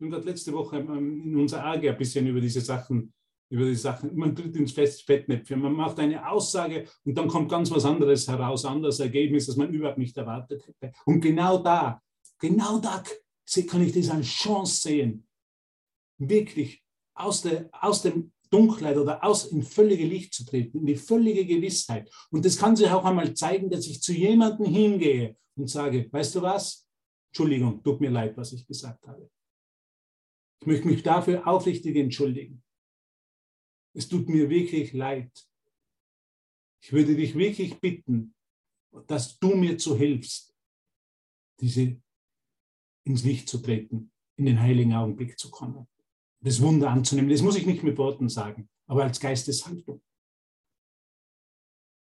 Und 0.00 0.14
hat 0.14 0.24
letzte 0.24 0.52
Woche 0.52 0.78
in 0.78 1.34
unserer 1.34 1.64
AG 1.64 1.88
ein 1.88 1.96
bisschen 1.96 2.26
über 2.26 2.40
diese 2.40 2.60
Sachen 2.60 3.12
über 3.50 3.64
die 3.64 3.74
Sachen. 3.74 4.14
Man 4.16 4.34
tritt 4.34 4.56
ins 4.56 4.72
Fettnäpfchen, 4.72 5.60
man 5.60 5.72
macht 5.72 5.98
eine 5.98 6.28
Aussage 6.28 6.86
und 7.04 7.16
dann 7.16 7.28
kommt 7.28 7.50
ganz 7.50 7.70
was 7.70 7.84
anderes 7.84 8.28
heraus, 8.28 8.64
anderes 8.64 9.00
Ergebnis, 9.00 9.46
das 9.46 9.56
man 9.56 9.72
überhaupt 9.72 9.98
nicht 9.98 10.16
erwartet 10.16 10.66
hätte. 10.66 10.92
Und 11.06 11.20
genau 11.20 11.58
da, 11.58 12.00
genau 12.38 12.78
da 12.78 13.02
kann 13.66 13.82
ich 13.82 13.92
das 13.92 14.10
als 14.10 14.26
Chance 14.26 14.82
sehen, 14.82 15.26
wirklich 16.18 16.82
aus, 17.14 17.42
der, 17.42 17.68
aus 17.72 18.02
dem 18.02 18.32
Dunkelheit 18.50 18.96
oder 18.96 19.22
aus 19.24 19.46
in 19.46 19.62
völlige 19.62 20.06
Licht 20.06 20.34
zu 20.34 20.44
treten, 20.44 20.78
in 20.78 20.86
die 20.86 20.96
völlige 20.96 21.44
Gewissheit. 21.44 22.10
Und 22.30 22.44
das 22.44 22.56
kann 22.56 22.76
sich 22.76 22.88
auch 22.88 23.04
einmal 23.04 23.34
zeigen, 23.34 23.70
dass 23.70 23.86
ich 23.86 24.00
zu 24.00 24.12
jemandem 24.12 24.66
hingehe 24.66 25.36
und 25.56 25.68
sage, 25.68 26.08
weißt 26.10 26.36
du 26.36 26.42
was? 26.42 26.86
Entschuldigung, 27.30 27.82
tut 27.82 28.00
mir 28.00 28.10
leid, 28.10 28.36
was 28.36 28.52
ich 28.52 28.66
gesagt 28.66 29.06
habe. 29.06 29.30
Ich 30.60 30.66
möchte 30.66 30.88
mich 30.88 31.02
dafür 31.02 31.46
aufrichtig 31.46 31.96
entschuldigen. 31.96 32.62
Es 33.94 34.08
tut 34.08 34.28
mir 34.28 34.48
wirklich 34.48 34.92
leid. 34.92 35.30
Ich 36.82 36.92
würde 36.92 37.16
dich 37.16 37.34
wirklich 37.34 37.78
bitten, 37.80 38.34
dass 39.06 39.38
du 39.38 39.54
mir 39.54 39.78
zu 39.78 39.96
hilfst, 39.96 40.54
diese 41.60 42.00
ins 43.04 43.24
Licht 43.24 43.48
zu 43.48 43.58
treten, 43.58 44.12
in 44.36 44.46
den 44.46 44.60
heiligen 44.60 44.94
Augenblick 44.94 45.38
zu 45.38 45.50
kommen 45.50 45.88
das 46.40 46.60
Wunder 46.62 46.90
anzunehmen. 46.90 47.30
Das 47.30 47.42
muss 47.42 47.56
ich 47.56 47.66
nicht 47.66 47.82
mit 47.82 47.98
Worten 47.98 48.28
sagen, 48.28 48.68
aber 48.86 49.04
als 49.04 49.20
Geisteshaltung. 49.20 50.00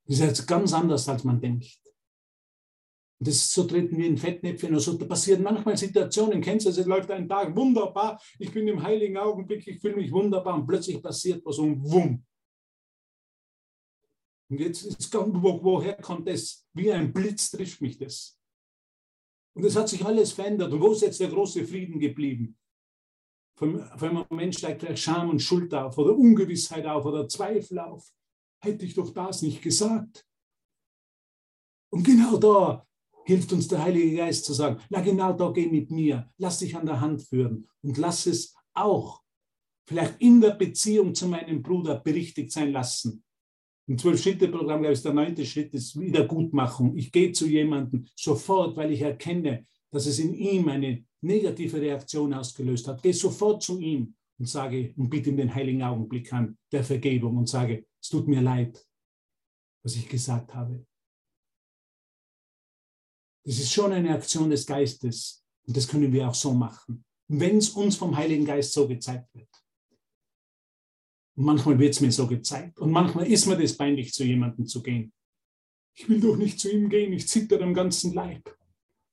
Das 0.05 0.17
ist 0.17 0.23
jetzt 0.23 0.47
ganz 0.47 0.73
anders, 0.73 1.07
als 1.09 1.23
man 1.23 1.41
denkt. 1.41 1.79
Und 3.19 3.27
das 3.27 3.51
so 3.51 3.63
treten 3.63 3.97
wir 3.97 4.07
in 4.07 4.17
Fettnäpfchen. 4.17 4.73
Also 4.73 4.93
da 4.97 5.05
passieren 5.05 5.43
manchmal 5.43 5.77
Situationen, 5.77 6.41
kennst 6.41 6.65
du 6.65 6.69
es, 6.69 6.85
läuft 6.85 7.09
ein 7.11 7.29
Tag, 7.29 7.55
wunderbar, 7.55 8.21
ich 8.39 8.51
bin 8.51 8.67
im 8.67 8.83
heiligen 8.83 9.17
Augenblick, 9.17 9.65
ich 9.67 9.79
fühle 9.79 9.95
mich 9.95 10.11
wunderbar 10.11 10.55
und 10.55 10.67
plötzlich 10.67 11.01
passiert 11.01 11.43
was 11.45 11.57
und 11.57 11.81
wumm. 11.83 12.25
Und 14.49 14.59
jetzt 14.59 14.83
ist 14.83 15.13
wo, 15.13 15.63
woher 15.63 15.95
kommt 15.95 16.27
das? 16.27 16.67
Wie 16.73 16.91
ein 16.91 17.11
Blitz 17.11 17.49
trifft 17.49 17.81
mich 17.81 17.97
das. 17.97 18.39
Und 19.55 19.63
es 19.63 19.75
hat 19.75 19.89
sich 19.89 20.05
alles 20.05 20.33
verändert. 20.33 20.71
Und 20.71 20.81
wo 20.81 20.91
ist 20.91 21.01
jetzt 21.01 21.19
der 21.19 21.29
große 21.29 21.65
Frieden 21.65 21.99
geblieben? 21.99 22.57
Von, 23.57 23.81
einem 23.81 24.25
Moment 24.29 24.55
steigt 24.55 24.81
gleich 24.81 25.01
Scham 25.01 25.29
und 25.29 25.41
Schuld 25.41 25.73
auf 25.73 25.97
oder 25.97 26.15
Ungewissheit 26.15 26.85
auf 26.85 27.05
oder 27.05 27.27
Zweifel 27.27 27.79
auf. 27.79 28.11
Hätte 28.61 28.85
ich 28.85 28.93
doch 28.93 29.13
das 29.13 29.41
nicht 29.41 29.61
gesagt. 29.61 30.25
Und 31.89 32.03
genau 32.03 32.37
da 32.37 32.85
hilft 33.25 33.53
uns 33.53 33.67
der 33.67 33.81
Heilige 33.81 34.17
Geist 34.17 34.45
zu 34.45 34.53
sagen, 34.53 34.81
na 34.89 35.01
genau 35.01 35.33
da 35.33 35.51
geh 35.51 35.67
mit 35.67 35.89
mir, 35.89 36.29
lass 36.37 36.59
dich 36.59 36.75
an 36.75 36.85
der 36.85 36.99
Hand 36.99 37.21
führen 37.21 37.67
und 37.81 37.97
lass 37.97 38.25
es 38.25 38.53
auch 38.73 39.21
vielleicht 39.87 40.19
in 40.19 40.41
der 40.41 40.51
Beziehung 40.51 41.15
zu 41.15 41.27
meinem 41.27 41.61
Bruder 41.61 41.99
berichtigt 41.99 42.51
sein 42.51 42.71
lassen. 42.71 43.23
Im 43.87 43.97
Zwölf-Schritte-Programm, 43.97 44.81
glaube 44.81 44.93
ich, 44.93 44.97
ist 44.97 45.05
der 45.05 45.13
neunte 45.13 45.45
Schritt 45.45 45.73
ist 45.73 45.99
Wiedergutmachung. 45.99 46.97
Ich 46.97 47.11
gehe 47.11 47.31
zu 47.31 47.47
jemandem 47.47 48.07
sofort, 48.15 48.75
weil 48.75 48.91
ich 48.91 49.01
erkenne, 49.01 49.65
dass 49.95 50.07
es 50.07 50.19
in 50.19 50.33
ihm 50.33 50.67
eine 50.67 51.05
negative 51.21 51.79
Reaktion 51.79 52.33
ausgelöst 52.33 52.85
hat, 52.87 53.01
gehe 53.01 53.13
sofort 53.13 53.63
zu 53.63 53.79
ihm 53.79 54.13
und 54.37 54.45
sage 54.45 54.93
und 54.97 55.09
bitte 55.09 55.29
ihm 55.29 55.37
den 55.37 55.55
heiligen 55.55 55.83
Augenblick 55.83 56.33
an 56.33 56.57
der 56.73 56.83
Vergebung 56.83 57.37
und 57.37 57.47
sage, 57.47 57.85
es 58.01 58.09
tut 58.09 58.27
mir 58.27 58.41
leid, 58.41 58.85
was 59.83 59.95
ich 59.95 60.09
gesagt 60.09 60.53
habe. 60.53 60.85
Das 63.45 63.57
ist 63.57 63.71
schon 63.71 63.93
eine 63.93 64.13
Aktion 64.13 64.49
des 64.49 64.65
Geistes 64.65 65.45
und 65.65 65.77
das 65.77 65.87
können 65.87 66.11
wir 66.11 66.27
auch 66.27 66.35
so 66.35 66.53
machen, 66.53 67.05
wenn 67.29 67.57
es 67.57 67.69
uns 67.69 67.95
vom 67.95 68.17
Heiligen 68.17 68.43
Geist 68.43 68.73
so 68.73 68.87
gezeigt 68.89 69.33
wird. 69.33 69.49
Und 71.37 71.45
manchmal 71.45 71.79
wird 71.79 71.93
es 71.93 72.01
mir 72.01 72.11
so 72.11 72.27
gezeigt 72.27 72.79
und 72.79 72.91
manchmal 72.91 73.31
ist 73.31 73.45
mir 73.45 73.57
das 73.57 73.77
peinlich, 73.77 74.13
zu 74.13 74.25
jemandem 74.25 74.67
zu 74.67 74.83
gehen. 74.83 75.13
Ich 75.93 76.09
will 76.09 76.19
doch 76.19 76.35
nicht 76.35 76.59
zu 76.59 76.69
ihm 76.69 76.89
gehen, 76.89 77.13
ich 77.13 77.29
zitter 77.29 77.61
am 77.61 77.73
ganzen 77.73 78.13
Leib. 78.13 78.57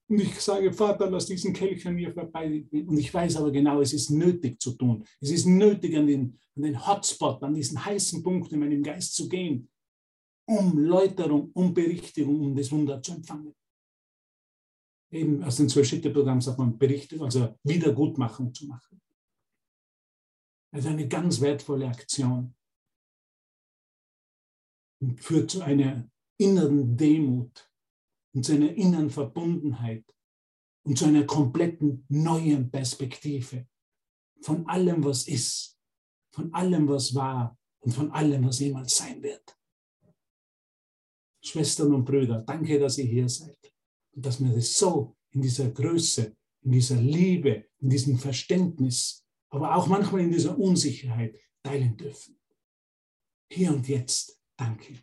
Und 0.08 0.20
ich 0.20 0.40
sage, 0.40 0.72
Vater, 0.72 1.10
lass 1.10 1.26
diesen 1.26 1.52
Kelch 1.52 1.86
an 1.86 1.94
mir 1.94 2.12
vorbei. 2.12 2.66
Und 2.70 2.98
ich 2.98 3.12
weiß 3.12 3.36
aber 3.36 3.50
genau, 3.50 3.80
es 3.80 3.92
ist 3.92 4.10
nötig 4.10 4.60
zu 4.60 4.72
tun. 4.72 5.04
Es 5.20 5.30
ist 5.30 5.46
nötig, 5.46 5.96
an 5.96 6.06
den, 6.06 6.38
an 6.56 6.62
den 6.62 6.86
Hotspot, 6.86 7.42
an 7.42 7.54
diesen 7.54 7.82
heißen 7.82 8.22
Punkt 8.22 8.52
in 8.52 8.60
meinem 8.60 8.82
Geist 8.82 9.14
zu 9.14 9.28
gehen, 9.28 9.70
um 10.46 10.78
Läuterung, 10.78 11.50
um 11.54 11.72
Berichtigung, 11.72 12.40
um 12.40 12.54
das 12.54 12.70
Wunder 12.70 13.00
zu 13.00 13.12
empfangen. 13.12 13.54
Eben 15.10 15.42
aus 15.44 15.56
dem 15.56 15.68
Zwölf-Schritte-Programm 15.68 16.40
sagt 16.40 16.58
man 16.58 16.78
Berichtigung, 16.78 17.26
also 17.26 17.58
Wiedergutmachung 17.62 18.52
zu 18.52 18.66
machen. 18.66 19.00
Also 20.74 20.88
eine 20.88 21.06
ganz 21.06 21.40
wertvolle 21.40 21.86
Aktion 21.86 22.54
und 25.02 25.20
führt 25.20 25.50
zu 25.50 25.60
einer 25.60 26.08
inneren 26.38 26.96
Demut, 26.96 27.70
und 28.34 28.44
zu 28.44 28.52
einer 28.52 28.72
inneren 28.74 29.10
Verbundenheit 29.10 30.04
und 30.84 30.98
zu 30.98 31.06
einer 31.06 31.24
kompletten 31.24 32.04
neuen 32.08 32.70
Perspektive 32.70 33.66
von 34.40 34.66
allem, 34.66 35.04
was 35.04 35.28
ist, 35.28 35.78
von 36.32 36.52
allem, 36.52 36.88
was 36.88 37.14
war 37.14 37.56
und 37.80 37.92
von 37.92 38.10
allem, 38.10 38.46
was 38.46 38.58
jemals 38.60 38.96
sein 38.96 39.22
wird. 39.22 39.56
Schwestern 41.44 41.94
und 41.94 42.04
Brüder, 42.04 42.42
danke, 42.42 42.78
dass 42.78 42.98
ihr 42.98 43.04
hier 43.04 43.28
seid 43.28 43.58
und 44.12 44.24
dass 44.24 44.42
wir 44.42 44.52
das 44.54 44.78
so 44.78 45.16
in 45.30 45.42
dieser 45.42 45.70
Größe, 45.70 46.36
in 46.62 46.72
dieser 46.72 46.96
Liebe, 46.96 47.68
in 47.78 47.90
diesem 47.90 48.18
Verständnis, 48.18 49.24
aber 49.50 49.74
auch 49.76 49.86
manchmal 49.86 50.22
in 50.22 50.30
dieser 50.30 50.56
Unsicherheit 50.58 51.36
teilen 51.62 51.96
dürfen. 51.96 52.38
Hier 53.50 53.72
und 53.72 53.86
jetzt. 53.88 54.40
Danke. 54.56 55.02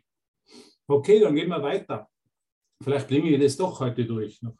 Okay, 0.86 1.20
dann 1.20 1.34
gehen 1.34 1.48
wir 1.48 1.62
weiter. 1.62 2.10
Vielleicht 2.82 3.08
bringe 3.08 3.30
ich 3.30 3.40
das 3.40 3.56
doch 3.56 3.78
heute 3.80 4.04
durch 4.04 4.40
noch. 4.42 4.56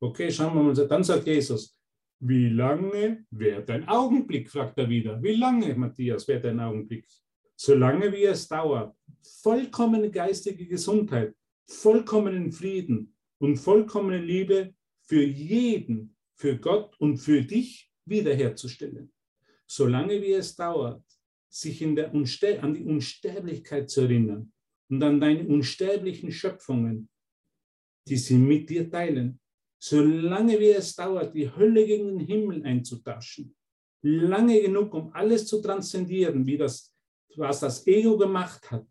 Okay, 0.00 0.30
schauen 0.30 0.54
wir 0.54 0.62
mal. 0.62 0.88
Dann 0.88 1.04
sagt 1.04 1.26
Jesus, 1.26 1.76
wie 2.20 2.48
lange 2.48 3.24
währt 3.30 3.70
ein 3.70 3.86
Augenblick, 3.88 4.50
fragt 4.50 4.78
er 4.78 4.88
wieder. 4.88 5.22
Wie 5.22 5.36
lange, 5.36 5.74
Matthias, 5.74 6.26
währt 6.26 6.44
ein 6.46 6.60
Augenblick? 6.60 7.06
Solange 7.56 8.12
wie 8.12 8.24
es 8.24 8.48
dauert. 8.48 8.96
Vollkommene 9.42 10.10
geistige 10.10 10.66
Gesundheit, 10.66 11.34
vollkommenen 11.68 12.52
Frieden 12.52 13.14
und 13.38 13.56
vollkommene 13.56 14.18
Liebe 14.18 14.74
für 15.02 15.22
jeden, 15.22 16.16
für 16.34 16.58
Gott 16.58 16.98
und 17.00 17.18
für 17.18 17.42
dich 17.42 17.90
wiederherzustellen. 18.04 19.12
Solange 19.66 20.20
wie 20.20 20.32
es 20.32 20.54
dauert, 20.54 21.02
sich 21.48 21.84
an 21.84 21.94
die 22.74 22.84
Unsterblichkeit 22.84 23.88
zu 23.88 24.02
erinnern 24.02 24.52
und 24.88 25.02
an 25.02 25.20
deine 25.20 25.46
unsterblichen 25.46 26.30
Schöpfungen 26.30 27.08
die 28.06 28.16
sie 28.16 28.38
mit 28.38 28.68
dir 28.70 28.90
teilen, 28.90 29.40
solange 29.78 30.58
wie 30.58 30.70
es 30.70 30.94
dauert, 30.94 31.34
die 31.34 31.50
Hölle 31.54 31.86
gegen 31.86 32.18
den 32.18 32.26
Himmel 32.26 32.64
einzutauschen. 32.64 33.54
Lange 34.02 34.60
genug, 34.60 34.94
um 34.94 35.12
alles 35.12 35.46
zu 35.46 35.60
transzendieren, 35.60 36.46
wie 36.46 36.56
das, 36.56 36.94
was 37.36 37.60
das 37.60 37.86
Ego 37.86 38.16
gemacht 38.16 38.70
hat, 38.70 38.86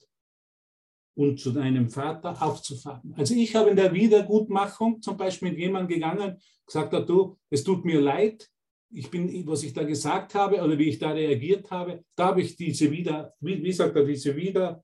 und 1.16 1.40
zu 1.40 1.52
deinem 1.52 1.90
Vater 1.90 2.36
aufzufahren. 2.42 3.14
Also 3.18 3.34
ich 3.34 3.56
habe 3.56 3.70
in 3.70 3.76
der 3.76 3.94
Wiedergutmachung 3.94 5.02
zum 5.02 5.18
Beispiel 5.18 5.50
mit 5.50 5.58
jemandem 5.58 5.96
gegangen, 5.96 6.38
gesagt 6.66 6.94
hat, 6.94 7.08
du, 7.08 7.38
es 7.50 7.64
tut 7.64 7.86
mir 7.86 8.02
leid, 8.02 8.50
ich 8.92 9.10
bin, 9.10 9.48
was 9.48 9.64
ich 9.64 9.74
da 9.74 9.84
gesagt 9.84 10.36
habe 10.36 10.62
oder 10.62 10.78
wie 10.78 10.90
ich 10.90 11.00
da 11.00 11.12
reagiert 11.12 11.72
habe, 11.72 12.04
da 12.16 12.28
habe 12.28 12.42
ich 12.42 12.56
diese 12.56 12.92
wieder, 12.92 13.34
wie, 13.40 13.64
wie 13.64 13.72
sagt 13.72 13.96
er, 13.96 14.06
diese 14.06 14.36
wieder, 14.36 14.84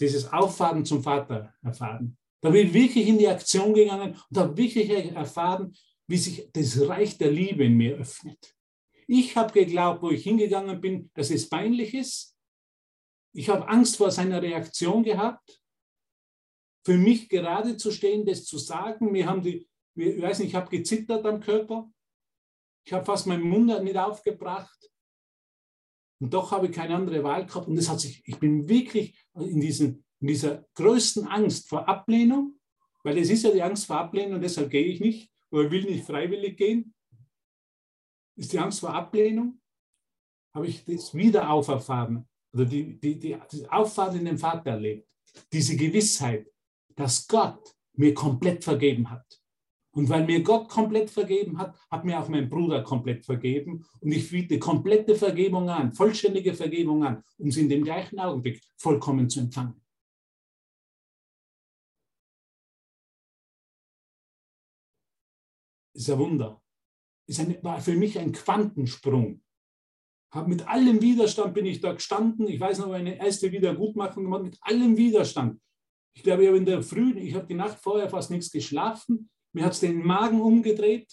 dieses 0.00 0.32
Auffahren 0.32 0.84
zum 0.84 1.02
Vater 1.02 1.54
erfahren. 1.62 2.16
Da 2.44 2.50
bin 2.50 2.66
ich 2.66 2.74
wirklich 2.74 3.08
in 3.08 3.16
die 3.16 3.26
Aktion 3.26 3.72
gegangen 3.72 4.20
und 4.28 4.38
habe 4.38 4.54
wirklich 4.54 4.90
erfahren, 4.90 5.74
wie 6.06 6.18
sich 6.18 6.52
das 6.52 6.78
Reich 6.86 7.16
der 7.16 7.30
Liebe 7.30 7.64
in 7.64 7.74
mir 7.74 7.96
öffnet. 7.96 8.54
Ich 9.08 9.34
habe 9.34 9.50
geglaubt, 9.50 10.02
wo 10.02 10.10
ich 10.10 10.24
hingegangen 10.24 10.78
bin, 10.78 11.10
dass 11.14 11.30
es 11.30 11.48
peinlich 11.48 11.94
ist. 11.94 12.36
Ich 13.32 13.48
habe 13.48 13.66
Angst 13.66 13.96
vor 13.96 14.10
seiner 14.10 14.42
Reaktion 14.42 15.02
gehabt. 15.02 15.62
Für 16.84 16.98
mich 16.98 17.30
gerade 17.30 17.78
zu 17.78 17.90
stehen, 17.90 18.26
das 18.26 18.44
zu 18.44 18.58
sagen. 18.58 19.10
Mir 19.10 19.26
haben 19.26 19.40
die, 19.40 19.66
ich 19.94 20.20
weiß 20.20 20.40
nicht, 20.40 20.48
ich 20.48 20.54
habe 20.54 20.68
gezittert 20.68 21.24
am 21.24 21.40
Körper. 21.40 21.90
Ich 22.84 22.92
habe 22.92 23.06
fast 23.06 23.26
meinen 23.26 23.48
Mund 23.48 23.82
nicht 23.82 23.96
aufgebracht. 23.96 24.90
Und 26.20 26.34
doch 26.34 26.50
habe 26.50 26.66
ich 26.66 26.72
keine 26.72 26.94
andere 26.94 27.24
Wahl 27.24 27.46
gehabt. 27.46 27.68
Und 27.68 27.76
das 27.76 27.88
hat 27.88 28.00
sich, 28.00 28.22
ich 28.26 28.38
bin 28.38 28.68
wirklich 28.68 29.18
in 29.32 29.62
diesen 29.62 30.03
in 30.24 30.28
dieser 30.28 30.64
größten 30.74 31.26
Angst 31.26 31.68
vor 31.68 31.86
Ablehnung, 31.86 32.58
weil 33.02 33.18
es 33.18 33.28
ist 33.28 33.42
ja 33.42 33.50
die 33.50 33.62
Angst 33.62 33.84
vor 33.84 33.98
Ablehnung, 33.98 34.40
deshalb 34.40 34.70
gehe 34.70 34.86
ich 34.86 34.98
nicht 34.98 35.30
oder 35.50 35.70
will 35.70 35.84
nicht 35.84 36.06
freiwillig 36.06 36.56
gehen, 36.56 36.94
ist 38.34 38.50
die 38.50 38.58
Angst 38.58 38.80
vor 38.80 38.94
Ablehnung, 38.94 39.60
habe 40.54 40.66
ich 40.66 40.82
das 40.82 41.14
wieder 41.14 41.50
auferfahren 41.50 42.26
oder 42.54 42.64
die, 42.64 42.98
die, 42.98 43.18
die, 43.18 43.36
die 43.52 43.68
Auffahrt 43.68 44.14
in 44.14 44.24
den 44.24 44.38
Vater 44.38 44.70
erlebt. 44.70 45.06
Diese 45.52 45.76
Gewissheit, 45.76 46.46
dass 46.96 47.28
Gott 47.28 47.76
mir 47.92 48.14
komplett 48.14 48.64
vergeben 48.64 49.10
hat 49.10 49.26
Und 49.92 50.08
weil 50.08 50.24
mir 50.24 50.42
Gott 50.42 50.70
komplett 50.70 51.10
vergeben 51.10 51.58
hat, 51.58 51.76
hat 51.90 52.06
mir 52.06 52.18
auch 52.18 52.30
mein 52.30 52.48
Bruder 52.48 52.82
komplett 52.82 53.26
vergeben. 53.26 53.84
Und 54.00 54.10
ich 54.10 54.30
biete 54.30 54.58
komplette 54.58 55.16
Vergebung 55.16 55.68
an, 55.68 55.92
vollständige 55.92 56.54
Vergebung 56.54 57.04
an, 57.04 57.22
um 57.36 57.50
sie 57.50 57.60
in 57.60 57.68
dem 57.68 57.84
gleichen 57.84 58.18
Augenblick 58.18 58.62
vollkommen 58.78 59.28
zu 59.28 59.40
empfangen. 59.40 59.83
Ist 65.94 66.10
ein 66.10 66.18
Wunder. 66.18 66.60
Ist 67.26 67.40
ein, 67.40 67.56
war 67.62 67.80
für 67.80 67.94
mich 67.94 68.18
ein 68.18 68.32
Quantensprung. 68.32 69.40
Hab 70.30 70.48
mit 70.48 70.66
allem 70.66 71.00
Widerstand 71.00 71.54
bin 71.54 71.64
ich 71.64 71.80
da 71.80 71.92
gestanden. 71.92 72.48
Ich 72.48 72.58
weiß 72.58 72.78
noch, 72.78 72.88
meine 72.88 73.16
erste 73.18 73.52
Wiedergutmachung 73.52 74.24
gemacht, 74.24 74.42
mit 74.42 74.58
allem 74.60 74.96
Widerstand. 74.96 75.60
Ich 76.16 76.22
glaube, 76.22 76.42
ich 76.42 76.48
habe 76.48 76.58
in 76.58 76.66
der 76.66 76.82
Früh, 76.82 77.16
ich 77.18 77.34
habe 77.34 77.46
die 77.46 77.54
Nacht 77.54 77.78
vorher 77.80 78.08
fast 78.08 78.30
nichts 78.30 78.50
geschlafen. 78.50 79.30
Mir 79.52 79.64
hat 79.64 79.72
es 79.72 79.80
den 79.80 80.04
Magen 80.04 80.40
umgedreht. 80.40 81.08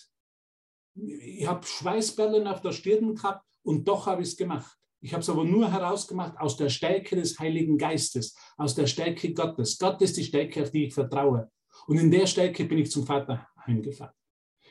Ich 0.96 1.46
habe 1.48 1.66
Schweißperlen 1.66 2.48
auf 2.48 2.62
der 2.62 2.72
Stirn 2.72 3.16
gehabt 3.16 3.46
und 3.64 3.88
doch 3.88 4.08
habe 4.08 4.24
ich 4.24 4.30
es 4.30 4.38
gemacht. 4.38 4.76
Ich 5.04 5.14
habe 5.14 5.22
es 5.22 5.30
aber 5.30 5.44
nur 5.44 5.72
herausgemacht 5.72 6.38
aus 6.38 6.58
der 6.58 6.70
Stärke 6.70 7.16
des 7.16 7.40
Heiligen 7.40 7.78
Geistes, 7.78 8.36
aus 8.58 8.76
der 8.76 8.88
Stärke 8.88 9.34
Gottes. 9.34 9.78
Gott 9.80 10.02
ist 10.02 10.18
die 10.18 10.24
Stärke, 10.24 10.64
auf 10.64 10.72
die 10.72 10.86
ich 10.86 10.94
vertraue. 10.94 11.50
Und 11.88 11.98
in 11.98 12.12
der 12.12 12.28
Stärke 12.28 12.66
bin 12.66 12.80
ich 12.80 12.92
zum 12.92 13.06
Vater 13.06 13.48
heimgefahren. 13.66 14.14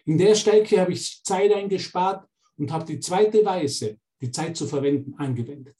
In 0.04 0.18
der 0.18 0.34
Stärke 0.34 0.80
habe 0.80 0.92
ich 0.92 1.22
Zeit 1.22 1.52
eingespart 1.52 2.28
und 2.56 2.72
habe 2.72 2.84
die 2.84 3.00
zweite 3.00 3.44
Weise, 3.44 3.98
die 4.20 4.30
Zeit 4.30 4.56
zu 4.56 4.66
verwenden, 4.66 5.14
angewendet. 5.16 5.76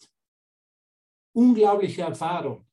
Unglaubliche 1.32 2.02
Erfahrung 2.02 2.66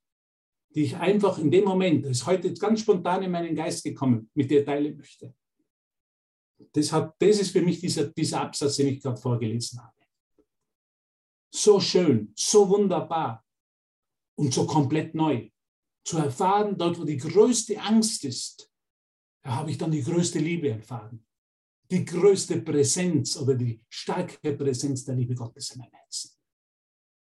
die 0.77 0.83
ich 0.83 0.95
einfach 0.95 1.39
in 1.39 1.49
dem 1.49 1.65
Moment, 1.65 2.05
das 2.05 2.17
ist 2.17 2.25
heute 2.27 2.53
ganz 2.53 2.81
spontan 2.81 3.23
in 3.23 3.31
meinen 3.31 3.55
Geist 3.55 3.83
gekommen, 3.83 4.29
mit 4.33 4.51
dir 4.51 4.65
teilen 4.65 4.97
möchte. 4.97 5.33
Das, 6.71 6.91
hat, 6.91 7.15
das 7.19 7.39
ist 7.39 7.51
für 7.51 7.61
mich 7.61 7.79
dieser, 7.79 8.05
dieser 8.09 8.41
Absatz, 8.41 8.75
den 8.77 8.89
ich 8.89 9.01
gerade 9.01 9.19
vorgelesen 9.19 9.81
habe. 9.81 9.93
So 11.51 11.79
schön, 11.79 12.31
so 12.35 12.69
wunderbar 12.69 13.43
und 14.35 14.53
so 14.53 14.67
komplett 14.67 15.15
neu. 15.15 15.49
Zu 16.03 16.19
erfahren, 16.19 16.77
dort 16.77 16.99
wo 16.99 17.05
die 17.05 17.17
größte 17.17 17.79
Angst 17.81 18.23
ist, 18.23 18.71
da 19.43 19.55
habe 19.55 19.71
ich 19.71 19.77
dann 19.77 19.91
die 19.91 20.03
größte 20.03 20.39
Liebe 20.39 20.69
erfahren. 20.69 21.25
Die 21.89 22.03
größte 22.03 22.61
Präsenz 22.61 23.37
oder 23.37 23.55
die 23.55 23.81
starke 23.89 24.53
Präsenz 24.53 25.05
der 25.05 25.15
Liebe 25.15 25.35
Gottes 25.35 25.71
in 25.71 25.79
meinem 25.79 25.93
Herzen. 25.93 26.31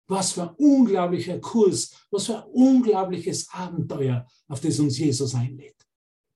Was 0.09 0.33
für 0.33 0.43
ein 0.43 0.55
unglaublicher 0.57 1.39
Kurs, 1.41 2.07
was 2.11 2.27
für 2.27 2.43
ein 2.43 2.51
unglaubliches 2.51 3.49
Abenteuer, 3.51 4.27
auf 4.49 4.61
das 4.61 4.79
uns 4.79 4.99
Jesus 4.99 5.35
einlädt. 5.35 5.77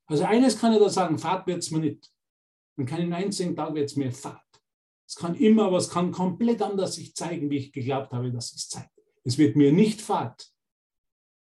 Also 0.06 0.24
eines 0.24 0.58
kann 0.58 0.72
ich 0.72 0.78
da 0.78 0.88
sagen, 0.88 1.18
Fahrt 1.18 1.46
wird 1.46 1.62
es 1.62 1.70
mir 1.70 1.80
nicht. 1.80 2.10
An 2.78 2.86
keinen 2.86 3.12
einzigen 3.12 3.56
Tag 3.56 3.74
wird 3.74 3.90
es 3.90 3.96
mir 3.96 4.12
Fahrt. 4.12 4.42
Es 5.08 5.14
kann 5.14 5.34
immer, 5.34 5.70
was 5.70 5.90
kann 5.90 6.10
komplett 6.10 6.62
anders 6.62 6.94
sich 6.94 7.14
zeigen, 7.14 7.50
wie 7.50 7.58
ich 7.58 7.72
geglaubt 7.72 8.12
habe, 8.12 8.32
dass 8.32 8.54
es 8.54 8.68
zeigt. 8.68 8.90
Es 9.24 9.38
wird 9.38 9.56
mir 9.56 9.72
nicht 9.72 10.00
Fahrt. 10.00 10.50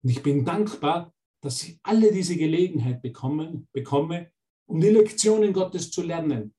Und 0.02 0.10
ich 0.10 0.22
bin 0.22 0.44
dankbar, 0.44 1.12
dass 1.42 1.62
ich 1.62 1.78
alle 1.82 2.12
diese 2.12 2.36
Gelegenheit 2.36 3.02
bekommen, 3.02 3.68
bekomme, 3.72 4.32
um 4.66 4.80
die 4.80 4.88
Lektionen 4.88 5.52
Gottes 5.52 5.90
zu 5.90 6.02
lernen, 6.02 6.54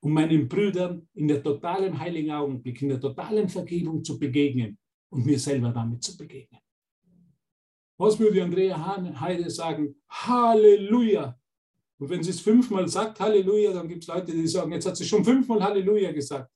um 0.00 0.12
meinen 0.12 0.48
Brüdern 0.48 1.08
in 1.14 1.28
der 1.28 1.42
totalen 1.42 1.98
heiligen 1.98 2.30
Augenblick, 2.30 2.80
in 2.82 2.90
der 2.90 3.00
totalen 3.00 3.48
Vergebung 3.48 4.04
zu 4.04 4.18
begegnen 4.18 4.78
und 5.10 5.26
mir 5.26 5.38
selber 5.38 5.70
damit 5.70 6.02
zu 6.02 6.16
begegnen. 6.16 6.60
Was 7.98 8.18
würde 8.18 8.42
Andrea 8.42 9.20
Heide 9.20 9.50
sagen? 9.50 9.96
Halleluja! 10.08 11.38
Und 11.98 12.10
wenn 12.10 12.22
sie 12.22 12.30
es 12.30 12.40
fünfmal 12.40 12.86
sagt, 12.88 13.18
Halleluja, 13.20 13.72
dann 13.72 13.88
gibt 13.88 14.02
es 14.02 14.08
Leute, 14.08 14.32
die 14.32 14.46
sagen, 14.46 14.70
jetzt 14.72 14.84
hat 14.86 14.98
sie 14.98 15.06
schon 15.06 15.24
fünfmal 15.24 15.62
Halleluja 15.62 16.12
gesagt. 16.12 16.52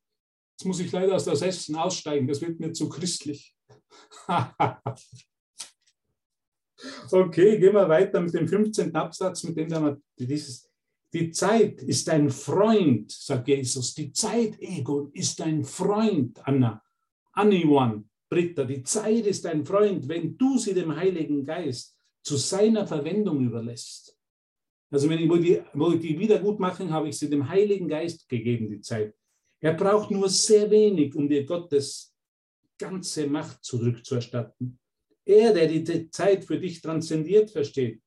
Jetzt 0.52 0.66
muss 0.66 0.80
ich 0.80 0.92
leider 0.92 1.16
aus 1.16 1.24
der 1.24 1.40
Essen 1.40 1.76
aussteigen, 1.76 2.28
das 2.28 2.42
wird 2.42 2.60
mir 2.60 2.74
zu 2.74 2.90
christlich. 2.90 3.56
okay, 7.10 7.58
gehen 7.58 7.72
wir 7.74 7.88
weiter 7.88 8.20
mit 8.20 8.34
dem 8.34 8.46
15. 8.46 8.94
Absatz, 8.94 9.42
mit 9.44 9.56
dem 9.56 9.70
wir 9.70 9.98
dieses, 10.18 10.69
die 11.12 11.30
Zeit 11.32 11.82
ist 11.82 12.08
ein 12.08 12.30
Freund, 12.30 13.10
sagt 13.10 13.48
Jesus. 13.48 13.94
Die 13.94 14.12
Zeit, 14.12 14.60
Ego, 14.60 15.10
ist 15.12 15.40
ein 15.40 15.64
Freund, 15.64 16.40
Anna. 16.46 16.82
Anyone. 17.32 18.04
Britta, 18.28 18.64
die 18.64 18.82
Zeit 18.84 19.26
ist 19.26 19.44
ein 19.46 19.64
Freund, 19.66 20.06
wenn 20.08 20.36
du 20.36 20.56
sie 20.56 20.72
dem 20.72 20.94
Heiligen 20.94 21.44
Geist 21.44 21.96
zu 22.22 22.36
seiner 22.36 22.86
Verwendung 22.86 23.44
überlässt. 23.44 24.16
Also 24.90 25.08
wenn 25.08 25.18
ich, 25.18 25.28
wo 25.28 25.36
die, 25.36 25.60
wo 25.72 25.90
die 25.90 26.18
Wiedergutmachung 26.18 26.90
habe 26.90 27.08
ich 27.08 27.18
sie 27.18 27.28
dem 27.28 27.48
Heiligen 27.48 27.88
Geist 27.88 28.28
gegeben, 28.28 28.68
die 28.68 28.80
Zeit. 28.80 29.14
Er 29.60 29.74
braucht 29.74 30.10
nur 30.10 30.28
sehr 30.28 30.70
wenig, 30.70 31.14
um 31.14 31.28
dir 31.28 31.44
Gottes 31.44 32.14
ganze 32.78 33.26
Macht 33.26 33.64
zurückzuerstatten. 33.64 34.78
Er, 35.24 35.52
der 35.52 35.66
die 35.66 36.10
Zeit 36.10 36.44
für 36.44 36.58
dich 36.58 36.80
transzendiert 36.80 37.50
versteht, 37.50 38.00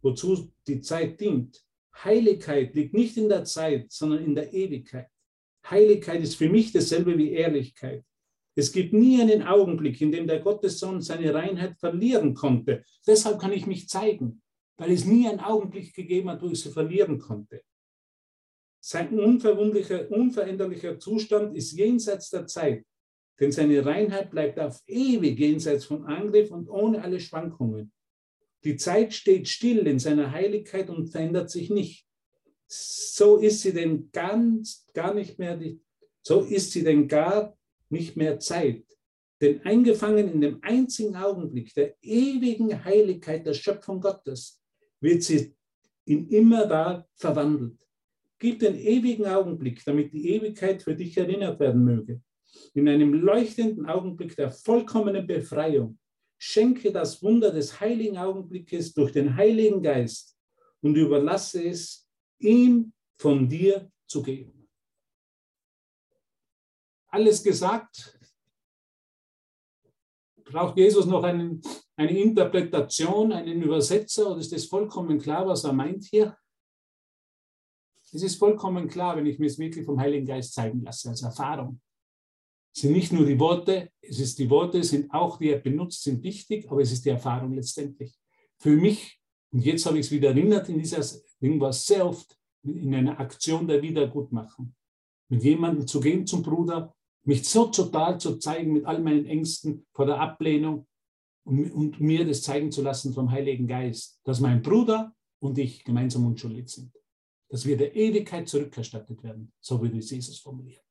wozu 0.00 0.52
die 0.66 0.80
Zeit 0.80 1.20
dient. 1.20 1.62
Heiligkeit 1.94 2.74
liegt 2.74 2.94
nicht 2.94 3.16
in 3.16 3.28
der 3.28 3.44
Zeit, 3.44 3.90
sondern 3.92 4.24
in 4.24 4.34
der 4.34 4.52
Ewigkeit. 4.52 5.08
Heiligkeit 5.68 6.22
ist 6.22 6.36
für 6.36 6.48
mich 6.48 6.72
dasselbe 6.72 7.16
wie 7.16 7.32
Ehrlichkeit. 7.32 8.04
Es 8.54 8.72
gibt 8.72 8.92
nie 8.92 9.20
einen 9.20 9.42
Augenblick, 9.42 10.00
in 10.00 10.12
dem 10.12 10.26
der 10.26 10.40
Gottessohn 10.40 11.00
seine 11.00 11.32
Reinheit 11.32 11.78
verlieren 11.78 12.34
konnte. 12.34 12.84
Deshalb 13.06 13.40
kann 13.40 13.52
ich 13.52 13.66
mich 13.66 13.88
zeigen, 13.88 14.42
weil 14.76 14.92
es 14.92 15.04
nie 15.04 15.28
einen 15.28 15.40
Augenblick 15.40 15.94
gegeben 15.94 16.30
hat, 16.30 16.42
wo 16.42 16.48
ich 16.48 16.60
sie 16.60 16.70
verlieren 16.70 17.18
konnte. 17.18 17.62
Sein 18.84 19.18
unverwundlicher, 19.18 20.10
unveränderlicher 20.10 20.98
Zustand 20.98 21.56
ist 21.56 21.72
jenseits 21.72 22.30
der 22.30 22.46
Zeit, 22.46 22.84
denn 23.38 23.52
seine 23.52 23.84
Reinheit 23.86 24.30
bleibt 24.30 24.58
auf 24.58 24.82
ewig 24.86 25.38
jenseits 25.38 25.84
von 25.84 26.04
Angriff 26.04 26.50
und 26.50 26.68
ohne 26.68 27.00
alle 27.02 27.20
Schwankungen. 27.20 27.92
Die 28.64 28.76
Zeit 28.76 29.12
steht 29.12 29.48
still 29.48 29.86
in 29.86 29.98
seiner 29.98 30.30
Heiligkeit 30.30 30.88
und 30.88 31.08
verändert 31.08 31.50
sich 31.50 31.70
nicht. 31.70 32.06
So 32.66 33.38
ist 33.38 33.60
sie 33.62 33.72
denn 33.72 34.10
ganz, 34.12 34.86
gar 34.94 35.12
nicht 35.14 35.38
mehr, 35.38 35.58
so 36.22 36.40
ist 36.40 36.72
sie 36.72 36.84
denn 36.84 37.08
gar 37.08 37.56
nicht 37.90 38.16
mehr 38.16 38.38
Zeit. 38.38 38.84
Denn 39.40 39.60
eingefangen 39.62 40.32
in 40.32 40.40
dem 40.40 40.58
einzigen 40.62 41.16
Augenblick 41.16 41.74
der 41.74 41.96
ewigen 42.00 42.84
Heiligkeit 42.84 43.44
der 43.44 43.54
Schöpfung 43.54 44.00
Gottes 44.00 44.62
wird 45.00 45.24
sie 45.24 45.54
in 46.04 46.28
immer 46.28 46.66
da 46.66 47.06
verwandelt. 47.16 47.78
Gib 48.38 48.60
den 48.60 48.76
ewigen 48.76 49.26
Augenblick, 49.26 49.84
damit 49.84 50.12
die 50.12 50.30
Ewigkeit 50.30 50.82
für 50.82 50.94
dich 50.94 51.16
erinnert 51.16 51.58
werden 51.60 51.84
möge. 51.84 52.22
In 52.74 52.88
einem 52.88 53.14
leuchtenden 53.14 53.86
Augenblick 53.86 54.36
der 54.36 54.50
vollkommenen 54.50 55.26
Befreiung 55.26 55.98
schenke 56.42 56.92
das 56.92 57.22
Wunder 57.22 57.52
des 57.52 57.80
heiligen 57.80 58.18
Augenblickes 58.18 58.94
durch 58.94 59.12
den 59.12 59.36
Heiligen 59.36 59.82
Geist 59.82 60.36
und 60.80 60.96
überlasse 60.96 61.62
es 61.62 62.08
ihm 62.38 62.92
von 63.16 63.48
dir 63.48 63.90
zu 64.06 64.22
geben 64.22 64.62
alles 67.12 67.42
gesagt. 67.42 68.18
Braucht 70.44 70.76
Jesus 70.76 71.06
noch 71.06 71.22
einen, 71.22 71.62
eine 71.96 72.18
Interpretation, 72.18 73.32
einen 73.32 73.62
Übersetzer 73.62 74.30
oder 74.30 74.40
ist 74.40 74.52
es 74.52 74.66
vollkommen 74.66 75.18
klar, 75.18 75.46
was 75.46 75.64
er 75.64 75.72
meint 75.72 76.04
hier? 76.04 76.36
Es 78.12 78.22
ist 78.22 78.36
vollkommen 78.36 78.88
klar, 78.88 79.16
wenn 79.16 79.26
ich 79.26 79.38
mir 79.38 79.46
es 79.46 79.58
wirklich 79.58 79.86
vom 79.86 79.98
Heiligen 79.98 80.26
Geist 80.26 80.52
zeigen 80.52 80.82
lasse, 80.82 81.08
als 81.10 81.22
Erfahrung. 81.22 81.80
Es 82.74 82.82
sind 82.82 82.92
nicht 82.92 83.12
nur 83.12 83.26
die 83.26 83.38
Worte, 83.38 83.90
es 84.00 84.18
ist 84.18 84.38
die 84.38 84.48
Worte, 84.48 84.82
sind 84.82 85.12
auch, 85.12 85.38
die 85.38 85.50
er 85.50 85.58
benutzt, 85.58 86.02
sind 86.02 86.22
wichtig, 86.22 86.70
aber 86.70 86.80
es 86.80 86.92
ist 86.92 87.04
die 87.04 87.10
Erfahrung 87.10 87.52
letztendlich. 87.54 88.14
Für 88.58 88.74
mich, 88.76 89.20
und 89.52 89.64
jetzt 89.64 89.84
habe 89.84 89.98
ich 89.98 90.06
es 90.06 90.12
wieder 90.12 90.30
erinnert, 90.30 90.68
in 90.68 90.78
dieser 90.78 91.04
Ding 91.40 91.60
war 91.60 91.72
sehr 91.72 92.06
oft 92.06 92.38
in 92.62 92.94
einer 92.94 93.18
Aktion 93.18 93.66
der 93.66 93.82
Wiedergutmachung. 93.82 94.74
Mit 95.28 95.42
jemandem 95.42 95.86
zu 95.86 96.00
gehen 96.00 96.26
zum 96.26 96.42
Bruder 96.42 96.94
mich 97.24 97.48
so 97.48 97.66
total 97.66 98.18
zu 98.18 98.38
zeigen 98.38 98.72
mit 98.72 98.84
all 98.84 99.00
meinen 99.00 99.26
Ängsten 99.26 99.86
vor 99.92 100.06
der 100.06 100.20
Ablehnung 100.20 100.86
und, 101.44 101.70
und, 101.70 102.00
mir 102.00 102.26
das 102.26 102.42
zeigen 102.42 102.70
zu 102.70 102.82
lassen 102.82 103.12
vom 103.12 103.30
Heiligen 103.30 103.66
Geist, 103.66 104.20
dass 104.24 104.40
mein 104.40 104.62
Bruder 104.62 105.14
und 105.40 105.58
ich 105.58 105.84
gemeinsam 105.84 106.26
unschuldig 106.26 106.68
sind. 106.68 106.92
Dass 107.48 107.66
wir 107.66 107.76
der 107.76 107.94
Ewigkeit 107.94 108.48
zurückerstattet 108.48 109.22
werden, 109.22 109.52
so 109.60 109.80
würde 109.80 109.98
es 109.98 110.10
Jesus 110.10 110.38
formulieren. 110.38 110.82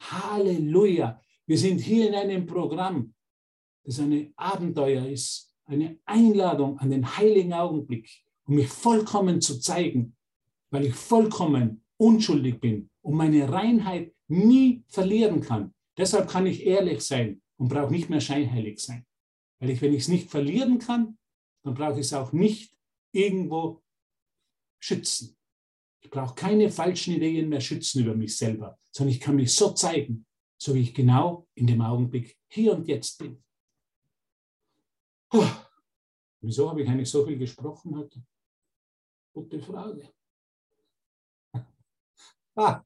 Halleluja! 0.00 1.20
Wir 1.46 1.58
sind 1.58 1.78
hier 1.78 2.08
in 2.08 2.14
einem 2.14 2.46
Programm, 2.46 3.14
das 3.84 3.98
ein 4.00 4.32
Abenteuer 4.36 5.06
ist, 5.06 5.52
eine 5.64 5.98
Einladung 6.04 6.78
an 6.78 6.90
den 6.90 7.16
heiligen 7.16 7.52
Augenblick, 7.52 8.08
um 8.44 8.56
mich 8.56 8.68
vollkommen 8.68 9.40
zu 9.40 9.58
zeigen, 9.60 10.16
weil 10.70 10.86
ich 10.86 10.94
vollkommen 10.94 11.84
unschuldig 11.96 12.60
bin 12.60 12.90
und 13.02 13.14
meine 13.14 13.50
Reinheit 13.50 14.14
nie 14.28 14.84
verlieren 14.88 15.40
kann. 15.40 15.74
Deshalb 15.96 16.28
kann 16.28 16.46
ich 16.46 16.66
ehrlich 16.66 17.00
sein 17.00 17.40
und 17.56 17.68
brauche 17.68 17.92
nicht 17.92 18.10
mehr 18.10 18.20
scheinheilig 18.20 18.80
sein. 18.80 19.06
Weil 19.58 19.70
ich, 19.70 19.80
wenn 19.80 19.94
ich 19.94 20.02
es 20.02 20.08
nicht 20.08 20.30
verlieren 20.30 20.78
kann, 20.78 21.18
dann 21.62 21.74
brauche 21.74 21.94
ich 22.00 22.06
es 22.06 22.12
auch 22.12 22.32
nicht 22.32 22.76
irgendwo 23.12 23.82
schützen. 24.78 25.35
Ich 26.06 26.10
brauche 26.12 26.36
keine 26.36 26.70
falschen 26.70 27.14
Ideen 27.14 27.48
mehr 27.48 27.60
schützen 27.60 28.04
über 28.04 28.14
mich 28.14 28.36
selber, 28.36 28.78
sondern 28.92 29.12
ich 29.12 29.20
kann 29.20 29.34
mich 29.34 29.52
so 29.52 29.72
zeigen, 29.72 30.24
so 30.56 30.72
wie 30.72 30.82
ich 30.82 30.94
genau 30.94 31.48
in 31.56 31.66
dem 31.66 31.80
Augenblick 31.80 32.38
hier 32.46 32.76
und 32.76 32.86
jetzt 32.86 33.18
bin. 33.18 33.42
Oh, 35.32 35.44
wieso 36.40 36.70
habe 36.70 36.80
ich 36.80 36.88
eigentlich 36.88 37.10
so 37.10 37.26
viel 37.26 37.36
gesprochen 37.36 37.96
heute? 37.96 38.22
Gute 39.32 39.60
Frage. 39.60 40.08
Weil 42.54 42.82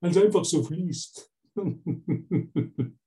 es 0.00 0.16
einfach 0.16 0.44
so 0.46 0.64
fließt. 0.64 1.30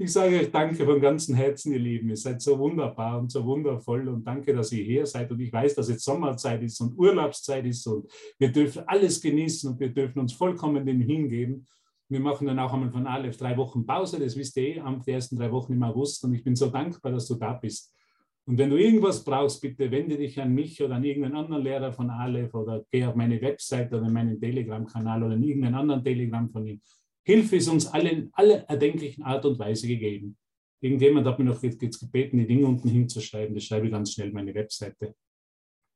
Ich 0.00 0.12
sage 0.12 0.38
euch 0.38 0.52
danke 0.52 0.84
von 0.84 1.00
ganzem 1.00 1.34
Herzen, 1.34 1.72
ihr 1.72 1.80
Lieben. 1.80 2.08
Ihr 2.08 2.16
seid 2.16 2.40
so 2.40 2.56
wunderbar 2.56 3.18
und 3.18 3.32
so 3.32 3.44
wundervoll 3.44 4.06
und 4.06 4.24
danke, 4.24 4.54
dass 4.54 4.70
ihr 4.70 4.84
hier 4.84 5.04
seid. 5.04 5.28
Und 5.32 5.40
ich 5.40 5.52
weiß, 5.52 5.74
dass 5.74 5.88
jetzt 5.88 6.04
Sommerzeit 6.04 6.62
ist 6.62 6.80
und 6.80 6.96
Urlaubszeit 6.96 7.66
ist 7.66 7.84
und 7.88 8.08
wir 8.38 8.52
dürfen 8.52 8.84
alles 8.86 9.20
genießen 9.20 9.72
und 9.72 9.80
wir 9.80 9.88
dürfen 9.88 10.20
uns 10.20 10.32
vollkommen 10.32 10.86
dem 10.86 11.00
hingeben. 11.00 11.66
Wir 12.08 12.20
machen 12.20 12.46
dann 12.46 12.60
auch 12.60 12.72
einmal 12.72 12.92
von 12.92 13.08
Aleph 13.08 13.38
drei 13.38 13.56
Wochen 13.56 13.84
Pause, 13.84 14.20
das 14.20 14.36
wisst 14.36 14.56
ihr 14.58 14.76
eh, 14.76 14.80
am 14.80 15.02
ersten 15.04 15.36
drei 15.36 15.50
Wochen 15.50 15.72
im 15.72 15.82
August. 15.82 16.22
Und 16.22 16.32
ich 16.32 16.44
bin 16.44 16.54
so 16.54 16.68
dankbar, 16.68 17.10
dass 17.10 17.26
du 17.26 17.34
da 17.34 17.54
bist. 17.54 17.92
Und 18.46 18.56
wenn 18.56 18.70
du 18.70 18.76
irgendwas 18.76 19.24
brauchst, 19.24 19.60
bitte 19.60 19.90
wende 19.90 20.16
dich 20.16 20.40
an 20.40 20.54
mich 20.54 20.80
oder 20.80 20.94
an 20.94 21.04
irgendeinen 21.04 21.34
anderen 21.34 21.64
Lehrer 21.64 21.92
von 21.92 22.08
Aleph 22.08 22.54
oder 22.54 22.84
geh 22.92 23.04
auf 23.04 23.16
meine 23.16 23.42
Website 23.42 23.92
oder 23.92 24.08
meinen 24.08 24.40
Telegram-Kanal 24.40 25.24
oder 25.24 25.34
in 25.34 25.42
irgendeinen 25.42 25.74
anderen 25.74 26.04
Telegram 26.04 26.48
von 26.48 26.66
ihm. 26.68 26.80
Hilfe 27.28 27.56
ist 27.56 27.68
uns 27.68 27.86
allen 27.86 28.06
in 28.06 28.30
aller 28.32 28.64
erdenklichen 28.70 29.22
Art 29.22 29.44
und 29.44 29.58
Weise 29.58 29.86
gegeben. 29.86 30.38
Irgendjemand 30.80 31.26
hat 31.26 31.38
mir 31.38 31.44
noch 31.44 31.62
jetzt 31.62 32.00
gebeten, 32.00 32.38
die 32.38 32.46
Dinge 32.46 32.66
unten 32.66 32.88
hinzuschreiben. 32.88 33.54
Das 33.54 33.64
schreibe 33.64 33.84
ich 33.84 33.92
ganz 33.92 34.14
schnell 34.14 34.32
meine 34.32 34.54
Webseite. 34.54 35.14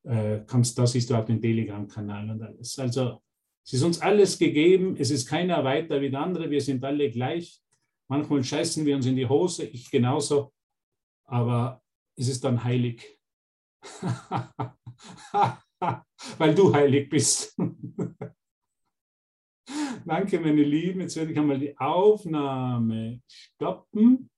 Äh, 0.05 0.41
kannst, 0.47 0.79
da 0.79 0.87
siehst 0.87 1.09
du 1.09 1.15
auch 1.15 1.25
den 1.25 1.41
Telegram-Kanal 1.41 2.33
und 2.33 2.43
alles. 2.43 2.79
Also 2.79 3.23
es 3.65 3.73
ist 3.73 3.83
uns 3.83 4.03
alles 4.03 4.39
gegeben. 4.39 4.95
Es 4.99 5.11
ist 5.11 5.27
keiner 5.27 5.65
weiter 5.65 6.03
wie 6.03 6.11
der 6.11 6.21
andere. 6.21 6.51
Wir 6.51 6.61
sind 6.61 6.85
alle 6.85 7.11
gleich. 7.11 7.63
Manchmal 8.09 8.45
scheißen 8.45 8.85
wir 8.85 8.95
uns 8.95 9.07
in 9.07 9.17
die 9.17 9.27
Hose, 9.27 9.65
ich 9.65 9.91
genauso. 9.91 10.53
Aber 11.25 11.83
es 12.15 12.29
ist 12.29 12.45
dann 12.45 12.63
heilig. 12.63 13.19
Weil 16.37 16.55
du 16.55 16.75
heilig 16.75 17.09
bist. 17.09 17.57
Danke, 20.05 20.41
meine 20.41 20.63
Lieben. 20.63 21.01
Jetzt 21.01 21.17
werde 21.17 21.33
ich 21.33 21.39
einmal 21.39 21.59
die 21.59 21.77
Aufnahme 21.79 23.21
stoppen. 23.29 24.31